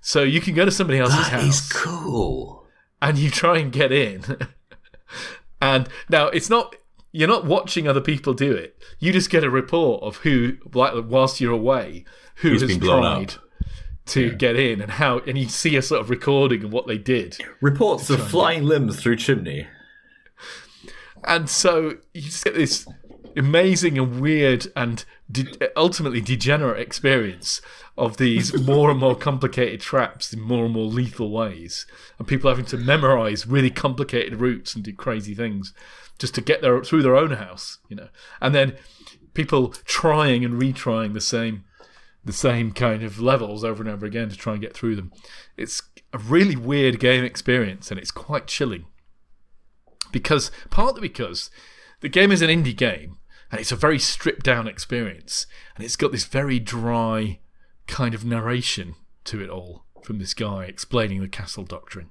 So 0.00 0.22
you 0.22 0.40
can 0.40 0.54
go 0.54 0.64
to 0.64 0.70
somebody 0.70 0.98
else's 0.98 1.16
That 1.30 1.40
house. 1.42 1.44
is 1.44 1.72
cool. 1.72 2.66
and 3.00 3.18
you 3.18 3.30
try 3.30 3.58
and 3.58 3.72
get 3.72 3.92
in. 3.92 4.22
and 5.60 5.88
now 6.08 6.28
it's 6.28 6.50
not 6.50 6.76
you're 7.16 7.28
not 7.28 7.46
watching 7.46 7.88
other 7.88 8.02
people 8.02 8.34
do 8.34 8.52
it. 8.52 8.76
You 8.98 9.10
just 9.10 9.30
get 9.30 9.42
a 9.42 9.48
report 9.48 10.02
of 10.02 10.16
who, 10.18 10.58
like, 10.74 10.92
whilst 11.06 11.40
you're 11.40 11.50
away, 11.54 12.04
who 12.36 12.50
Who's 12.50 12.60
has 12.60 12.72
been 12.72 12.80
blown 12.80 13.00
tried 13.00 13.34
up. 13.36 13.66
to 14.08 14.34
get 14.34 14.56
in 14.56 14.82
and 14.82 14.90
how, 14.92 15.20
and 15.20 15.38
you 15.38 15.48
see 15.48 15.76
a 15.76 15.82
sort 15.82 16.02
of 16.02 16.10
recording 16.10 16.62
of 16.62 16.74
what 16.74 16.86
they 16.86 16.98
did. 16.98 17.38
Reports 17.62 18.10
of 18.10 18.28
flying 18.28 18.64
limbs 18.64 19.00
through 19.00 19.16
chimney. 19.16 19.66
And 21.24 21.48
so 21.48 21.94
you 22.12 22.20
just 22.20 22.44
get 22.44 22.54
this 22.54 22.86
amazing 23.34 23.96
and 23.98 24.20
weird 24.20 24.66
and 24.76 25.02
de- 25.32 25.70
ultimately 25.74 26.20
degenerate 26.20 26.80
experience 26.82 27.62
of 27.96 28.18
these 28.18 28.60
more 28.66 28.90
and 28.90 29.00
more 29.00 29.16
complicated 29.16 29.80
traps 29.80 30.34
in 30.34 30.40
more 30.42 30.66
and 30.66 30.74
more 30.74 30.84
lethal 30.84 31.30
ways, 31.30 31.86
and 32.18 32.28
people 32.28 32.50
having 32.50 32.66
to 32.66 32.76
memorize 32.76 33.46
really 33.46 33.70
complicated 33.70 34.38
routes 34.38 34.74
and 34.74 34.84
do 34.84 34.92
crazy 34.92 35.34
things 35.34 35.72
just 36.18 36.34
to 36.34 36.40
get 36.40 36.62
there 36.62 36.82
through 36.82 37.02
their 37.02 37.16
own 37.16 37.32
house, 37.32 37.78
you 37.88 37.96
know, 37.96 38.08
and 38.40 38.54
then 38.54 38.76
people 39.34 39.68
trying 39.84 40.44
and 40.44 40.54
retrying 40.60 41.12
the 41.12 41.20
same 41.20 41.64
the 42.24 42.32
same 42.32 42.72
kind 42.72 43.04
of 43.04 43.20
levels 43.20 43.62
over 43.62 43.80
and 43.80 43.90
over 43.90 44.04
again 44.04 44.28
to 44.28 44.36
try 44.36 44.52
and 44.54 44.60
get 44.60 44.74
through 44.74 44.96
them. 44.96 45.12
It's 45.56 45.82
a 46.12 46.18
really 46.18 46.56
weird 46.56 46.98
game 46.98 47.24
experience, 47.24 47.90
and 47.90 48.00
it's 48.00 48.10
quite 48.10 48.48
chilling. 48.48 48.86
Because 50.10 50.50
partly 50.68 51.00
because 51.00 51.50
the 52.00 52.08
game 52.08 52.32
is 52.32 52.42
an 52.42 52.50
indie 52.50 52.76
game 52.76 53.18
and 53.50 53.60
it's 53.60 53.72
a 53.72 53.76
very 53.76 53.98
stripped 53.98 54.44
down 54.44 54.66
experience 54.66 55.46
and 55.74 55.84
it's 55.84 55.96
got 55.96 56.12
this 56.12 56.24
very 56.24 56.58
dry 56.58 57.40
kind 57.86 58.14
of 58.14 58.24
narration 58.24 58.94
to 59.24 59.42
it 59.42 59.50
all 59.50 59.84
from 60.02 60.18
this 60.18 60.34
guy 60.34 60.64
explaining 60.64 61.20
the 61.20 61.28
castle 61.28 61.64
doctrine 61.64 62.10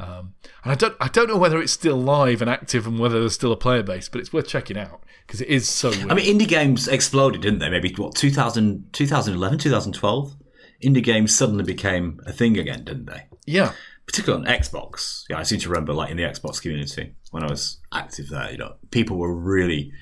um, 0.00 0.34
and 0.64 0.72
I 0.72 0.74
don't, 0.74 0.96
I 1.00 1.08
don't 1.08 1.28
know 1.28 1.36
whether 1.36 1.60
it's 1.60 1.72
still 1.72 1.96
live 1.96 2.40
and 2.40 2.50
active 2.50 2.86
and 2.86 2.98
whether 2.98 3.20
there's 3.20 3.34
still 3.34 3.52
a 3.52 3.56
player 3.56 3.82
base, 3.82 4.08
but 4.08 4.20
it's 4.20 4.32
worth 4.32 4.48
checking 4.48 4.78
out 4.78 5.02
because 5.26 5.40
it 5.40 5.48
is 5.48 5.68
so. 5.68 5.90
Weird. 5.90 6.10
I 6.10 6.14
mean, 6.14 6.38
indie 6.38 6.48
games 6.48 6.88
exploded, 6.88 7.42
didn't 7.42 7.58
they? 7.58 7.68
Maybe, 7.68 7.92
what, 7.94 8.14
2000, 8.14 8.92
2011, 8.92 9.58
2012? 9.58 10.36
Indie 10.82 11.04
games 11.04 11.36
suddenly 11.36 11.64
became 11.64 12.20
a 12.24 12.32
thing 12.32 12.58
again, 12.58 12.84
didn't 12.84 13.06
they? 13.06 13.26
yeah, 13.46 13.72
particularly 14.06 14.46
on 14.46 14.58
Xbox. 14.58 15.24
Yeah, 15.28 15.38
I 15.38 15.42
seem 15.42 15.60
to 15.60 15.68
remember, 15.68 15.92
like 15.92 16.10
in 16.10 16.16
the 16.16 16.22
Xbox 16.22 16.60
community 16.60 17.14
when 17.30 17.42
I 17.44 17.50
was 17.50 17.78
active 17.92 18.28
there, 18.28 18.50
you 18.50 18.58
know, 18.58 18.74
people 18.90 19.18
were 19.18 19.34
really, 19.34 19.92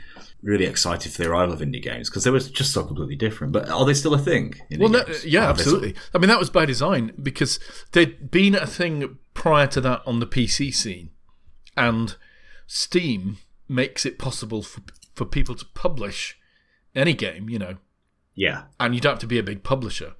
really 0.42 0.66
excited 0.66 1.12
for 1.12 1.22
the 1.22 1.30
arrival 1.30 1.54
of 1.54 1.60
indie 1.60 1.82
games 1.82 2.08
because 2.08 2.24
they 2.24 2.30
were 2.30 2.38
just 2.38 2.72
so 2.72 2.84
completely 2.84 3.16
different. 3.16 3.52
But 3.52 3.68
are 3.68 3.84
they 3.84 3.94
still 3.94 4.14
a 4.14 4.18
thing? 4.18 4.54
indie 4.70 4.78
Well, 4.78 4.88
no, 4.90 5.04
yeah, 5.24 5.46
Are 5.46 5.50
absolutely. 5.50 5.94
I 6.14 6.18
mean, 6.18 6.28
that 6.28 6.38
was 6.38 6.50
by 6.50 6.64
design 6.64 7.12
because 7.20 7.58
they'd 7.92 8.30
been 8.30 8.54
a 8.54 8.66
thing 8.66 9.18
prior 9.34 9.66
to 9.68 9.80
that 9.80 10.02
on 10.06 10.20
the 10.20 10.26
PC 10.26 10.72
scene, 10.74 11.10
and 11.76 12.16
Steam 12.66 13.38
makes 13.68 14.06
it 14.06 14.18
possible 14.18 14.62
for 14.62 14.82
for 15.14 15.24
people 15.24 15.54
to 15.56 15.64
publish 15.74 16.38
any 16.94 17.12
game, 17.12 17.48
you 17.48 17.58
know, 17.58 17.76
Yeah, 18.34 18.64
and 18.78 18.94
you 18.94 19.00
don't 19.00 19.14
have 19.14 19.18
to 19.20 19.26
be 19.26 19.38
a 19.38 19.42
big 19.42 19.64
publisher. 19.64 20.14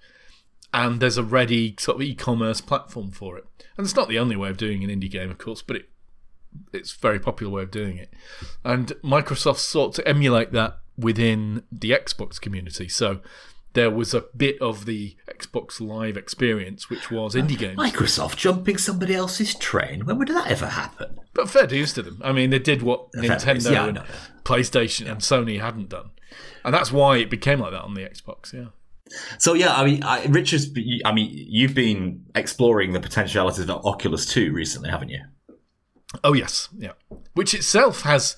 And 0.75 1.01
there's 1.01 1.17
a 1.17 1.23
ready 1.23 1.77
sort 1.79 1.97
of 1.97 2.03
e-commerce 2.03 2.61
platform 2.61 3.13
for 3.13 3.39
it, 3.39 3.45
and 3.77 3.87
it's 3.87 3.97
not 3.97 4.09
the 4.09 4.19
only 4.19 4.37
way 4.37 4.51
of 4.51 4.57
doing 4.57 4.83
an 4.85 4.91
indie 4.91 5.11
game, 5.11 5.31
of 5.31 5.39
course, 5.39 5.63
but 5.63 5.77
it 5.77 5.89
it's 6.73 6.95
a 6.95 6.99
very 6.99 7.19
popular 7.19 7.53
way 7.53 7.63
of 7.63 7.71
doing 7.71 7.97
it. 7.97 8.13
And 8.65 8.89
Microsoft 9.05 9.59
sought 9.59 9.95
to 9.95 10.09
emulate 10.09 10.53
that 10.53 10.79
within 10.97 11.63
the 11.71 11.91
Xbox 11.91 12.41
community. 12.41 12.89
So 12.89 13.21
there 13.75 13.91
was 13.91 14.15
a 14.15 14.25
bit 14.37 14.61
of 14.61 14.87
the 14.87 15.17
Xbox 15.29 15.81
Live 15.81 16.17
experience, 16.17 16.91
which 16.91 17.11
was 17.11 17.35
indie 17.35 17.57
uh, 17.57 17.59
games. 17.59 17.79
Microsoft 17.79 18.37
jumping 18.37 18.79
somebody 18.79 19.15
else's 19.15 19.55
train. 19.55 20.05
When 20.05 20.19
would 20.19 20.29
that 20.29 20.49
ever 20.49 20.67
happen? 20.67 21.21
But 21.35 21.49
fair 21.49 21.67
dues 21.67 21.93
to 21.95 22.03
them. 22.03 22.21
I 22.25 22.33
mean, 22.33 22.51
they 22.51 22.59
did 22.59 22.83
what 22.83 23.13
Fair. 23.15 23.25
Nintendo 23.25 23.71
Yeah, 23.71 23.85
and 23.87 23.95
know. 23.97 24.05
PlayStation 24.45 25.11
and 25.11 25.21
Sony 25.21 25.61
hadn't 25.61 25.91
done, 25.91 26.11
and 26.65 26.75
that's 26.75 26.91
why 26.91 27.19
it 27.19 27.31
became 27.31 27.61
like 27.61 27.73
that 27.73 27.83
on 27.83 27.95
the 27.95 28.03
Xbox. 28.03 28.53
Yeah. 28.53 28.71
So 29.39 29.55
yeah, 29.55 29.75
I 29.75 29.85
mean, 29.85 30.03
I, 30.03 30.25
Richard's. 30.27 30.71
I 31.05 31.13
mean, 31.13 31.31
you've 31.33 31.75
been 31.75 32.25
exploring 32.35 32.93
the 32.93 33.01
potentialities 33.01 33.69
of 33.69 33.71
Oculus 33.71 34.27
Two 34.27 34.53
recently, 34.53 34.91
haven't 34.91 35.11
you? 35.11 35.21
Oh 36.25 36.33
yes, 36.33 36.69
yeah. 36.77 36.93
Which 37.35 37.55
itself 37.55 38.03
has, 38.03 38.37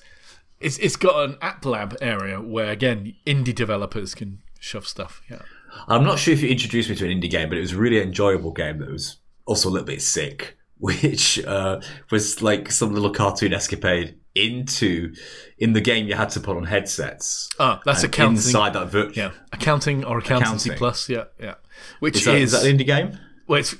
it's 0.59 0.77
it's 0.79 0.95
got 0.95 1.23
an 1.29 1.37
app 1.41 1.65
lab 1.65 1.97
area 2.01 2.39
where 2.41 2.69
again 2.71 3.15
indie 3.25 3.55
developers 3.55 4.13
can 4.15 4.41
shove 4.59 4.87
stuff. 4.87 5.21
Yeah. 5.29 5.41
I'm 5.87 6.03
not 6.03 6.19
sure 6.19 6.33
if 6.33 6.41
you 6.41 6.49
introduced 6.49 6.89
me 6.89 6.95
to 6.97 7.09
an 7.09 7.21
indie 7.21 7.29
game, 7.29 7.47
but 7.49 7.57
it 7.57 7.61
was 7.61 7.71
a 7.71 7.77
really 7.77 8.01
enjoyable 8.01 8.51
game 8.51 8.79
that 8.79 8.91
was 8.91 9.17
also 9.45 9.69
a 9.69 9.71
little 9.71 9.87
bit 9.87 10.01
sick, 10.01 10.57
which 10.77 11.43
uh, 11.45 11.79
was 12.11 12.41
like 12.41 12.69
some 12.71 12.93
little 12.93 13.09
cartoon 13.11 13.53
escapade 13.53 14.15
into 14.35 15.13
in 15.57 15.73
the 15.73 15.81
game 15.81 16.07
you 16.07 16.15
had 16.15 16.29
to 16.31 16.39
put 16.39 16.55
on 16.57 16.63
headsets. 16.65 17.49
Ah, 17.59 17.81
that's 17.85 18.03
accounting. 18.03 18.35
inside 18.37 18.73
that 18.73 18.89
virtual. 18.89 19.13
Yeah, 19.15 19.31
accounting 19.53 20.03
or 20.03 20.17
accountancy 20.19 20.69
Accounting. 20.69 20.77
plus. 20.77 21.09
Yeah, 21.09 21.23
yeah. 21.39 21.55
Which 21.99 22.17
Is 22.17 22.25
that, 22.25 22.35
is, 22.35 22.53
is 22.53 22.61
that 22.61 22.69
an 22.69 22.77
indie 22.77 22.85
game? 22.85 23.17
well, 23.47 23.59
it's 23.59 23.75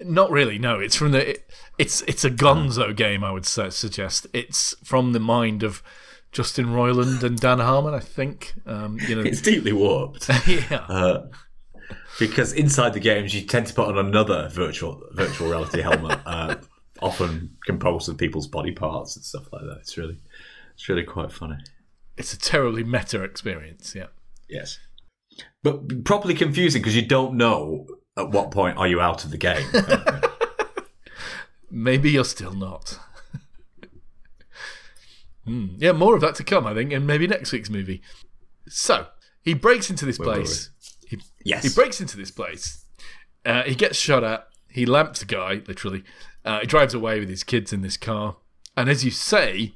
not 0.00 0.30
really. 0.30 0.58
No, 0.58 0.78
it's 0.80 0.96
from 0.96 1.12
the. 1.12 1.30
It, 1.30 1.50
it's 1.78 2.02
it's 2.02 2.24
a 2.24 2.30
Gonzo 2.30 2.94
game. 2.94 3.24
I 3.24 3.30
would 3.32 3.46
say, 3.46 3.70
suggest 3.70 4.26
it's 4.32 4.74
from 4.84 5.12
the 5.12 5.20
mind 5.20 5.62
of 5.62 5.82
Justin 6.32 6.66
Roiland 6.66 7.22
and 7.22 7.38
Dan 7.38 7.58
Harmon. 7.58 7.94
I 7.94 8.00
think. 8.00 8.54
Um, 8.66 8.98
you 9.08 9.16
know. 9.16 9.22
It's 9.22 9.40
deeply 9.42 9.72
warped. 9.72 10.28
yeah. 10.46 10.86
Uh, 10.88 11.26
because 12.18 12.52
inside 12.52 12.92
the 12.92 13.00
games 13.00 13.34
you 13.34 13.42
tend 13.42 13.66
to 13.66 13.74
put 13.74 13.88
on 13.88 13.98
another 13.98 14.48
virtual 14.48 15.02
virtual 15.12 15.48
reality 15.48 15.82
helmet, 15.82 16.20
uh, 16.24 16.56
often 17.02 17.56
composed 17.66 18.08
of 18.08 18.16
people's 18.16 18.46
body 18.46 18.72
parts 18.72 19.16
and 19.16 19.24
stuff 19.24 19.52
like 19.52 19.62
that. 19.62 19.78
It's 19.80 19.96
really, 19.96 20.20
it's 20.74 20.88
really 20.88 21.02
quite 21.02 21.32
funny. 21.32 21.56
it's 22.16 22.32
a 22.32 22.38
terribly 22.38 22.84
meta 22.84 23.22
experience. 23.22 23.94
Yeah. 23.94 24.06
Yes, 24.48 24.78
but 25.62 26.04
properly 26.04 26.34
confusing 26.34 26.82
because 26.82 26.94
you 26.94 27.06
don't 27.06 27.34
know 27.34 27.86
at 28.16 28.30
what 28.30 28.50
point 28.50 28.78
are 28.78 28.86
you 28.86 29.00
out 29.00 29.24
of 29.24 29.30
the 29.30 29.38
game. 29.38 29.66
Maybe 31.70 32.10
you're 32.10 32.24
still 32.24 32.52
not. 32.52 32.98
Hmm. 35.44 35.74
Yeah, 35.76 35.92
more 35.92 36.14
of 36.14 36.20
that 36.22 36.36
to 36.36 36.44
come, 36.44 36.66
I 36.66 36.74
think, 36.74 36.92
and 36.92 37.06
maybe 37.06 37.26
next 37.26 37.52
week's 37.52 37.68
movie. 37.68 38.00
So 38.66 39.08
he 39.42 39.52
breaks 39.52 39.90
into 39.90 40.06
this 40.06 40.16
place. 40.16 40.70
He, 41.06 41.20
yes, 41.44 41.64
he 41.64 41.68
breaks 41.68 42.00
into 42.00 42.16
this 42.16 42.30
place. 42.30 42.84
Uh, 43.44 43.62
he 43.64 43.74
gets 43.74 43.98
shot 43.98 44.24
at. 44.24 44.46
He 44.68 44.86
lamps 44.86 45.20
a 45.20 45.26
guy, 45.26 45.60
literally. 45.66 46.02
Uh, 46.44 46.60
he 46.60 46.66
drives 46.66 46.94
away 46.94 47.20
with 47.20 47.28
his 47.28 47.44
kids 47.44 47.74
in 47.74 47.82
this 47.82 47.98
car. 47.98 48.36
And 48.76 48.88
as 48.88 49.04
you 49.04 49.10
say, 49.10 49.74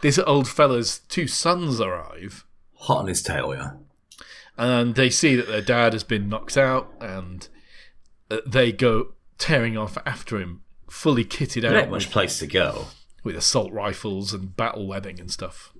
this 0.00 0.18
old 0.18 0.48
fella's 0.48 0.98
two 0.98 1.28
sons 1.28 1.80
arrive, 1.80 2.44
hot 2.74 2.98
on 2.98 3.06
his 3.06 3.22
tail. 3.22 3.54
Yeah, 3.54 3.70
and 4.58 4.96
they 4.96 5.10
see 5.10 5.36
that 5.36 5.46
their 5.46 5.62
dad 5.62 5.92
has 5.92 6.02
been 6.02 6.28
knocked 6.28 6.56
out, 6.56 6.92
and 7.00 7.48
Uh, 8.30 8.38
they 8.46 8.72
go 8.72 9.12
tearing 9.38 9.76
off 9.76 9.98
after 10.06 10.40
him, 10.40 10.62
fully 10.88 11.24
kitted 11.24 11.64
out 11.64 11.74
ain't 11.74 11.90
much 11.90 12.10
place 12.10 12.38
to 12.38 12.46
go. 12.46 12.86
with 13.22 13.36
assault 13.36 13.72
rifles 13.72 14.32
and 14.32 14.56
battle 14.56 14.86
webbing 14.86 15.20
and 15.20 15.30
stuff. 15.30 15.72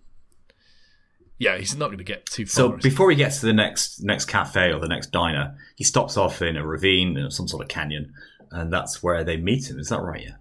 Yeah, 1.38 1.58
he's 1.58 1.76
not 1.76 1.86
going 1.86 1.98
to 1.98 2.04
get 2.04 2.26
too 2.26 2.46
far. 2.46 2.50
So 2.50 2.76
before 2.76 3.10
he 3.10 3.16
gets 3.16 3.40
to 3.40 3.46
the 3.46 3.52
next 3.52 4.00
next 4.02 4.26
cafe 4.26 4.72
or 4.72 4.78
the 4.78 4.88
next 4.88 5.10
diner, 5.10 5.56
he 5.76 5.82
stops 5.84 6.16
off 6.16 6.40
in 6.42 6.56
a 6.56 6.64
ravine 6.64 7.16
in 7.16 7.30
some 7.30 7.48
sort 7.48 7.62
of 7.62 7.68
canyon, 7.68 8.12
and 8.52 8.72
that's 8.72 9.02
where 9.02 9.24
they 9.24 9.36
meet 9.36 9.68
him. 9.68 9.78
Is 9.78 9.88
that 9.88 10.00
right? 10.00 10.22
Yeah. 10.22 10.36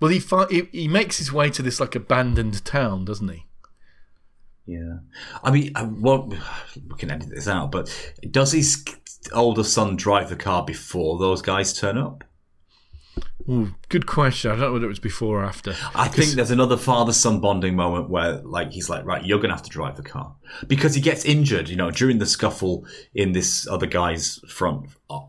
well, 0.00 0.10
he, 0.10 0.18
fi- 0.18 0.48
he 0.50 0.68
he 0.72 0.88
makes 0.88 1.18
his 1.18 1.32
way 1.32 1.48
to 1.50 1.62
this 1.62 1.78
like 1.78 1.94
abandoned 1.94 2.64
town, 2.64 3.04
doesn't 3.04 3.28
he? 3.28 3.46
Yeah, 4.66 4.98
I 5.42 5.50
mean, 5.50 5.72
uh, 5.74 5.80
I 5.80 5.82
won't, 5.84 6.34
we 6.88 6.96
can 6.98 7.10
edit 7.10 7.30
this 7.30 7.48
out, 7.48 7.70
but 7.72 7.88
does 8.30 8.52
his 8.52 8.84
older 9.32 9.64
son 9.64 9.96
drive 9.96 10.28
the 10.28 10.36
car 10.36 10.64
before 10.64 11.18
those 11.18 11.42
guys 11.42 11.72
turn 11.72 11.98
up? 11.98 12.24
Ooh, 13.48 13.74
good 13.88 14.06
question. 14.06 14.50
I 14.50 14.54
don't 14.54 14.62
know 14.62 14.72
whether 14.74 14.84
it 14.84 14.88
was 14.88 15.00
before 15.00 15.40
or 15.40 15.44
after. 15.44 15.74
I 15.94 16.08
think 16.08 16.32
there's 16.32 16.50
another 16.50 16.76
father-son 16.76 17.40
bonding 17.40 17.74
moment 17.74 18.08
where, 18.08 18.34
like, 18.42 18.70
he's 18.70 18.88
like, 18.88 19.04
"Right, 19.04 19.24
you're 19.24 19.40
gonna 19.40 19.54
have 19.54 19.62
to 19.62 19.70
drive 19.70 19.96
the 19.96 20.02
car," 20.02 20.36
because 20.68 20.94
he 20.94 21.00
gets 21.00 21.24
injured. 21.24 21.68
You 21.68 21.76
know, 21.76 21.90
during 21.90 22.18
the 22.18 22.26
scuffle 22.26 22.86
in 23.14 23.32
this 23.32 23.66
other 23.66 23.86
guy's 23.86 24.38
front, 24.48 24.90
uh, 25.08 25.20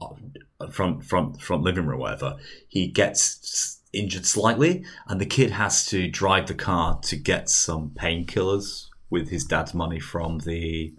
uh, 0.60 0.68
front, 0.68 1.04
front, 1.04 1.42
front 1.42 1.64
living 1.64 1.86
room, 1.86 1.96
or 1.96 2.02
whatever. 2.02 2.38
He 2.68 2.88
gets 2.88 3.80
injured 3.94 4.26
slightly, 4.26 4.86
and 5.08 5.20
the 5.20 5.26
kid 5.26 5.52
has 5.52 5.86
to 5.88 6.08
drive 6.08 6.48
the 6.48 6.54
car 6.54 7.00
to 7.04 7.16
get 7.16 7.50
some 7.50 7.90
painkillers 7.90 8.88
with 9.10 9.30
his 9.30 9.46
dad's 9.46 9.74
money 9.74 10.00
from 10.00 10.40
the 10.40 10.94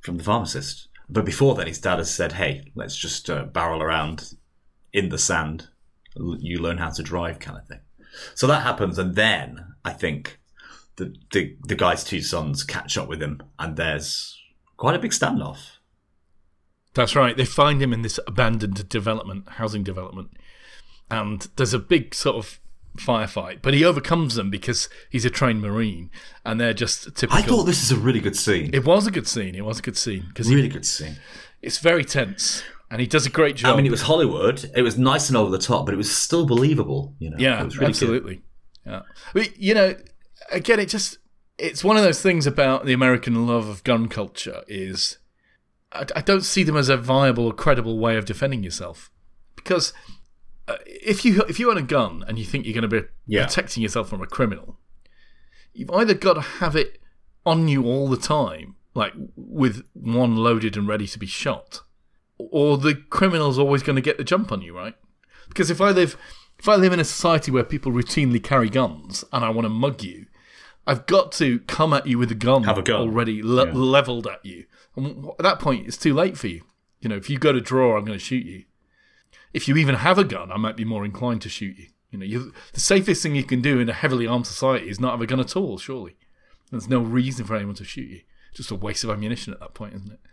from 0.00 0.16
the 0.16 0.24
pharmacist. 0.24 0.88
But 1.14 1.24
before 1.24 1.54
then, 1.54 1.68
his 1.68 1.78
dad 1.78 1.98
has 1.98 2.12
said, 2.12 2.32
"Hey, 2.32 2.72
let's 2.74 2.96
just 2.96 3.30
uh, 3.30 3.44
barrel 3.44 3.80
around 3.80 4.34
in 4.92 5.10
the 5.10 5.18
sand. 5.18 5.68
You 6.16 6.58
learn 6.58 6.78
how 6.78 6.90
to 6.90 7.02
drive, 7.04 7.38
kind 7.38 7.56
of 7.56 7.66
thing." 7.68 7.78
So 8.34 8.48
that 8.48 8.64
happens, 8.64 8.98
and 8.98 9.14
then 9.14 9.64
I 9.84 9.92
think 9.92 10.40
the 10.96 11.14
the, 11.32 11.56
the 11.68 11.76
guy's 11.76 12.02
two 12.02 12.20
sons 12.20 12.64
catch 12.64 12.98
up 12.98 13.08
with 13.08 13.22
him, 13.22 13.40
and 13.60 13.76
there's 13.76 14.36
quite 14.76 14.96
a 14.96 14.98
big 14.98 15.12
standoff. 15.12 15.78
That's 16.94 17.14
right. 17.14 17.36
They 17.36 17.44
find 17.44 17.80
him 17.80 17.92
in 17.92 18.02
this 18.02 18.18
abandoned 18.26 18.88
development, 18.88 19.50
housing 19.50 19.84
development, 19.84 20.32
and 21.12 21.46
there's 21.54 21.74
a 21.74 21.78
big 21.78 22.12
sort 22.12 22.36
of 22.36 22.58
firefight. 22.98 23.60
But 23.62 23.74
he 23.74 23.84
overcomes 23.84 24.34
them 24.34 24.50
because 24.50 24.88
he's 25.10 25.24
a 25.24 25.30
trained 25.30 25.60
marine, 25.60 26.10
and 26.44 26.60
they're 26.60 26.74
just 26.74 27.04
typical. 27.16 27.36
I 27.36 27.42
thought 27.42 27.64
this 27.64 27.82
is 27.82 27.90
a 27.92 27.96
really 27.96 28.20
good 28.20 28.36
scene. 28.36 28.70
it 28.72 28.84
was 28.84 29.06
a 29.06 29.10
good 29.10 29.26
scene. 29.28 29.54
It 29.54 29.64
was 29.64 29.78
a 29.78 29.82
good 29.82 29.96
scene 29.96 30.24
because 30.28 30.48
really 30.48 30.68
good 30.68 30.86
scene. 30.86 31.16
it's 31.62 31.78
very 31.78 32.04
tense, 32.04 32.62
and 32.90 33.00
he 33.00 33.06
does 33.06 33.26
a 33.26 33.30
great 33.30 33.56
job. 33.56 33.74
I 33.74 33.76
mean, 33.76 33.86
it 33.86 33.90
was 33.90 34.02
Hollywood. 34.02 34.70
It 34.76 34.82
was 34.82 34.96
nice 34.98 35.28
and 35.28 35.36
over 35.36 35.50
the 35.50 35.58
top, 35.58 35.84
but 35.86 35.94
it 35.94 35.98
was 35.98 36.14
still 36.14 36.46
believable. 36.46 37.14
You 37.18 37.30
know, 37.30 37.36
Yeah, 37.38 37.60
it 37.60 37.64
was 37.64 37.76
really 37.76 37.86
good. 37.86 37.90
absolutely. 37.90 38.42
Yeah, 38.86 39.02
but, 39.32 39.58
you 39.58 39.72
know, 39.74 39.96
again, 40.52 40.78
it 40.78 40.90
just 40.90 41.18
it's 41.56 41.82
one 41.82 41.96
of 41.96 42.02
those 42.02 42.20
things 42.20 42.46
about 42.46 42.84
the 42.84 42.92
American 42.92 43.46
love 43.46 43.66
of 43.68 43.82
gun 43.84 44.08
culture 44.08 44.62
is 44.68 45.18
I, 45.92 46.04
I 46.16 46.20
don't 46.20 46.42
see 46.44 46.64
them 46.64 46.76
as 46.76 46.88
a 46.88 46.96
viable 46.96 47.46
or 47.46 47.52
credible 47.54 47.98
way 47.98 48.16
of 48.16 48.24
defending 48.26 48.62
yourself 48.62 49.10
because 49.56 49.92
uh, 50.68 50.76
if 50.86 51.24
you 51.24 51.42
if 51.48 51.58
you 51.60 51.70
own 51.70 51.78
a 51.78 51.82
gun 51.82 52.24
and 52.26 52.38
you 52.38 52.44
think 52.44 52.64
you're 52.66 52.74
going 52.74 52.88
to 52.88 53.00
be 53.02 53.06
Yeah. 53.26 53.44
protecting 53.46 53.82
yourself 53.82 54.08
from 54.08 54.22
a 54.22 54.26
criminal, 54.26 54.78
you've 55.72 55.90
either 55.90 56.14
got 56.14 56.34
to 56.34 56.40
have 56.40 56.74
it 56.76 56.98
on 57.46 57.68
you 57.68 57.84
all 57.84 58.08
the 58.08 58.16
time, 58.16 58.76
like 58.94 59.12
with 59.36 59.82
one 59.92 60.36
loaded 60.36 60.76
and 60.76 60.88
ready 60.88 61.06
to 61.06 61.18
be 61.18 61.26
shot, 61.26 61.80
or 62.38 62.78
the 62.78 62.94
criminal's 62.94 63.58
always 63.58 63.82
going 63.82 63.96
to 63.96 64.02
get 64.02 64.16
the 64.18 64.24
jump 64.24 64.50
on 64.52 64.62
you, 64.62 64.74
right? 64.76 64.94
Because 65.48 65.70
if 65.70 65.80
I 65.80 65.90
live 65.90 66.16
if 66.58 66.68
I 66.68 66.76
live 66.76 66.92
in 66.92 67.00
a 67.00 67.04
society 67.04 67.50
where 67.50 67.64
people 67.64 67.92
routinely 67.92 68.42
carry 68.42 68.70
guns 68.70 69.24
and 69.32 69.44
I 69.44 69.50
want 69.50 69.64
to 69.66 69.68
mug 69.70 70.02
you, 70.02 70.26
I've 70.86 71.04
got 71.06 71.32
to 71.32 71.58
come 71.60 71.92
at 71.92 72.06
you 72.06 72.16
with 72.18 72.30
a 72.30 72.34
gun, 72.36 72.62
Have 72.64 72.78
a 72.78 72.82
gun. 72.82 73.00
already 73.00 73.42
le- 73.42 73.66
Yeah. 73.66 73.72
leveled 73.74 74.26
at 74.26 74.44
you. 74.44 74.64
And 74.96 75.26
at 75.26 75.38
that 75.38 75.58
point, 75.58 75.86
it's 75.88 75.96
too 75.96 76.14
late 76.14 76.38
for 76.38 76.46
you. 76.46 76.62
You 77.00 77.08
know, 77.08 77.16
if 77.16 77.28
you 77.28 77.38
go 77.38 77.52
to 77.52 77.60
draw, 77.60 77.98
I'm 77.98 78.04
going 78.04 78.18
to 78.18 78.24
shoot 78.24 78.46
you. 78.46 78.64
If 79.54 79.66
you 79.68 79.76
even 79.76 79.94
have 79.94 80.18
a 80.18 80.24
gun, 80.24 80.52
I 80.52 80.56
might 80.58 80.76
be 80.76 80.84
more 80.84 81.04
inclined 81.04 81.40
to 81.42 81.48
shoot 81.48 81.76
you. 81.78 81.86
You 82.10 82.18
know, 82.18 82.26
you, 82.26 82.52
the 82.74 82.80
safest 82.80 83.22
thing 83.22 83.34
you 83.34 83.44
can 83.44 83.60
do 83.62 83.80
in 83.80 83.88
a 83.88 83.92
heavily 83.92 84.26
armed 84.26 84.46
society 84.46 84.88
is 84.88 85.00
not 85.00 85.12
have 85.12 85.20
a 85.22 85.26
gun 85.26 85.40
at 85.40 85.56
all. 85.56 85.78
Surely, 85.78 86.16
there's 86.70 86.88
no 86.88 87.00
reason 87.00 87.44
for 87.46 87.56
anyone 87.56 87.74
to 87.76 87.84
shoot 87.84 88.08
you. 88.08 88.20
Just 88.54 88.70
a 88.70 88.74
waste 88.76 89.02
of 89.04 89.10
ammunition 89.10 89.52
at 89.52 89.60
that 89.60 89.74
point, 89.74 89.94
isn't 89.94 90.12
it? 90.12 90.20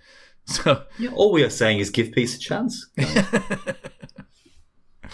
So, 0.45 0.83
Yeah, 0.97 1.11
all 1.13 1.31
we 1.31 1.43
are 1.43 1.51
saying 1.51 1.79
is 1.79 1.91
give 1.91 2.11
peace 2.11 2.35
a 2.35 2.39
chance. 2.39 2.87
I 2.97 3.73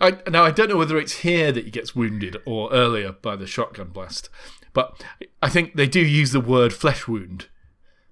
I, 0.00 0.18
now 0.30 0.44
I 0.44 0.50
don't 0.50 0.68
know 0.68 0.76
whether 0.76 0.98
it's 0.98 1.18
here 1.18 1.52
that 1.52 1.64
he 1.64 1.70
gets 1.70 1.94
wounded 1.94 2.36
or 2.44 2.72
earlier 2.72 3.12
by 3.12 3.36
the 3.36 3.46
shotgun 3.46 3.88
blast, 3.88 4.28
but 4.72 5.02
I 5.42 5.48
think 5.48 5.74
they 5.74 5.86
do 5.86 6.00
use 6.00 6.32
the 6.32 6.40
word 6.40 6.72
flesh 6.72 7.06
wound, 7.06 7.48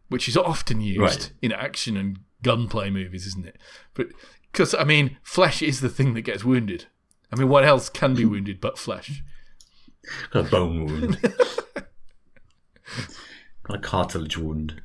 which 0.09 0.29
is 0.29 0.37
often 0.37 0.81
used 0.81 1.01
Right. 1.01 1.33
in 1.43 1.53
action 1.53 1.97
and 1.97 2.19
gunplay 2.43 2.91
movies, 2.91 3.27
isn't 3.27 3.47
it? 3.47 3.57
But 3.95 4.09
because 4.53 4.75
I 4.75 4.85
mean, 4.85 5.17
flesh 5.23 5.63
is 5.63 5.81
the 5.81 5.89
thing 5.89 6.15
that 6.15 6.23
gets 6.23 6.45
wounded. 6.45 6.87
I 7.33 7.37
mean, 7.37 7.49
what 7.49 7.65
else 7.65 7.89
can 7.89 8.15
be 8.15 8.27
wounded 8.27 8.61
but 8.61 8.79
flesh? 8.79 9.23
Got 10.31 10.47
a 10.47 10.51
bone 10.51 10.85
wound. 10.85 11.23
Got 11.23 11.87
a 13.77 13.79
cartilage 13.79 14.37
wound. 14.37 14.83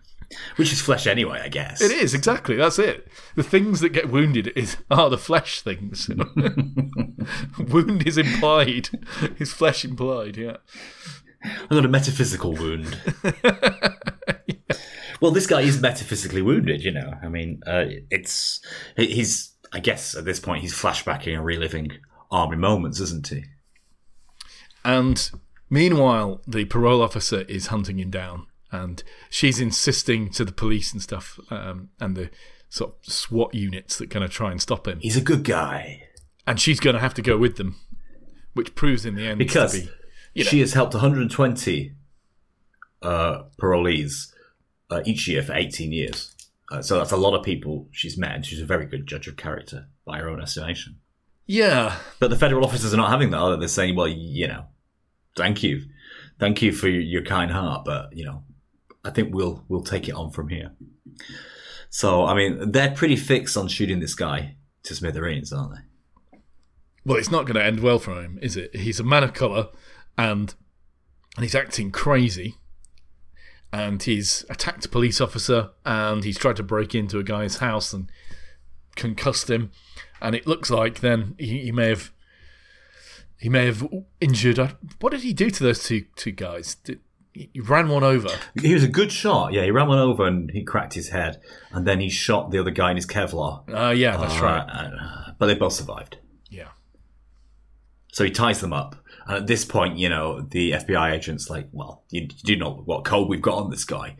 Which 0.57 0.74
is 0.74 0.82
flesh 0.82 1.07
anyway, 1.07 1.41
I 1.43 1.47
guess. 1.47 1.82
It 1.82 1.91
is 1.91 2.13
exactly 2.13 2.57
that's 2.57 2.80
it. 2.80 3.07
The 3.36 3.43
things 3.43 3.80
that 3.80 3.89
get 3.89 4.09
wounded 4.09 4.51
is 4.57 4.78
are 4.91 5.09
the 5.09 5.18
flesh 5.18 5.61
things. 5.61 6.09
Wound 7.57 8.05
is 8.05 8.18
implied. 8.18 8.89
Is 9.39 9.53
flesh 9.53 9.86
implied? 9.86 10.36
Yeah. 10.36 10.57
I 11.45 11.76
got 11.76 11.86
a 11.86 11.88
metaphysical 11.88 12.51
wound. 12.51 12.97
Well, 15.20 15.32
this 15.32 15.47
guy 15.47 15.61
is 15.61 15.82
metaphysically 15.82 16.41
wounded, 16.41 16.84
you 16.84 16.91
know. 16.91 17.13
I 17.22 17.28
mean, 17.28 17.61
uh, 17.65 17.86
it's 18.11 18.61
he's. 18.95 19.53
I 19.74 19.80
guess 19.80 20.15
at 20.15 20.26
this 20.26 20.39
point 20.39 20.61
he's 20.61 20.74
flashbacking 20.74 21.34
and 21.36 21.45
reliving 21.45 21.91
army 22.32 22.57
moments, 22.57 22.99
isn't 22.99 23.28
he? 23.28 23.43
And 24.86 25.30
meanwhile, 25.70 26.41
the 26.47 26.65
parole 26.65 27.01
officer 27.01 27.41
is 27.41 27.68
hunting 27.68 27.99
him 27.99 28.09
down, 28.09 28.47
and 28.72 29.03
she's 29.30 29.59
insisting 29.59 30.30
to 30.32 30.45
the 30.45 30.51
police 30.51 30.93
and 30.93 31.01
stuff, 31.01 31.39
um, 31.49 31.89
and 31.99 32.15
the 32.15 32.30
sort 32.70 32.91
of 32.91 33.13
SWAT 33.13 33.53
units 33.53 33.97
that 33.97 34.09
kind 34.09 34.24
of 34.24 34.32
try 34.32 34.51
and 34.51 34.61
stop 34.61 34.88
him. 34.88 34.99
He's 35.01 35.18
a 35.18 35.22
good 35.22 35.43
guy 35.43 36.03
And 36.45 36.59
she's 36.59 36.80
going 36.80 36.93
to 36.95 36.99
have 36.99 37.13
to 37.15 37.22
go 37.22 37.38
with 37.38 37.57
them, 37.57 37.76
which 38.53 38.76
proves 38.76 39.05
in 39.05 39.15
the 39.15 39.28
end 39.28 39.39
because 39.39 39.74
be. 39.74 39.89
you 40.34 40.43
know- 40.43 40.49
she 40.49 40.59
has 40.61 40.74
helped 40.74 40.93
120 40.93 41.93
uh, 43.01 43.43
parolees 43.61 44.34
uh, 44.89 45.01
each 45.05 45.28
year 45.28 45.43
for 45.43 45.53
18 45.53 45.91
years. 45.91 46.34
Uh, 46.72 46.82
so 46.82 46.97
that's 46.97 47.11
a 47.11 47.18
lot 47.18 47.34
of 47.34 47.43
people 47.45 47.88
she's 47.91 48.18
met, 48.18 48.36
and 48.36 48.45
she's 48.45 48.61
a 48.61 48.65
very 48.65 48.86
good 48.86 49.07
judge 49.07 49.28
of 49.28 49.38
character 49.38 49.88
by 50.05 50.20
her 50.20 50.30
own 50.30 50.41
estimation. 50.41 50.99
Yeah, 51.45 51.97
But 52.20 52.30
the 52.30 52.36
federal 52.36 52.65
officers 52.65 52.93
are 52.93 52.97
not 52.97 53.09
having 53.09 53.30
that. 53.32 53.38
Are 53.38 53.51
they? 53.51 53.59
They're 53.59 53.68
saying, 53.70 53.95
"Well, 53.95 54.07
you 54.07 54.47
know, 54.49 54.65
thank 55.38 55.63
you, 55.63 55.84
thank 56.39 56.61
you 56.61 56.74
for 56.74 56.89
your, 56.89 57.01
your 57.01 57.24
kind 57.24 57.51
heart, 57.51 57.86
but 57.86 58.09
you 58.15 58.26
know, 58.26 58.43
I 59.05 59.11
think 59.11 59.34
we'll 59.34 59.63
we'll 59.70 59.84
take 59.84 60.09
it 60.09 60.15
on 60.15 60.32
from 60.32 60.49
here." 60.49 60.72
So, 61.89 62.26
I 62.26 62.34
mean, 62.34 62.72
they're 62.72 62.91
pretty 62.91 63.15
fixed 63.15 63.55
on 63.55 63.70
shooting 63.70 64.01
this 64.01 64.13
guy 64.13 64.57
to 64.84 64.93
smithereens, 64.93 65.53
aren't 65.53 65.76
they? 65.76 65.82
well, 67.05 67.18
it's 67.18 67.32
not 67.32 67.45
going 67.45 67.55
to 67.55 67.63
end 67.63 67.80
well 67.80 67.99
for 67.99 68.22
him, 68.22 68.38
is 68.41 68.57
it? 68.57 68.76
He's 68.76 68.99
a 68.99 69.03
man 69.03 69.24
of 69.24 69.34
colour, 69.34 69.68
and 70.18 70.53
and 71.38 71.43
he's 71.43 71.55
acting 71.55 71.91
crazy, 71.91 72.55
and 73.72 74.01
he's 74.01 74.45
attacked 74.49 74.86
a 74.86 74.89
police 74.89 75.20
officer, 75.22 75.70
and 75.86 76.24
he's 76.24 76.38
tried 76.38 76.55
to 76.57 76.63
break 76.63 76.95
into 76.95 77.20
a 77.20 77.24
guy's 77.24 77.57
house 77.57 77.93
and 77.93 78.09
concussed 78.95 79.49
him, 79.49 79.72
and 80.22 80.36
it 80.36 80.47
looks 80.47 80.70
like 80.70 80.99
then 81.01 81.36
he, 81.38 81.59
he 81.63 81.72
may 81.72 81.89
have 81.89 82.11
he 83.39 83.49
may 83.49 83.65
have 83.68 83.88
injured. 84.20 84.57
uh, 84.57 84.70
What 84.99 85.11
did 85.11 85.22
he 85.22 85.34
do 85.34 85.49
to 85.51 85.63
those 85.63 85.84
two 85.84 86.05
two 86.15 86.32
guys? 86.32 86.76
Did, 86.76 86.99
he 87.34 87.51
ran 87.59 87.88
one 87.89 88.03
over. 88.03 88.30
He 88.59 88.74
was 88.74 88.84
a 88.84 88.88
good 88.88 89.11
shot. 89.11 89.53
Yeah, 89.53 89.63
he 89.63 89.70
ran 89.70 89.88
one 89.88 89.99
over 89.99 90.26
and 90.26 90.49
he 90.49 90.63
cracked 90.63 90.95
his 90.95 91.09
head, 91.09 91.39
and 91.72 91.86
then 91.86 91.99
he 91.99 92.09
shot 92.09 92.49
the 92.49 92.57
other 92.59 92.72
guy 92.72 92.89
in 92.89 92.95
his 92.95 93.05
Kevlar. 93.05 93.61
Uh, 93.72 93.91
yeah, 93.91 94.18
that's 94.18 94.39
right. 94.39 94.65
Uh, 94.68 95.34
but 95.38 95.45
they 95.45 95.53
both 95.53 95.74
survived. 95.74 96.18
Yeah. 96.49 96.70
So 98.11 98.24
he 98.24 98.32
ties 98.32 98.59
them 98.59 98.74
up. 98.74 98.95
And 99.28 99.38
at 99.38 99.47
this 99.47 99.65
point, 99.65 99.97
you 99.97 100.09
know, 100.09 100.41
the 100.41 100.71
FBI 100.71 101.11
agent's 101.11 101.49
like, 101.49 101.67
well, 101.71 102.03
you, 102.09 102.21
you 102.21 102.43
do 102.43 102.55
know 102.55 102.82
what 102.86 103.03
code 103.03 103.28
we've 103.28 103.41
got 103.41 103.57
on 103.57 103.69
this 103.69 103.84
guy. 103.84 104.15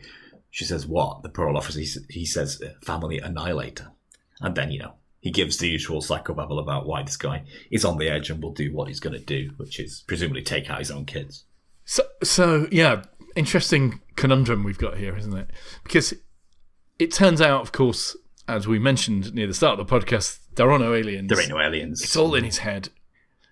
She 0.50 0.64
says, 0.64 0.86
what? 0.86 1.22
The 1.22 1.30
parole 1.30 1.56
officer, 1.56 1.80
he, 1.80 1.88
he 2.10 2.26
says, 2.26 2.60
uh, 2.62 2.70
family 2.84 3.18
annihilator. 3.18 3.92
And 4.40 4.54
then, 4.54 4.70
you 4.70 4.80
know, 4.80 4.94
he 5.20 5.30
gives 5.30 5.56
the 5.56 5.68
usual 5.68 6.00
psychobabble 6.00 6.60
about 6.60 6.86
why 6.86 7.02
this 7.02 7.16
guy 7.16 7.44
is 7.70 7.84
on 7.84 7.98
the 7.98 8.08
edge 8.08 8.30
and 8.30 8.42
will 8.42 8.52
do 8.52 8.72
what 8.72 8.88
he's 8.88 9.00
going 9.00 9.14
to 9.14 9.24
do, 9.24 9.50
which 9.56 9.80
is 9.80 10.04
presumably 10.06 10.42
take 10.42 10.70
out 10.70 10.78
his 10.78 10.90
own 10.90 11.06
kids. 11.06 11.44
So, 11.84 12.02
so 12.22 12.68
yeah, 12.70 13.02
interesting 13.34 14.00
conundrum 14.14 14.62
we've 14.62 14.78
got 14.78 14.98
here, 14.98 15.16
isn't 15.16 15.36
it? 15.36 15.50
Because 15.84 16.14
it 16.98 17.12
turns 17.12 17.40
out, 17.40 17.62
of 17.62 17.72
course, 17.72 18.16
as 18.46 18.68
we 18.68 18.78
mentioned 18.78 19.34
near 19.34 19.46
the 19.46 19.54
start 19.54 19.78
of 19.78 19.86
the 19.86 20.00
podcast, 20.00 20.38
there 20.54 20.70
are 20.70 20.78
no 20.78 20.94
aliens. 20.94 21.28
There 21.28 21.40
ain't 21.40 21.50
no 21.50 21.60
aliens. 21.60 22.02
It's 22.02 22.16
all 22.16 22.34
in 22.34 22.44
his 22.44 22.58
head. 22.58 22.90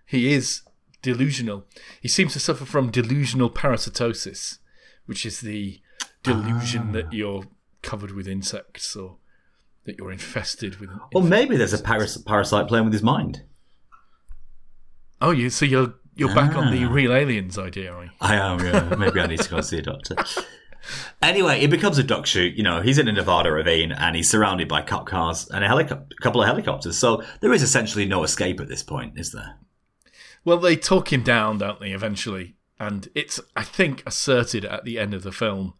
He 0.06 0.32
is 0.32 0.62
delusional. 1.12 1.64
He 2.00 2.08
seems 2.08 2.32
to 2.32 2.40
suffer 2.40 2.64
from 2.64 2.90
delusional 2.90 3.48
parasitosis, 3.50 4.58
which 5.06 5.24
is 5.24 5.40
the 5.40 5.80
delusion 6.22 6.92
that 6.92 7.12
you're 7.12 7.44
covered 7.82 8.10
with 8.12 8.26
insects 8.26 8.96
or 8.96 9.18
that 9.84 9.96
you're 9.98 10.10
infested 10.10 10.80
with. 10.80 10.90
Well, 11.12 11.22
maybe 11.22 11.56
there's 11.56 11.72
a 11.72 11.78
paras- 11.78 12.18
parasite 12.18 12.66
playing 12.68 12.86
with 12.86 12.92
his 12.92 13.02
mind. 13.02 13.42
oh, 15.20 15.30
you 15.30 15.48
so 15.50 15.64
you're 15.64 15.94
you're 16.16 16.34
back 16.34 16.56
on 16.56 16.72
the 16.72 16.84
Ah. 16.84 16.90
real 16.90 17.12
aliens 17.14 17.56
idea, 17.58 17.92
are 17.92 18.04
you? 18.04 18.10
I 18.20 18.34
am, 18.36 18.58
yeah. 18.60 18.94
Maybe 18.98 19.20
I 19.20 19.26
need 19.26 19.40
to 19.40 19.50
go 19.50 19.60
see 19.60 19.78
a 19.78 19.82
doctor. 19.82 20.16
Anyway, 21.20 21.60
it 21.60 21.68
becomes 21.70 21.98
a 21.98 22.02
duck 22.02 22.26
shoot. 22.26 22.54
You 22.56 22.62
know, 22.62 22.80
he's 22.80 22.98
in 22.98 23.06
a 23.08 23.12
Nevada 23.12 23.50
ravine 23.52 23.92
and 23.92 24.16
he's 24.16 24.30
surrounded 24.30 24.66
by 24.68 24.80
cop 24.82 25.06
cars 25.06 25.48
and 25.50 25.62
a, 25.64 25.68
helico- 25.68 26.06
a 26.10 26.22
couple 26.22 26.40
of 26.40 26.46
helicopters. 26.48 26.96
So 26.98 27.22
there 27.42 27.52
is 27.52 27.62
essentially 27.62 28.06
no 28.06 28.24
escape 28.24 28.60
at 28.60 28.68
this 28.68 28.82
point, 28.82 29.18
is 29.18 29.32
there? 29.32 29.56
Well, 30.46 30.58
they 30.58 30.76
talk 30.76 31.12
him 31.12 31.24
down, 31.24 31.58
don't 31.58 31.80
they, 31.80 31.90
eventually? 31.90 32.54
And 32.78 33.08
it's, 33.16 33.40
I 33.56 33.64
think, 33.64 34.04
asserted 34.06 34.64
at 34.64 34.84
the 34.84 34.96
end 34.96 35.12
of 35.12 35.24
the 35.24 35.32
film 35.32 35.74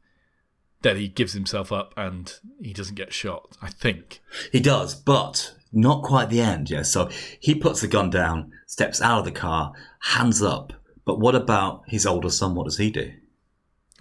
that 0.82 0.96
he 0.96 1.06
gives 1.06 1.34
himself 1.34 1.70
up 1.70 1.94
and 1.96 2.34
he 2.60 2.72
doesn't 2.72 2.96
get 2.96 3.12
shot. 3.12 3.56
I 3.62 3.68
think. 3.68 4.20
He 4.50 4.58
does, 4.58 4.96
but 4.96 5.54
not 5.72 6.02
quite 6.02 6.30
the 6.30 6.40
end, 6.40 6.68
yeah. 6.68 6.82
So 6.82 7.08
he 7.38 7.54
puts 7.54 7.80
the 7.80 7.86
gun 7.86 8.10
down, 8.10 8.50
steps 8.66 9.00
out 9.00 9.20
of 9.20 9.24
the 9.24 9.30
car, 9.30 9.72
hands 10.00 10.42
up. 10.42 10.72
But 11.04 11.20
what 11.20 11.36
about 11.36 11.84
his 11.86 12.04
older 12.04 12.30
son? 12.30 12.56
What 12.56 12.64
does 12.64 12.78
he 12.78 12.90
do? 12.90 13.12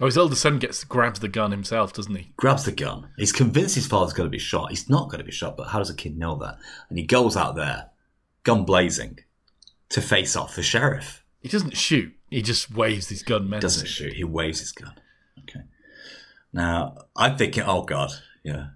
Oh, 0.00 0.06
his 0.06 0.18
older 0.18 0.34
son 0.34 0.58
gets 0.58 0.82
grabs 0.82 1.20
the 1.20 1.28
gun 1.28 1.52
himself, 1.52 1.92
doesn't 1.92 2.16
he? 2.16 2.32
Grabs 2.36 2.64
the 2.64 2.72
gun. 2.72 3.08
He's 3.16 3.32
convinced 3.32 3.76
his 3.76 3.86
father's 3.86 4.12
going 4.12 4.26
to 4.26 4.36
be 4.36 4.40
shot. 4.40 4.70
He's 4.70 4.90
not 4.90 5.10
going 5.10 5.20
to 5.20 5.24
be 5.24 5.30
shot, 5.30 5.56
but 5.56 5.68
how 5.68 5.78
does 5.78 5.90
a 5.90 5.94
kid 5.94 6.18
know 6.18 6.34
that? 6.38 6.58
And 6.88 6.98
he 6.98 7.04
goes 7.04 7.36
out 7.36 7.54
there, 7.54 7.90
gun 8.42 8.64
blazing, 8.64 9.20
to 9.90 10.00
face 10.00 10.36
off 10.36 10.56
the 10.56 10.62
sheriff. 10.62 11.24
He 11.40 11.48
doesn't 11.48 11.76
shoot. 11.76 12.12
He 12.30 12.42
just 12.42 12.72
waves 12.74 13.08
his 13.08 13.22
gun 13.22 13.44
menacing. 13.48 13.60
doesn't 13.60 13.86
shoot. 13.88 14.12
He 14.14 14.24
waves 14.24 14.60
his 14.60 14.72
gun. 14.72 14.94
Okay. 15.42 15.60
Now 16.52 16.96
I'm 17.16 17.36
thinking, 17.36 17.62
oh 17.66 17.82
god, 17.82 18.10
yeah, 18.44 18.68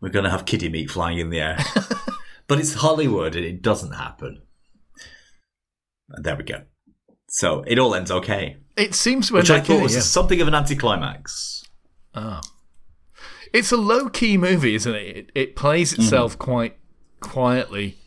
we're 0.00 0.08
going 0.10 0.24
to 0.24 0.30
have 0.30 0.46
kiddie 0.46 0.68
meat 0.68 0.90
flying 0.90 1.18
in 1.18 1.30
the 1.30 1.40
air, 1.40 1.58
but 2.48 2.58
it's 2.58 2.74
Hollywood 2.74 3.34
and 3.36 3.44
it 3.44 3.60
doesn't 3.62 3.92
happen. 3.92 4.42
And 6.10 6.24
there 6.24 6.36
we 6.36 6.44
go. 6.44 6.62
So 7.28 7.62
it 7.66 7.78
all 7.78 7.94
ends 7.94 8.10
okay, 8.10 8.58
It 8.76 8.94
seems 8.94 9.30
when 9.32 9.40
which 9.40 9.50
I 9.50 9.60
thought 9.60 9.82
was 9.82 9.94
yeah. 9.94 10.00
something 10.02 10.40
of 10.40 10.48
an 10.48 10.54
anticlimax. 10.54 11.64
Ah. 12.14 12.40
It's 13.54 13.72
a 13.72 13.76
low 13.76 14.08
key 14.08 14.36
movie, 14.38 14.74
isn't 14.74 14.94
it? 14.94 15.16
It, 15.16 15.30
it 15.34 15.56
plays 15.56 15.92
Mm-hmm. 15.92 16.02
itself 16.02 16.38
quite 16.38 16.76
quietly, 17.20 17.98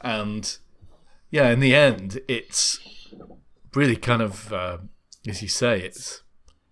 and 0.00 0.56
yeah, 1.30 1.50
in 1.50 1.60
the 1.60 1.74
end, 1.74 2.20
it's 2.28 2.80
really 3.74 3.96
kind 3.96 4.22
of, 4.22 4.52
uh, 4.52 4.78
as 5.26 5.42
you 5.42 5.48
say, 5.48 5.80
it's 5.80 6.22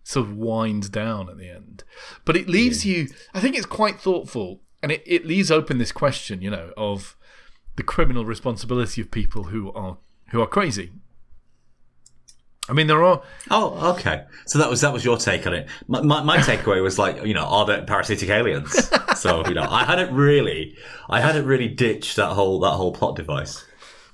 sort 0.02 0.26
of 0.26 0.36
winds 0.36 0.88
down 0.88 1.28
at 1.28 1.36
the 1.36 1.50
end. 1.50 1.84
But 2.24 2.36
it 2.36 2.48
leaves 2.48 2.86
you, 2.86 3.08
I 3.34 3.40
think 3.40 3.56
it's 3.56 3.66
quite 3.66 4.00
thoughtful, 4.00 4.60
and 4.82 4.92
it, 4.92 5.02
it 5.04 5.26
leaves 5.26 5.50
open 5.50 5.78
this 5.78 5.92
question, 5.92 6.40
you 6.40 6.50
know, 6.50 6.72
of 6.76 7.16
the 7.76 7.82
criminal 7.82 8.24
responsibility 8.24 9.00
of 9.00 9.10
people 9.10 9.44
who 9.44 9.72
are 9.72 9.98
who 10.30 10.40
are 10.40 10.46
crazy. 10.46 10.90
I 12.68 12.72
mean, 12.72 12.88
there 12.88 13.04
are 13.04 13.22
Oh, 13.50 13.92
okay. 13.92 14.24
So 14.46 14.58
that 14.58 14.68
was 14.68 14.80
that 14.80 14.92
was 14.92 15.04
your 15.04 15.18
take 15.18 15.46
on 15.46 15.54
it. 15.54 15.68
My, 15.86 16.00
my, 16.02 16.22
my 16.22 16.38
takeaway 16.38 16.82
was 16.82 16.98
like, 16.98 17.24
you 17.24 17.34
know, 17.34 17.44
are 17.44 17.66
there 17.66 17.82
parasitic 17.82 18.28
aliens? 18.28 18.90
so 19.16 19.46
you 19.46 19.54
know, 19.54 19.66
I 19.68 19.84
hadn't 19.84 20.14
really, 20.14 20.76
I 21.08 21.20
hadn't 21.20 21.46
really 21.46 21.68
ditched 21.68 22.16
that 22.16 22.30
whole 22.30 22.60
that 22.60 22.72
whole 22.72 22.92
plot 22.92 23.16
device. 23.16 23.64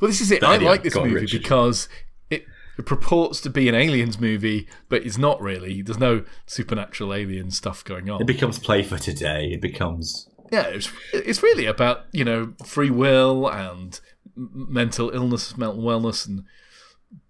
Well, 0.03 0.09
this 0.09 0.21
is 0.21 0.33
it. 0.33 0.43
I 0.43 0.57
like 0.57 0.83
this 0.83 0.97
movie 0.97 1.15
Richard. 1.15 1.43
because 1.43 1.89
it, 2.29 2.45
it 2.77 2.87
purports 2.87 3.41
to 3.43 3.49
be 3.49 3.69
an 3.69 3.77
aliens 3.77 4.19
movie, 4.19 4.67
but 4.89 5.07
it's 5.07 5.17
not 5.17 5.41
really. 5.41 5.81
There's 5.81 6.01
no 6.01 6.25
supernatural 6.45 7.15
alien 7.15 7.53
stuff 7.53 7.85
going 7.85 8.11
on. 8.11 8.21
It 8.21 8.27
becomes 8.27 8.59
play 8.59 8.83
for 8.83 8.99
today. 8.99 9.53
It 9.53 9.61
becomes 9.61 10.29
yeah, 10.51 10.65
it's, 10.65 10.91
it's 11.13 11.41
really 11.41 11.67
about 11.67 12.07
you 12.11 12.25
know 12.25 12.55
free 12.67 12.91
will 12.91 13.49
and 13.49 14.01
mental 14.35 15.11
illness, 15.11 15.57
mental 15.57 15.81
wellness, 15.81 16.27
and 16.27 16.47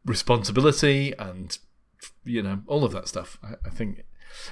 responsibility, 0.07 1.13
and 1.19 1.59
you 2.25 2.43
know 2.43 2.63
all 2.67 2.85
of 2.85 2.93
that 2.93 3.07
stuff. 3.07 3.39
I, 3.45 3.57
I 3.67 3.69
think 3.69 4.05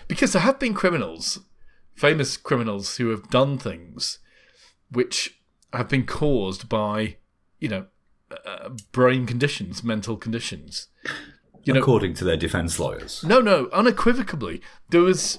because 0.09 0.35
there 0.35 0.43
have 0.43 0.59
been 0.59 0.75
criminals, 0.75 1.39
famous 1.95 2.37
criminals, 2.37 2.99
who 2.99 3.09
have 3.09 3.31
done 3.31 3.57
things 3.57 4.19
which 4.91 5.41
have 5.73 5.89
been 5.89 6.05
caused 6.05 6.69
by 6.69 7.17
you 7.59 7.71
know 7.71 7.87
uh, 8.47 8.71
brain 8.93 9.27
conditions, 9.27 9.83
mental 9.85 10.17
conditions. 10.17 10.89
You 11.65 11.75
know, 11.75 11.81
According 11.81 12.15
to 12.15 12.25
their 12.25 12.37
defence 12.37 12.79
lawyers. 12.79 13.23
no, 13.25 13.41
no, 13.41 13.69
unequivocally, 13.73 14.63
there 14.91 15.03
was 15.03 15.39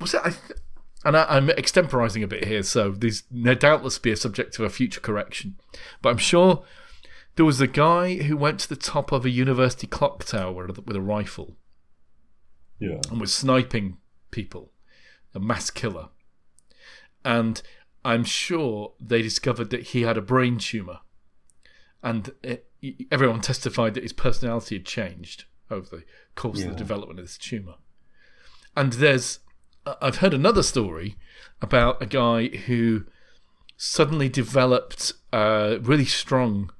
was 0.00 0.14
it? 0.14 0.20
I 0.24 0.30
th- 0.30 0.58
and 1.04 1.16
I, 1.16 1.24
I'm 1.28 1.48
extemporizing 1.48 2.22
a 2.24 2.26
bit 2.26 2.44
here, 2.46 2.62
so 2.62 2.90
these 2.90 3.22
no 3.30 3.54
doubtless 3.54 3.98
be 3.98 4.10
a 4.10 4.16
subject 4.16 4.54
to 4.54 4.64
a 4.64 4.70
future 4.70 5.00
correction. 5.00 5.56
But 6.02 6.10
I'm 6.10 6.18
sure 6.18 6.64
there 7.36 7.44
was 7.44 7.60
a 7.60 7.66
guy 7.66 8.16
who 8.22 8.36
went 8.36 8.60
to 8.60 8.68
the 8.68 8.76
top 8.76 9.12
of 9.12 9.24
a 9.24 9.30
university 9.30 9.86
clock 9.86 10.24
tower 10.24 10.66
with 10.66 10.78
a, 10.78 10.82
with 10.82 10.96
a 10.96 11.00
rifle 11.02 11.56
Yeah. 12.80 13.00
and 13.10 13.20
was 13.20 13.32
sniping 13.34 13.98
people, 14.30 14.72
a 15.34 15.38
mass 15.40 15.70
killer. 15.70 16.08
And 17.24 17.60
I'm 18.04 18.24
sure 18.24 18.94
they 19.00 19.22
discovered 19.22 19.70
that 19.70 19.88
he 19.88 20.02
had 20.02 20.16
a 20.16 20.22
brain 20.22 20.58
tumor, 20.58 21.00
and 22.02 22.32
it, 22.42 22.66
everyone 23.10 23.40
testified 23.40 23.94
that 23.94 24.02
his 24.02 24.12
personality 24.12 24.76
had 24.76 24.86
changed 24.86 25.44
over 25.70 25.96
the 25.96 26.04
course 26.34 26.60
of 26.62 26.70
the 26.70 26.76
development 26.78 27.18
of 27.18 27.26
this 27.26 27.38
tumor. 27.38 27.74
And 28.76 28.94
there's, 28.94 29.40
I've 30.00 30.18
heard 30.18 30.34
another 30.34 30.62
story 30.62 31.16
about 31.60 32.00
a 32.00 32.06
guy 32.06 32.48
who 32.48 33.04
suddenly 33.76 34.28
developed 34.28 35.12
a 35.32 35.78
really 35.82 36.04
strong 36.04 36.70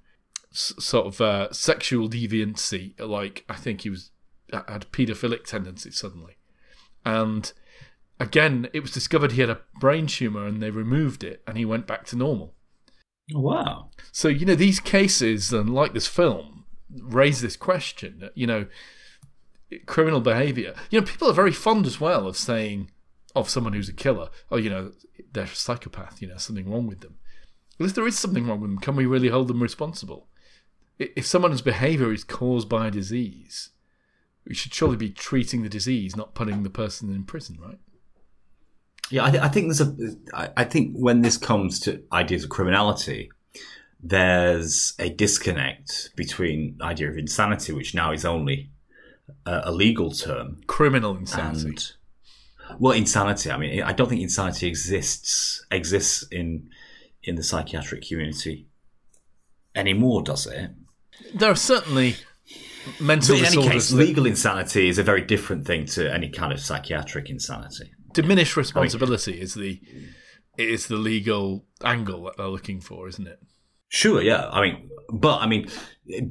s- 0.53 0.75
sort 0.79 1.07
of 1.07 1.21
uh, 1.21 1.53
sexual 1.53 2.09
deviancy. 2.09 2.99
Like 3.01 3.45
I 3.49 3.55
think 3.55 3.83
he 3.83 3.91
was 3.91 4.11
had 4.53 4.91
paedophilic 4.93 5.45
tendencies 5.45 5.99
suddenly, 5.99 6.39
and 7.05 7.53
again 8.19 8.69
it 8.73 8.81
was 8.81 8.91
discovered 8.91 9.33
he 9.33 9.41
had 9.41 9.51
a 9.51 9.61
brain 9.81 10.07
tumor, 10.07 10.47
and 10.47 10.62
they 10.62 10.71
removed 10.71 11.23
it, 11.25 11.43
and 11.47 11.57
he 11.59 11.64
went 11.64 11.87
back 11.87 12.05
to 12.07 12.16
normal. 12.16 12.55
Oh, 13.35 13.41
wow. 13.41 13.91
So 14.12 14.29
you 14.29 14.47
know 14.47 14.55
these 14.55 14.81
cases, 14.81 15.53
and 15.53 15.74
like 15.74 15.93
this 15.93 16.07
film, 16.07 16.64
raise 16.91 17.41
this 17.41 17.57
question. 17.57 18.31
You 18.35 18.47
know, 18.47 18.66
criminal 19.87 20.20
behaviour. 20.20 20.74
You 20.91 21.01
know, 21.01 21.07
people 21.07 21.29
are 21.29 21.35
very 21.35 21.53
fond 21.53 21.87
as 21.87 22.01
well 22.01 22.26
of 22.26 22.37
saying 22.37 22.91
of 23.37 23.51
someone 23.51 23.74
who's 23.74 23.89
a 23.89 23.95
killer, 23.95 24.31
oh, 24.51 24.57
you 24.57 24.70
know, 24.70 24.93
they're 25.33 25.45
a 25.45 25.49
psychopath. 25.49 26.22
You 26.22 26.29
know, 26.29 26.37
something 26.37 26.70
wrong 26.70 26.87
with 26.87 27.01
them. 27.01 27.16
Well, 27.79 27.89
if 27.89 27.95
there 27.95 28.07
is 28.07 28.18
something 28.18 28.47
wrong 28.47 28.61
with 28.61 28.70
them, 28.70 28.79
can 28.79 28.97
we 28.97 29.07
really 29.07 29.29
hold 29.29 29.49
them 29.49 29.62
responsible? 29.62 30.29
If 30.99 31.26
someone's 31.26 31.62
behaviour 31.62 32.12
is 32.12 32.24
caused 32.24 32.68
by 32.68 32.89
a 32.89 32.91
disease, 32.91 33.70
we 34.45 34.55
should 34.55 34.74
surely 34.74 34.97
be 34.97 35.11
treating 35.11 35.62
the 35.62 35.68
disease, 35.68 36.16
not 36.16 36.35
putting 36.35 36.64
the 36.64 36.70
person 36.70 37.14
in 37.14 37.24
prison, 37.24 37.59
right? 37.61 37.79
Yeah, 39.11 39.25
I, 39.25 39.31
th- 39.31 39.43
I 39.43 39.49
think 39.49 39.67
there's 39.69 39.81
a. 39.81 39.95
I, 40.35 40.49
I 40.59 40.65
think 40.65 40.95
when 40.95 41.23
this 41.23 41.37
comes 41.37 41.81
to 41.81 42.03
ideas 42.13 42.45
of 42.45 42.51
criminality, 42.51 43.31
there's 44.03 44.95
a 44.99 45.09
disconnect 45.09 46.11
between 46.17 46.77
the 46.79 46.85
idea 46.85 47.09
of 47.09 47.17
insanity, 47.17 47.73
which 47.73 47.95
now 47.95 48.13
is 48.13 48.25
only 48.25 48.71
a, 49.47 49.63
a 49.65 49.73
legal 49.73 50.11
term, 50.11 50.61
Criminal 50.67 51.17
insanity. 51.17 51.69
and 51.69 51.93
well, 52.79 52.93
insanity. 52.93 53.51
I 53.51 53.57
mean, 53.57 53.83
I 53.83 53.93
don't 53.93 54.09
think 54.09 54.21
insanity 54.21 54.67
exists 54.67 55.65
exists 55.71 56.25
in 56.31 56.69
in 57.23 57.35
the 57.37 57.43
psychiatric 57.43 58.07
community 58.07 58.69
anymore, 59.75 60.23
does 60.23 60.47
it? 60.47 60.71
there 61.35 61.51
are 61.51 61.57
certainly 61.57 62.15
mental 63.01 63.35
But 63.35 63.41
in 63.41 63.45
any 63.47 63.57
disorders 63.57 63.73
case, 63.73 63.89
that 63.91 63.97
legal 63.97 64.27
insanity 64.27 64.89
is 64.89 64.99
a 64.99 65.03
very 65.03 65.23
different 65.23 65.67
thing 65.67 65.87
to 65.87 66.13
any 66.13 66.29
kind 66.29 66.53
of 66.53 66.61
psychiatric 66.61 67.29
insanity. 67.29 67.91
Diminished 68.23 68.57
responsibility 68.57 69.41
is 69.41 69.55
the 69.55 69.81
is 70.57 70.89
the 70.89 70.97
legal 70.97 71.64
angle 71.85 72.25
that 72.25 72.35
they're 72.37 72.49
looking 72.57 72.81
for, 72.81 73.09
isn't 73.09 73.29
it? 73.29 73.41
Sure, 73.89 74.21
yeah. 74.21 74.49
I 74.51 74.61
mean, 74.61 74.91
but 75.11 75.37
I 75.39 75.47
mean, 75.47 75.69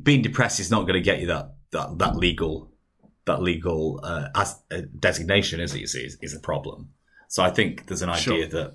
being 0.04 0.22
depressed 0.22 0.60
is 0.60 0.70
not 0.70 0.82
going 0.82 0.94
to 1.02 1.02
get 1.12 1.20
you 1.22 1.28
that 1.28 1.46
that 1.72 1.98
that 2.00 2.16
legal 2.16 2.72
that 3.26 3.42
legal 3.42 4.00
uh, 4.04 4.28
as, 4.36 4.50
uh, 4.72 4.82
designation, 5.00 5.60
is 5.60 5.74
it? 5.76 5.82
Is, 5.82 6.18
is 6.22 6.34
a 6.36 6.40
problem. 6.40 6.90
So 7.30 7.44
I 7.44 7.50
think 7.50 7.88
there's 7.88 8.02
an 8.02 8.10
idea 8.10 8.50
Sure. 8.50 8.52
that 8.58 8.70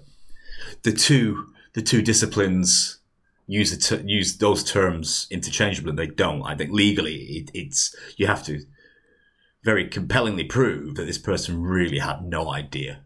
the 0.82 0.92
two 0.92 1.26
the 1.74 1.82
two 1.82 2.02
disciplines 2.02 2.98
use 3.46 3.70
the 3.74 3.80
ter- 3.96 4.04
use 4.06 4.38
those 4.38 4.62
terms 4.64 5.26
interchangeably. 5.30 5.90
and 5.90 5.98
They 5.98 6.06
don't. 6.24 6.42
I 6.42 6.54
think 6.56 6.70
legally, 6.72 7.16
it, 7.38 7.50
it's 7.54 7.94
you 8.16 8.26
have 8.26 8.42
to 8.44 8.54
very 9.64 9.88
compellingly 9.88 10.44
prove 10.44 10.94
that 10.96 11.04
this 11.04 11.18
person 11.18 11.62
really 11.62 11.98
had 11.98 12.24
no 12.24 12.50
idea 12.52 13.02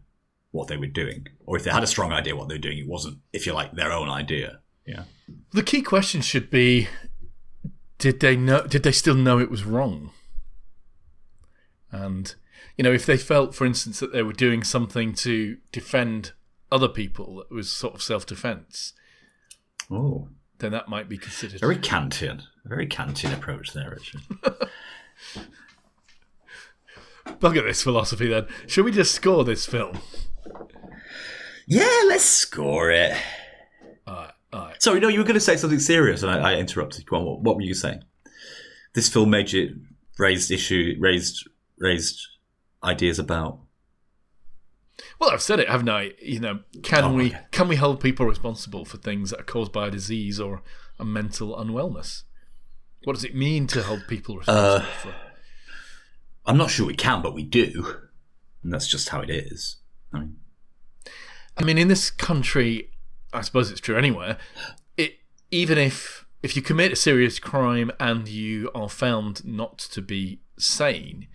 what 0.51 0.67
they 0.67 0.77
were 0.77 0.87
doing, 0.87 1.27
or 1.45 1.55
if 1.57 1.63
they 1.63 1.71
had 1.71 1.83
a 1.83 1.87
strong 1.87 2.11
idea 2.11 2.35
what 2.35 2.47
they 2.47 2.55
were 2.55 2.59
doing, 2.59 2.77
it 2.79 2.87
wasn't, 2.87 3.17
if 3.33 3.45
you 3.45 3.53
like, 3.53 3.73
their 3.73 3.91
own 3.91 4.09
idea. 4.09 4.59
Yeah. 4.85 5.03
The 5.51 5.61
key 5.63 5.81
question 5.81 6.21
should 6.21 6.49
be: 6.49 6.87
Did 7.99 8.19
they 8.21 8.35
know? 8.35 8.65
Did 8.65 8.83
they 8.83 8.91
still 8.93 9.15
know 9.15 9.39
it 9.39 9.51
was 9.51 9.65
wrong? 9.65 10.11
And 11.91 12.33
you 12.77 12.83
know, 12.83 12.91
if 12.91 13.05
they 13.05 13.17
felt, 13.17 13.53
for 13.55 13.65
instance, 13.65 13.99
that 13.99 14.13
they 14.13 14.23
were 14.23 14.33
doing 14.33 14.63
something 14.63 15.13
to 15.15 15.57
defend 15.71 16.31
other 16.71 16.87
people 16.87 17.37
that 17.37 17.51
was 17.53 17.71
sort 17.71 17.93
of 17.95 18.01
self-defense, 18.01 18.93
Oh, 19.91 20.29
then 20.59 20.71
that 20.71 20.89
might 20.89 21.07
be 21.09 21.17
considered. 21.17 21.59
very 21.59 21.77
Kantian, 21.77 22.43
very 22.65 22.87
Kantian 22.87 23.33
approach 23.33 23.73
there, 23.73 23.91
Richard. 23.91 24.21
Bugger 27.39 27.63
this 27.65 27.83
philosophy. 27.83 28.27
Then, 28.27 28.47
should 28.67 28.85
we 28.85 28.91
just 28.91 29.13
score 29.13 29.43
this 29.43 29.65
film? 29.65 29.99
yeah, 31.67 32.01
let's 32.07 32.23
score 32.23 32.91
it. 32.91 33.15
All 34.07 34.13
right, 34.15 34.31
all 34.53 34.65
right. 34.67 34.81
Sorry, 34.81 34.99
no, 34.99 35.07
you 35.09 35.19
were 35.19 35.25
going 35.25 35.33
to 35.35 35.39
say 35.39 35.57
something 35.57 35.79
serious, 35.79 36.23
and 36.23 36.31
I, 36.31 36.53
I 36.53 36.55
interrupted. 36.55 37.05
Go 37.05 37.17
on, 37.17 37.25
what, 37.25 37.41
what 37.41 37.55
were 37.55 37.61
you 37.61 37.73
saying? 37.73 38.03
This 38.93 39.09
film 39.09 39.29
made 39.29 39.51
you 39.51 39.81
raised 40.17 40.49
issue, 40.51 40.95
raised 40.99 41.47
raised 41.77 42.19
ideas 42.83 43.19
about. 43.19 43.59
Well, 45.19 45.29
I've 45.29 45.41
said 45.43 45.59
it, 45.59 45.69
haven't 45.69 45.89
I? 45.89 46.13
You 46.21 46.39
know, 46.39 46.59
can 46.81 47.03
Oh, 47.03 47.13
we 47.13 47.35
can 47.51 47.67
we 47.67 47.75
hold 47.75 47.99
people 48.01 48.25
responsible 48.25 48.85
for 48.85 48.97
things 48.97 49.29
that 49.29 49.39
are 49.41 49.43
caused 49.43 49.71
by 49.71 49.87
a 49.87 49.91
disease 49.91 50.39
or 50.39 50.63
a 50.99 51.05
mental 51.05 51.55
unwellness? 51.55 52.23
What 53.03 53.13
does 53.13 53.23
it 53.23 53.35
mean 53.35 53.67
to 53.67 53.83
hold 53.83 54.07
people 54.07 54.37
responsible 54.37 54.87
Uh, 54.87 54.91
for? 55.01 55.13
I'm 56.47 56.57
not 56.57 56.71
sure 56.71 56.87
we 56.87 56.95
can, 56.95 57.21
but 57.21 57.33
we 57.33 57.43
do, 57.43 57.95
and 58.63 58.73
that's 58.73 58.87
just 58.87 59.09
how 59.09 59.21
it 59.21 59.29
is. 59.29 59.77
I 60.13 60.19
mean, 60.19 60.37
I 61.57 61.63
mean, 61.63 61.77
in 61.77 61.87
this 61.89 62.09
country, 62.09 62.89
I 63.33 63.41
suppose 63.41 63.69
it's 63.69 63.81
true 63.81 63.97
anywhere. 63.97 64.37
It 64.95 65.15
even 65.51 65.77
if 65.77 66.25
if 66.41 66.55
you 66.55 66.61
commit 66.61 66.91
a 66.93 66.95
serious 66.95 67.39
crime 67.39 67.91
and 67.99 68.27
you 68.27 68.71
are 68.73 68.89
found 68.89 69.43
not 69.45 69.77
to 69.79 70.01
be 70.01 70.39
sane, 70.57 71.27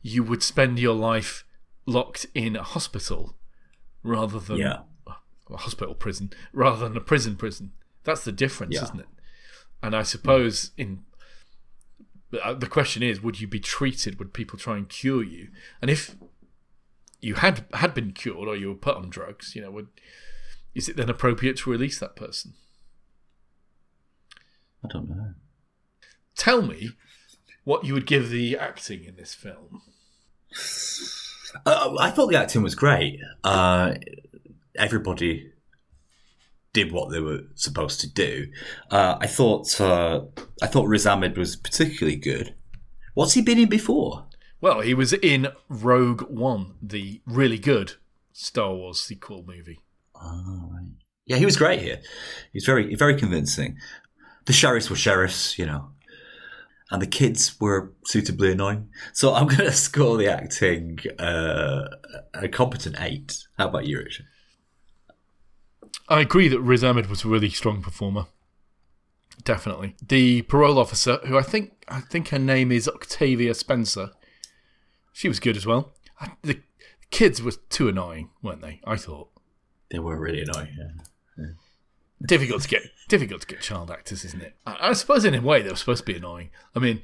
you 0.00 0.22
would 0.24 0.42
spend 0.42 0.78
your 0.78 0.94
life 0.94 1.44
locked 1.86 2.26
in 2.34 2.56
a 2.56 2.62
hospital 2.62 3.36
rather 4.02 4.38
than 4.38 4.58
yeah, 4.58 4.78
a 5.50 5.56
hospital 5.56 5.94
prison 5.94 6.30
rather 6.52 6.88
than 6.88 6.96
a 6.96 7.00
prison 7.00 7.36
prison. 7.36 7.72
That's 8.04 8.24
the 8.24 8.32
difference, 8.32 8.74
Yeah. 8.76 8.84
isn't 8.84 9.00
it? 9.00 9.06
And 9.82 9.94
I 9.94 10.02
suppose 10.02 10.70
in 10.78 11.00
uh, 11.07 11.07
the 12.30 12.68
question 12.70 13.02
is, 13.02 13.22
would 13.22 13.40
you 13.40 13.46
be 13.46 13.60
treated? 13.60 14.18
Would 14.18 14.34
people 14.34 14.58
try 14.58 14.76
and 14.76 14.88
cure 14.88 15.22
you? 15.22 15.48
And 15.80 15.90
if 15.90 16.16
you 17.20 17.34
had 17.34 17.64
had 17.74 17.94
been 17.94 18.12
cured 18.12 18.48
or 18.48 18.56
you 18.56 18.68
were 18.68 18.74
put 18.74 18.96
on 18.96 19.10
drugs, 19.10 19.54
you 19.54 19.62
know, 19.62 19.70
would 19.70 19.88
is 20.74 20.88
it 20.88 20.96
then 20.96 21.08
appropriate 21.08 21.56
to 21.58 21.70
release 21.70 21.98
that 21.98 22.16
person? 22.16 22.54
I 24.84 24.88
don't 24.88 25.08
know. 25.08 25.34
Tell 26.36 26.62
me 26.62 26.90
what 27.64 27.84
you 27.84 27.94
would 27.94 28.06
give 28.06 28.30
the 28.30 28.56
acting 28.56 29.04
in 29.04 29.16
this 29.16 29.34
film. 29.34 29.82
Uh, 31.66 31.96
I 31.98 32.10
thought 32.10 32.28
the 32.28 32.38
acting 32.38 32.62
was 32.62 32.74
great. 32.74 33.20
Uh, 33.42 33.94
everybody 34.76 35.52
did 36.72 36.92
what 36.92 37.10
they 37.10 37.20
were 37.20 37.42
supposed 37.54 38.00
to 38.00 38.12
do. 38.12 38.48
Uh, 38.90 39.16
I 39.20 39.26
thought 39.26 39.80
uh, 39.80 40.22
I 40.62 40.66
thought 40.66 40.88
Riz 40.88 41.06
Ahmed 41.06 41.36
was 41.36 41.56
particularly 41.56 42.16
good. 42.16 42.54
What's 43.14 43.34
he 43.34 43.42
been 43.42 43.58
in 43.58 43.68
before? 43.68 44.26
Well, 44.60 44.80
he 44.80 44.94
was 44.94 45.12
in 45.12 45.48
Rogue 45.68 46.22
One, 46.22 46.74
the 46.82 47.20
really 47.26 47.58
good 47.58 47.94
Star 48.32 48.74
Wars 48.74 49.00
sequel 49.00 49.44
movie. 49.46 49.80
Oh, 50.14 50.70
right. 50.72 50.90
Yeah, 51.26 51.36
he 51.36 51.44
was 51.44 51.56
great 51.56 51.80
here. 51.80 52.00
He's 52.52 52.64
very 52.64 52.94
very 52.94 53.16
convincing. 53.16 53.76
The 54.46 54.52
sheriffs 54.52 54.88
were 54.88 54.96
sheriffs, 54.96 55.58
you 55.58 55.66
know, 55.66 55.90
and 56.90 57.02
the 57.02 57.06
kids 57.06 57.60
were 57.60 57.92
suitably 58.04 58.52
annoying. 58.52 58.88
So 59.12 59.34
I'm 59.34 59.46
going 59.46 59.58
to 59.70 59.72
score 59.72 60.16
the 60.16 60.28
acting 60.28 60.98
uh, 61.18 61.88
a 62.34 62.48
competent 62.48 62.96
eight. 63.00 63.46
How 63.58 63.68
about 63.68 63.86
you, 63.86 63.98
Richard? 63.98 64.26
I 66.08 66.20
agree 66.20 66.48
that 66.48 66.60
Riz 66.60 66.82
Ahmed 66.82 67.08
was 67.08 67.24
a 67.24 67.28
really 67.28 67.50
strong 67.50 67.82
performer. 67.82 68.26
Definitely. 69.44 69.94
The 70.06 70.42
parole 70.42 70.78
officer, 70.78 71.18
who 71.26 71.38
I 71.38 71.42
think 71.42 71.84
I 71.88 72.00
think 72.00 72.28
her 72.28 72.38
name 72.38 72.72
is 72.72 72.88
Octavia 72.88 73.54
Spencer, 73.54 74.10
she 75.12 75.28
was 75.28 75.40
good 75.40 75.56
as 75.56 75.66
well. 75.66 75.94
I- 76.20 76.32
The 76.42 76.60
kids 77.10 77.40
were 77.42 77.52
too 77.70 77.88
annoying, 77.88 78.30
weren't 78.42 78.62
they? 78.62 78.80
I 78.84 78.96
thought. 78.96 79.28
They 79.90 79.98
were 79.98 80.18
really 80.18 80.42
annoying. 80.42 80.76
Yeah. 81.38 81.44
difficult 82.26 82.62
to 82.62 82.68
get 82.68 82.82
difficult 83.08 83.42
to 83.42 83.46
get 83.46 83.60
child 83.60 83.90
actors, 83.90 84.24
isn't 84.24 84.42
it? 84.42 84.56
I, 84.66 84.90
I 84.90 84.92
suppose 84.94 85.24
in 85.24 85.34
a 85.34 85.40
way 85.40 85.62
they 85.62 85.70
were 85.70 85.76
supposed 85.76 86.04
to 86.04 86.12
be 86.12 86.16
annoying. 86.18 86.50
I 86.74 86.80
mean, 86.80 87.00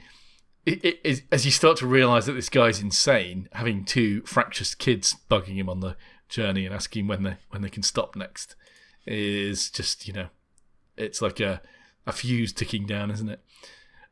it, 0.66 0.84
it, 0.84 1.00
it, 1.04 1.22
as 1.30 1.44
you 1.44 1.52
start 1.52 1.76
to 1.78 1.86
realise 1.86 2.26
that 2.26 2.32
this 2.32 2.48
guy's 2.48 2.80
insane, 2.80 3.48
having 3.52 3.84
two 3.84 4.22
fractious 4.22 4.74
kids 4.74 5.14
bugging 5.30 5.54
him 5.56 5.68
on 5.68 5.80
the 5.80 5.96
journey 6.28 6.66
and 6.66 6.74
asking 6.74 7.06
when 7.06 7.22
they 7.22 7.36
when 7.50 7.62
they 7.62 7.68
can 7.70 7.82
stop 7.84 8.16
next 8.16 8.56
is 9.06 9.70
just 9.70 10.06
you 10.06 10.12
know, 10.12 10.28
it's 10.96 11.22
like 11.22 11.40
a 11.40 11.60
a 12.06 12.12
fuse 12.12 12.52
ticking 12.52 12.86
down, 12.86 13.10
isn't 13.10 13.28
it? 13.28 13.40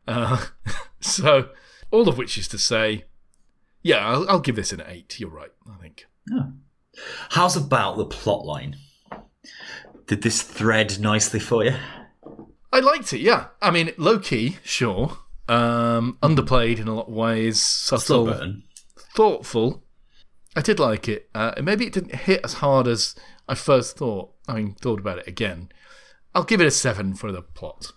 Uh, 0.06 0.46
so 1.00 1.48
all 1.90 2.08
of 2.08 2.18
which 2.18 2.38
is 2.38 2.48
to 2.48 2.58
say, 2.58 3.04
yeah, 3.82 4.06
I'll, 4.06 4.28
I'll 4.28 4.40
give 4.40 4.56
this 4.56 4.72
an 4.72 4.82
eight. 4.86 5.18
You're 5.20 5.30
right, 5.30 5.52
I 5.70 5.80
think. 5.80 6.06
How's 7.30 7.56
about 7.56 7.96
the 7.96 8.04
plot 8.04 8.44
line? 8.44 8.76
Did 10.06 10.22
this 10.22 10.42
thread 10.42 10.98
nicely 11.00 11.40
for 11.40 11.64
you? 11.64 11.74
I 12.72 12.80
liked 12.80 13.12
it, 13.12 13.20
yeah. 13.20 13.48
I 13.60 13.70
mean, 13.70 13.92
low 13.98 14.18
key, 14.18 14.56
sure. 14.64 15.18
Um, 15.48 16.18
underplayed 16.22 16.78
in 16.78 16.88
a 16.88 16.94
lot 16.94 17.08
of 17.08 17.14
ways, 17.14 17.60
subtle, 17.60 18.54
thoughtful. 19.14 19.82
I 20.56 20.62
did 20.62 20.78
like 20.78 21.08
it. 21.08 21.28
Uh, 21.34 21.52
maybe 21.62 21.86
it 21.86 21.92
didn't 21.92 22.14
hit 22.14 22.40
as 22.44 22.54
hard 22.54 22.86
as 22.86 23.14
I 23.48 23.54
first 23.54 23.96
thought. 23.96 24.32
I 24.48 24.54
mean, 24.54 24.74
thought 24.74 25.00
about 25.00 25.18
it 25.18 25.26
again. 25.26 25.70
I'll 26.34 26.44
give 26.44 26.60
it 26.60 26.66
a 26.66 26.70
seven 26.70 27.14
for 27.14 27.30
the 27.30 27.42
plot. 27.42 27.92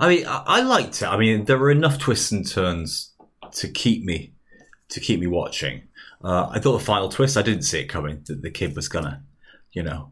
I 0.00 0.08
mean, 0.08 0.26
I, 0.26 0.42
I 0.46 0.60
liked 0.62 1.02
it. 1.02 1.06
I 1.06 1.16
mean, 1.16 1.44
there 1.44 1.58
were 1.58 1.70
enough 1.70 1.98
twists 1.98 2.32
and 2.32 2.48
turns 2.48 3.12
to 3.52 3.68
keep 3.68 4.04
me 4.04 4.32
to 4.88 5.00
keep 5.00 5.20
me 5.20 5.26
watching. 5.26 5.82
Uh, 6.22 6.48
I 6.50 6.58
thought 6.58 6.78
the 6.78 6.84
final 6.84 7.08
twist, 7.08 7.36
I 7.36 7.42
didn't 7.42 7.62
see 7.62 7.80
it 7.80 7.86
coming. 7.86 8.22
That 8.26 8.42
the 8.42 8.50
kid 8.50 8.76
was 8.76 8.88
gonna, 8.88 9.22
you 9.72 9.82
know, 9.82 10.10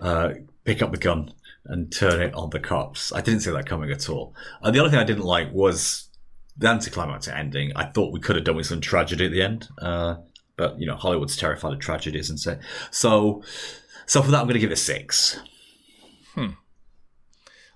uh, 0.00 0.30
pick 0.64 0.82
up 0.82 0.90
the 0.90 0.98
gun 0.98 1.32
and 1.64 1.92
turn 1.92 2.22
it 2.22 2.34
on 2.34 2.50
the 2.50 2.60
cops. 2.60 3.12
I 3.12 3.20
didn't 3.20 3.40
see 3.40 3.50
that 3.50 3.66
coming 3.66 3.90
at 3.90 4.08
all. 4.08 4.34
Uh, 4.62 4.70
the 4.70 4.80
other 4.80 4.90
thing 4.90 4.98
I 4.98 5.04
didn't 5.04 5.24
like 5.24 5.52
was 5.52 6.08
the 6.56 6.68
anticlimactic 6.68 7.34
ending. 7.34 7.72
I 7.76 7.84
thought 7.84 8.12
we 8.12 8.20
could 8.20 8.36
have 8.36 8.44
done 8.44 8.56
with 8.56 8.66
some 8.66 8.80
tragedy 8.80 9.26
at 9.26 9.32
the 9.32 9.42
end, 9.42 9.68
uh, 9.80 10.16
but 10.58 10.78
you 10.78 10.86
know, 10.86 10.96
Hollywood's 10.96 11.36
terrified 11.36 11.72
of 11.72 11.78
tragedies, 11.78 12.28
and 12.28 12.38
so 12.38 12.58
so 12.90 13.42
so 14.04 14.20
for 14.20 14.30
that, 14.32 14.40
I'm 14.40 14.44
going 14.46 14.54
to 14.54 14.60
give 14.60 14.70
it 14.70 14.74
a 14.74 14.76
six. 14.76 15.40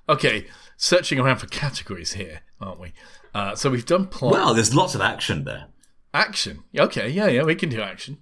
Okay, 0.09 0.47
searching 0.77 1.19
around 1.21 1.37
for 1.39 1.47
categories 1.47 2.15
here, 2.15 2.41
aren't 2.61 2.81
we? 2.81 2.93
Uh, 3.35 3.55
so 3.55 3.71
we've 3.71 3.87
done 3.87 4.07
plot, 4.09 4.33
Well, 4.33 4.53
there's 4.53 4.75
lots 4.75 4.95
of 4.95 5.01
action 5.01 5.45
there. 5.45 5.67
action. 6.13 6.65
Okay, 6.77 7.09
yeah, 7.09 7.29
yeah, 7.29 7.45
we 7.45 7.55
can 7.55 7.69
do 7.69 7.81
action. 7.81 8.19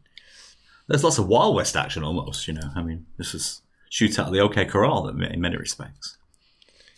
There's 0.89 1.03
lots 1.03 1.19
of 1.19 1.27
Wild 1.27 1.57
West 1.57 1.77
action 1.77 2.05
almost, 2.05 2.47
you 2.47 2.55
know. 2.55 2.71
I 2.77 2.83
mean, 2.83 3.07
this 3.17 3.35
is 3.35 3.63
shoot 3.89 4.19
out 4.19 4.27
of 4.29 4.33
the 4.35 4.41
OK 4.41 4.67
Corral 4.67 5.09
in 5.09 5.23
in 5.23 5.41
many 5.41 5.57
respects. 5.57 6.17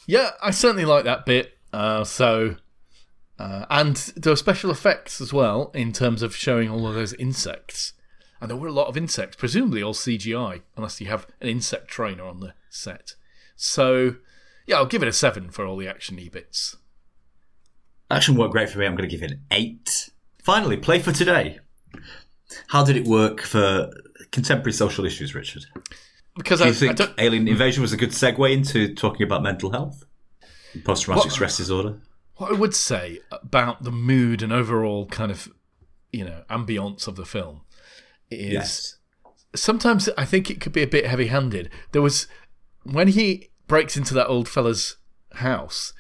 Yeah, 0.07 0.31
I 0.43 0.51
certainly 0.51 0.85
like 0.85 1.05
that 1.05 1.25
bit. 1.25 1.57
Uh, 1.73 2.03
so, 2.05 2.57
uh, 3.43 3.67
and 3.71 3.97
there 4.15 4.31
were 4.31 4.37
special 4.37 4.71
effects 4.71 5.21
as 5.21 5.33
well 5.33 5.73
in 5.75 5.93
terms 5.93 6.23
of 6.23 6.37
showing 6.37 6.71
all 6.71 6.87
of 6.87 6.95
those 6.95 7.13
insects. 7.15 7.93
And 8.41 8.49
there 8.49 8.57
were 8.57 8.69
a 8.69 8.73
lot 8.73 8.87
of 8.87 8.97
insects, 8.97 9.35
presumably 9.35 9.83
all 9.83 9.95
CGI, 9.95 10.63
unless 10.77 11.01
you 11.01 11.09
have 11.09 11.27
an 11.41 11.49
insect 11.49 11.89
trainer 11.89 12.25
on 12.25 12.39
the 12.39 12.55
set. 12.71 13.15
So, 13.57 14.17
yeah, 14.65 14.77
I'll 14.77 14.87
give 14.87 15.03
it 15.03 15.09
a 15.09 15.13
seven 15.13 15.51
for 15.51 15.67
all 15.67 15.77
the 15.77 15.87
actiony 15.87 16.31
bits. 16.31 16.77
Action 18.13 18.37
worked 18.37 18.53
great 18.53 18.71
for 18.71 18.79
me. 18.79 18.87
I'm 18.87 18.95
going 18.95 19.09
to 19.09 19.17
give 19.17 19.25
it 19.25 19.33
an 19.33 19.41
eight. 19.51 20.11
Finally, 20.41 20.77
play 20.77 21.01
for 21.01 21.11
today. 21.11 21.59
How 22.69 22.85
did 22.85 22.97
it 22.97 23.07
work 23.07 23.41
for 23.41 23.91
contemporary 24.31 24.73
social 24.73 25.05
issues, 25.05 25.35
Richard? 25.35 25.65
Because 26.37 26.61
Do 26.61 26.65
I, 26.65 26.69
you 26.69 26.75
I 26.75 26.77
think 26.77 26.97
don't, 26.97 27.15
alien 27.19 27.49
invasion 27.49 27.83
was 27.83 27.93
a 27.93 27.97
good 27.97 28.11
segue 28.11 28.53
into 28.53 28.95
talking 28.95 29.25
about 29.25 29.43
mental 29.43 29.71
health, 29.73 30.05
post 30.85 31.05
traumatic 31.05 31.25
What- 31.27 31.33
stress 31.33 31.57
disorder? 31.57 31.99
What 32.37 32.51
I 32.53 32.55
would 32.55 32.75
say 32.75 33.21
about 33.31 33.83
the 33.85 33.91
mood 33.93 34.43
and 34.43 34.53
overall 34.53 35.07
kind 35.07 35.31
of, 35.31 35.49
you 36.13 36.25
know, 36.25 36.43
ambience 36.51 37.07
of 37.07 37.17
the 37.17 37.25
film 37.27 37.63
is 38.31 38.97
sometimes 39.55 40.09
I 40.17 40.25
think 40.25 40.51
it 40.51 40.61
could 40.61 40.73
be 40.73 40.83
a 40.83 40.87
bit 40.87 41.07
heavy 41.07 41.27
handed. 41.27 41.71
There 41.93 42.03
was 42.03 42.27
when 42.85 43.09
he 43.09 43.51
breaks 43.67 43.97
into 43.97 44.15
that 44.15 44.27
old 44.29 44.49
fella's 44.49 44.97
house, 45.35 45.93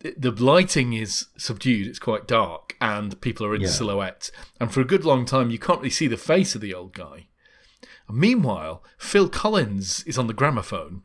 the- 0.00 0.30
lighting 0.30 0.92
is 0.92 1.26
subdued, 1.36 1.86
it's 1.86 1.98
quite 1.98 2.26
dark, 2.28 2.76
and 2.80 3.20
people 3.20 3.44
are 3.46 3.54
in 3.54 3.62
Yeah. 3.62 3.68
silhouette. 3.68 4.30
And 4.60 4.72
for 4.72 4.80
a 4.80 4.84
good 4.86 5.04
long 5.04 5.24
time, 5.24 5.50
you 5.50 5.58
can't 5.58 5.80
really 5.80 5.90
see 5.90 6.06
the 6.06 6.16
face 6.16 6.54
of 6.54 6.60
the 6.60 6.72
old 6.74 6.94
guy. 6.94 7.26
Meanwhile, 8.10 8.82
Phil 8.98 9.28
Collins 9.28 10.02
is 10.04 10.18
on 10.18 10.26
the 10.26 10.32
gramophone, 10.34 11.02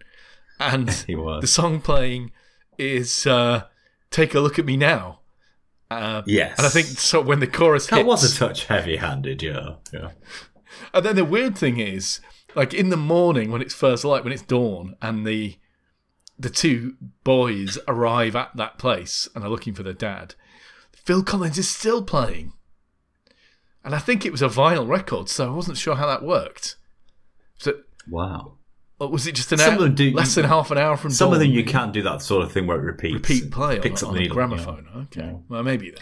and 0.60 0.88
the 1.42 1.48
song 1.48 1.82
playing 1.82 2.32
is 2.78 3.26
uh, 3.28 3.64
"Take 4.12 4.34
a 4.36 4.40
Look 4.40 4.58
at 4.60 4.66
Me 4.66 4.78
Now." 4.78 5.20
Uh, 5.92 6.24
Yes. 6.26 6.58
and 6.58 6.66
I 6.66 6.70
think 6.70 6.88
so 6.88 7.22
when 7.22 7.40
the 7.40 7.48
chorus 7.48 7.88
That 7.88 7.98
hits, 7.98 8.08
was 8.08 8.36
a 8.36 8.38
touch 8.40 8.66
heavy-handed, 8.66 9.44
yeah, 9.44 9.76
yeah. 9.94 10.12
and 10.94 11.06
then 11.06 11.16
the 11.16 11.24
weird 11.26 11.56
thing 11.58 11.80
is, 11.80 12.22
like 12.56 12.74
in 12.74 12.90
the 12.90 12.98
morning 12.98 13.52
when 13.52 13.62
it's 13.62 13.74
first 13.74 14.04
light, 14.04 14.24
when 14.24 14.34
it's 14.34 14.42
dawn, 14.42 14.96
and 15.02 15.26
the 15.28 15.58
the 16.38 16.50
two 16.50 16.96
boys 17.24 17.78
arrive 17.88 18.36
at 18.36 18.50
that 18.58 18.78
place 18.78 19.28
and 19.36 19.44
are 19.44 19.50
looking 19.50 19.74
for 19.74 19.84
their 19.84 19.94
dad, 19.94 20.36
Phil 20.92 21.24
Collins 21.24 21.58
is 21.58 21.70
still 21.70 22.04
playing. 22.04 22.52
And 23.86 23.94
I 23.96 24.00
think 24.00 24.26
it 24.26 24.32
was 24.32 24.42
a 24.42 24.50
vinyl 24.50 24.88
record, 24.90 25.30
so 25.30 25.48
I 25.48 25.56
wasn't 25.56 25.78
sure 25.78 25.96
how 25.96 26.08
that 26.08 26.24
worked. 26.24 26.76
So, 27.58 27.76
Wow. 28.10 28.55
Or 29.00 29.10
was 29.10 29.28
it 29.28 29.36
just 29.36 29.52
an 29.52 29.58
Some 29.58 29.72
hour, 29.72 29.78
of 29.78 29.84
them 29.84 29.96
do- 29.96 30.12
less 30.12 30.36
than 30.36 30.46
half 30.46 30.72
an 30.72 30.78
hour 30.78 30.96
from 30.98 31.12
Some 31.12 31.28
dawn? 31.28 31.34
of 31.36 31.40
them 31.42 31.50
you 31.52 31.64
can't 31.66 31.92
do 31.94 32.02
that 32.04 32.22
sort 32.22 32.44
of 32.46 32.52
thing 32.52 32.66
where 32.68 32.78
it 32.78 32.84
repeats. 32.84 33.14
repeat 33.14 33.52
play 33.52 33.80
picks 33.80 34.02
a- 34.02 34.06
up 34.06 34.12
on 34.14 34.18
the 34.18 34.28
gramophone. 34.28 34.88
Okay, 35.04 35.22
Yeah. 35.22 35.34
well 35.50 35.64
maybe 35.64 35.92
then. 35.92 36.00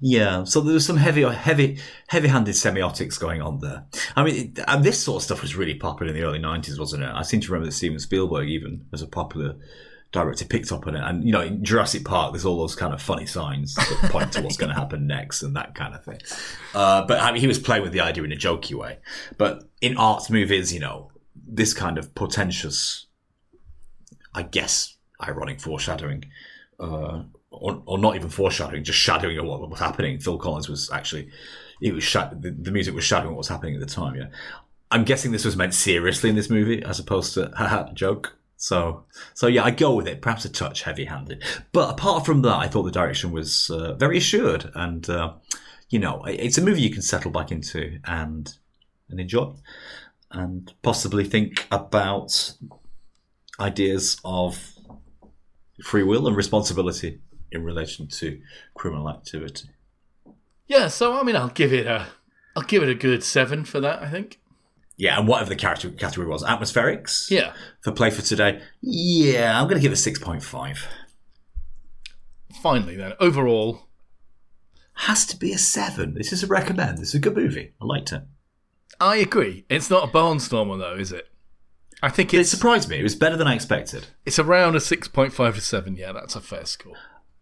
Yeah, 0.00 0.44
so 0.44 0.60
there 0.60 0.74
was 0.74 0.84
some 0.84 0.96
heavy, 0.98 1.22
heavy, 1.22 1.78
heavy-handed 2.08 2.54
semiotics 2.54 3.18
going 3.18 3.40
on 3.40 3.60
there. 3.60 3.84
I 4.14 4.24
mean, 4.24 4.54
and 4.68 4.84
this 4.84 5.02
sort 5.02 5.20
of 5.20 5.22
stuff 5.24 5.40
was 5.42 5.56
really 5.56 5.74
popular 5.74 6.12
in 6.12 6.18
the 6.18 6.26
early 6.26 6.38
'90s, 6.38 6.78
wasn't 6.78 7.02
it? 7.04 7.10
I 7.14 7.22
seem 7.22 7.40
to 7.40 7.48
remember 7.50 7.66
that 7.66 7.72
Steven 7.72 7.98
Spielberg, 7.98 8.48
even 8.48 8.84
as 8.92 9.00
a 9.00 9.06
popular 9.06 9.54
director, 10.12 10.44
picked 10.44 10.70
up 10.70 10.86
on 10.86 10.96
it. 10.96 11.02
And 11.02 11.24
you 11.24 11.32
know, 11.32 11.40
in 11.40 11.64
Jurassic 11.64 12.04
Park, 12.04 12.32
there's 12.34 12.44
all 12.44 12.58
those 12.58 12.74
kind 12.74 12.92
of 12.92 13.00
funny 13.00 13.24
signs 13.26 13.74
that 13.74 14.10
point 14.10 14.32
to 14.32 14.42
what's 14.42 14.58
going 14.58 14.68
to 14.74 14.78
happen 14.78 15.06
next 15.06 15.42
and 15.42 15.56
that 15.56 15.74
kind 15.74 15.94
of 15.94 16.04
thing. 16.04 16.18
Uh, 16.74 17.06
but 17.06 17.18
I 17.20 17.32
mean, 17.32 17.40
he 17.40 17.46
was 17.46 17.58
playing 17.58 17.82
with 17.82 17.92
the 17.92 18.00
idea 18.00 18.22
in 18.24 18.32
a 18.32 18.36
jokey 18.36 18.74
way. 18.74 18.98
But 19.38 19.62
in 19.80 19.96
arts 19.96 20.28
movies, 20.28 20.74
you 20.74 20.80
know, 20.80 21.10
this 21.46 21.72
kind 21.72 21.98
of 21.98 22.14
portentous, 22.14 23.06
I 24.34 24.42
guess, 24.42 24.96
ironic 25.22 25.60
foreshadowing 25.60 26.24
uh, 26.78 27.22
or, 27.50 27.82
or 27.86 27.98
not 27.98 28.16
even 28.16 28.28
foreshadowing, 28.28 28.84
just 28.84 28.98
shadowing 28.98 29.38
of 29.38 29.46
what 29.46 29.68
was 29.68 29.80
happening. 29.80 30.18
Phil 30.18 30.38
Collins 30.38 30.68
was 30.68 30.90
actually, 30.90 31.30
it 31.80 31.94
was 31.94 32.04
shad- 32.04 32.42
the, 32.42 32.50
the 32.50 32.70
music 32.70 32.94
was 32.94 33.04
shadowing 33.04 33.32
what 33.32 33.38
was 33.38 33.48
happening 33.48 33.74
at 33.74 33.80
the 33.80 33.86
time. 33.86 34.14
Yeah, 34.14 34.26
I'm 34.90 35.04
guessing 35.04 35.32
this 35.32 35.44
was 35.44 35.56
meant 35.56 35.74
seriously 35.74 36.30
in 36.30 36.36
this 36.36 36.50
movie 36.50 36.82
as 36.82 36.98
opposed 36.98 37.34
to 37.34 37.50
haha 37.56 37.92
joke. 37.92 38.36
So, 38.58 39.04
so 39.34 39.46
yeah, 39.46 39.64
I 39.64 39.70
go 39.70 39.94
with 39.94 40.08
it. 40.08 40.22
Perhaps 40.22 40.46
a 40.46 40.48
touch 40.48 40.82
heavy-handed, 40.82 41.44
but 41.72 41.90
apart 41.90 42.24
from 42.24 42.40
that, 42.42 42.56
I 42.56 42.68
thought 42.68 42.84
the 42.84 42.90
direction 42.90 43.30
was 43.30 43.70
uh, 43.70 43.94
very 43.94 44.16
assured, 44.16 44.70
and 44.74 45.08
uh, 45.10 45.34
you 45.90 45.98
know, 45.98 46.24
it's 46.24 46.56
a 46.56 46.62
movie 46.62 46.80
you 46.80 46.90
can 46.90 47.02
settle 47.02 47.30
back 47.30 47.52
into 47.52 47.98
and 48.06 48.54
and 49.10 49.20
enjoy, 49.20 49.52
and 50.30 50.72
possibly 50.82 51.24
think 51.24 51.66
about 51.70 52.54
ideas 53.60 54.20
of 54.24 54.72
free 55.82 56.02
will 56.02 56.26
and 56.26 56.36
responsibility 56.36 57.20
in 57.52 57.62
relation 57.62 58.08
to 58.08 58.40
criminal 58.74 59.08
activity. 59.08 59.68
Yeah, 60.66 60.88
so 60.88 61.18
I 61.18 61.22
mean, 61.22 61.36
I'll 61.36 61.48
give 61.48 61.72
it 61.72 61.86
a, 61.86 62.06
I'll 62.56 62.62
give 62.64 62.82
it 62.82 62.88
a 62.88 62.94
good 62.94 63.22
seven 63.22 63.64
for 63.64 63.80
that. 63.80 64.02
I 64.02 64.10
think. 64.10 64.40
Yeah, 64.98 65.18
and 65.18 65.28
whatever 65.28 65.50
the 65.50 65.56
character 65.56 65.90
category 65.90 66.26
was, 66.26 66.42
atmospherics. 66.42 67.30
Yeah, 67.30 67.52
For 67.82 67.92
play 67.92 68.10
for 68.10 68.22
today, 68.22 68.62
yeah, 68.80 69.60
I'm 69.60 69.68
going 69.68 69.76
to 69.76 69.82
give 69.82 69.92
it 69.92 69.96
six 69.96 70.18
point 70.18 70.42
five. 70.42 70.86
finally 72.62 72.96
then. 72.96 73.12
Overall, 73.20 73.88
Has 74.94 75.26
to 75.26 75.36
be 75.36 75.52
a 75.52 75.58
seven. 75.58 76.14
This 76.14 76.32
is 76.32 76.42
a 76.42 76.46
recommend. 76.46 76.98
This 76.98 77.10
is 77.10 77.16
a 77.16 77.18
good 77.20 77.36
movie. 77.36 77.72
I 77.80 77.84
liked 77.84 78.12
it. 78.12 78.22
I 79.00 79.16
agree. 79.16 79.64
It's 79.68 79.90
not 79.90 80.08
a 80.08 80.12
barnstormer 80.12 80.78
though, 80.78 80.96
is 80.96 81.12
it? 81.12 81.28
I 82.02 82.10
think 82.10 82.34
It 82.34 82.44
surprised 82.44 82.88
me. 82.90 82.98
It 82.98 83.02
was 83.02 83.14
better 83.14 83.36
than 83.36 83.46
I 83.46 83.54
expected, 83.54 84.08
it's 84.24 84.38
around 84.38 84.76
a 84.76 84.80
six 84.80 85.08
point 85.08 85.32
five 85.32 85.54
to 85.54 85.60
seven. 85.60 85.96
Yeah, 85.96 86.12
that's 86.12 86.36
a 86.36 86.40
fair 86.40 86.66
score. 86.66 86.94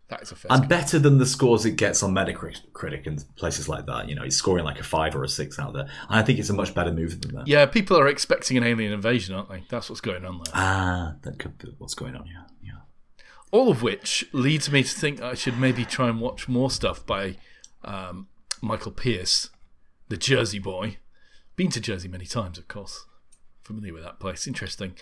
That 0.09 0.23
is 0.23 0.31
a 0.33 0.37
fair. 0.37 0.53
and 0.53 0.61
score. 0.61 0.69
better 0.69 0.99
than 0.99 1.19
the 1.19 1.27
scores 1.27 1.65
it 1.65 1.73
gets 1.73 2.03
on 2.03 2.13
Metacritic 2.13 3.07
and 3.07 3.25
places 3.37 3.69
like 3.69 3.87
that. 3.87 4.09
You 4.09 4.15
know, 4.15 4.23
it's 4.23 4.37
scoring 4.37 4.65
like 4.65 4.79
a 4.79 4.85
five 4.85 5.17
or 5.17 5.25
a 5.25 5.29
six 5.29 5.59
out 5.59 5.73
there. 5.73 5.85
And 6.09 6.21
I 6.21 6.23
think 6.23 6.39
it's 6.39 6.51
a 6.51 6.55
much 6.55 6.75
better 6.75 6.93
movie 6.93 7.17
than 7.17 7.35
that. 7.37 7.49
Yeah, 7.49 7.65
people 7.67 7.99
are 7.99 8.07
expecting 8.07 8.57
an 8.57 8.65
alien 8.65 8.93
invasion, 8.93 9.35
aren't 9.35 9.49
they? 9.49 9.65
That's 9.71 9.89
what's 9.89 10.03
going 10.03 10.25
on 10.25 10.37
there. 10.45 10.53
Ah, 10.55 11.15
that 11.23 11.39
could 11.39 11.57
be 11.59 11.69
what's 11.79 11.95
going 11.95 12.15
on. 12.15 12.27
Yeah, 12.27 12.43
yeah. 12.63 12.73
All 13.51 13.71
of 13.71 13.83
which 13.83 14.27
leads 14.33 14.71
me 14.71 14.83
to 14.83 14.89
think 14.89 15.23
I 15.23 15.35
should 15.35 15.59
maybe 15.59 15.85
try 15.85 16.09
and 16.11 16.21
watch 16.21 16.49
more 16.49 16.71
stuff 16.71 17.05
by 17.07 17.37
um, 17.83 18.29
Michael 18.61 18.93
Pearce, 18.93 19.49
the 20.09 20.17
Jersey 20.19 20.59
boy. 20.59 20.99
Been 21.57 21.71
to 21.71 21.81
Jersey 21.81 22.09
many 22.09 22.27
times, 22.27 22.59
of 22.59 22.69
course. 22.69 23.07
Familiar 23.63 23.93
with 23.95 24.03
that 24.03 24.19
place. 24.21 24.47
Interesting. 24.47 24.95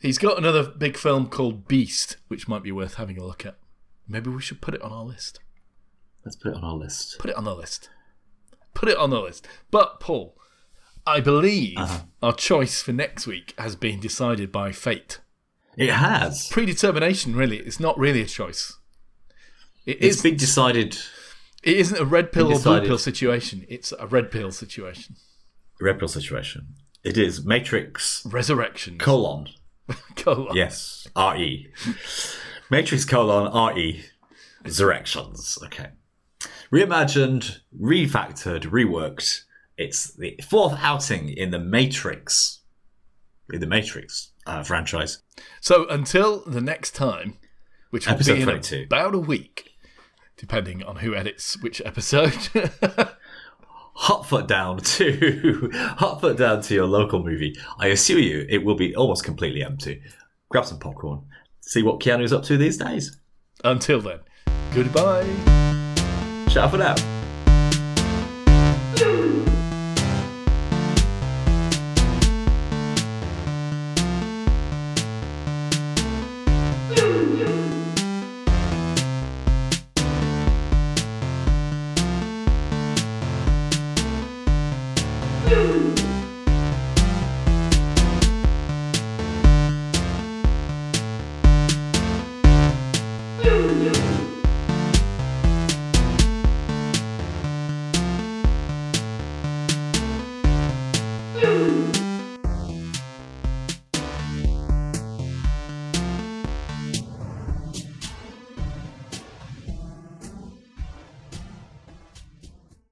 He's 0.00 0.18
got 0.18 0.38
another 0.38 0.62
big 0.62 0.96
film 0.96 1.28
called 1.28 1.66
Beast, 1.66 2.16
which 2.28 2.46
might 2.48 2.62
be 2.62 2.72
worth 2.72 2.94
having 2.94 3.18
a 3.18 3.24
look 3.24 3.44
at. 3.44 3.56
Maybe 4.08 4.30
we 4.30 4.40
should 4.40 4.60
put 4.60 4.74
it 4.74 4.82
on 4.82 4.92
our 4.92 5.04
list. 5.04 5.40
Let's 6.24 6.36
put 6.36 6.52
it 6.52 6.56
on 6.56 6.64
our 6.64 6.74
list. 6.76 7.18
Put 7.18 7.30
it 7.30 7.36
on 7.36 7.44
the 7.44 7.54
list. 7.54 7.90
Put 8.74 8.88
it 8.88 8.96
on 8.96 9.10
the 9.10 9.20
list. 9.20 9.46
But, 9.70 9.98
Paul, 10.00 10.36
I 11.06 11.20
believe 11.20 11.76
Uh-huh. 11.78 12.02
our 12.22 12.32
choice 12.34 12.80
for 12.80 12.92
next 12.92 13.26
week 13.26 13.54
has 13.58 13.74
been 13.76 13.98
decided 13.98 14.52
by 14.52 14.72
fate. 14.72 15.20
It 15.76 15.90
has. 15.90 16.48
Predetermination, 16.48 17.34
really. 17.34 17.58
It's 17.58 17.80
not 17.80 17.98
really 17.98 18.22
a 18.22 18.26
choice. 18.26 18.74
It 19.84 19.98
It's 20.00 20.16
is- 20.18 20.22
been 20.22 20.36
decided. 20.36 20.96
It 21.62 21.76
isn't 21.76 21.98
a 21.98 22.04
red 22.04 22.30
pill 22.30 22.52
or 22.52 22.60
blue 22.60 22.80
pill 22.82 22.98
situation. 22.98 23.66
It's 23.68 23.92
a 23.98 24.06
red 24.06 24.30
pill 24.30 24.52
situation. 24.52 25.16
Red 25.80 25.98
pill 25.98 26.08
situation. 26.08 26.74
It 27.04 27.16
is 27.16 27.44
Matrix 27.44 28.24
Resurrection. 28.26 28.98
colon. 28.98 29.48
Colon. 30.16 30.54
Yes. 30.54 31.08
R-E. 31.16 31.68
Matrix 32.70 33.04
colon 33.06 33.46
R-E. 33.46 34.04
Resurrections. 34.64 35.58
Okay. 35.64 35.88
Reimagined, 36.70 37.60
refactored, 37.80 38.64
reworked. 38.64 39.44
It's 39.78 40.12
the 40.12 40.38
fourth 40.46 40.74
outing 40.78 41.30
in 41.30 41.50
the 41.52 41.58
Matrix. 41.58 42.60
In 43.50 43.60
the 43.60 43.66
Matrix 43.66 44.32
uh, 44.46 44.62
franchise. 44.62 45.22
So 45.62 45.86
until 45.88 46.42
the 46.44 46.60
next 46.60 46.94
time, 46.94 47.38
which 47.90 48.06
will 48.06 48.14
Episode 48.14 48.34
be 48.34 48.40
in 48.42 48.46
22. 48.48 48.82
about 48.88 49.14
a 49.14 49.18
week, 49.18 49.70
depending 50.36 50.82
on 50.82 50.96
who 50.96 51.14
edits 51.14 51.58
which 51.62 51.80
episode. 51.86 52.36
hot 53.98 54.24
foot 54.24 54.46
down 54.46 54.78
to 54.96 55.70
hot 55.98 56.20
foot 56.20 56.38
down 56.38 56.62
to 56.62 56.74
your 56.74 56.86
local 56.86 57.22
movie. 57.22 57.54
I 57.78 57.88
assure 57.88 58.20
you, 58.20 58.46
it 58.48 58.64
will 58.64 58.76
be 58.76 58.94
almost 58.94 59.24
completely 59.24 59.62
empty. 59.62 60.02
Grab 60.50 60.64
some 60.64 60.78
popcorn. 60.78 61.22
See 61.60 61.82
what 61.82 62.00
Keanu's 62.00 62.32
up 62.32 62.44
to 62.44 62.56
these 62.56 62.78
days. 62.78 63.18
until 63.64 64.00
then, 64.00 64.20
goodbye. 64.72 65.26
Ciao 66.48 66.68
for 66.68 66.78
now. 66.78 66.94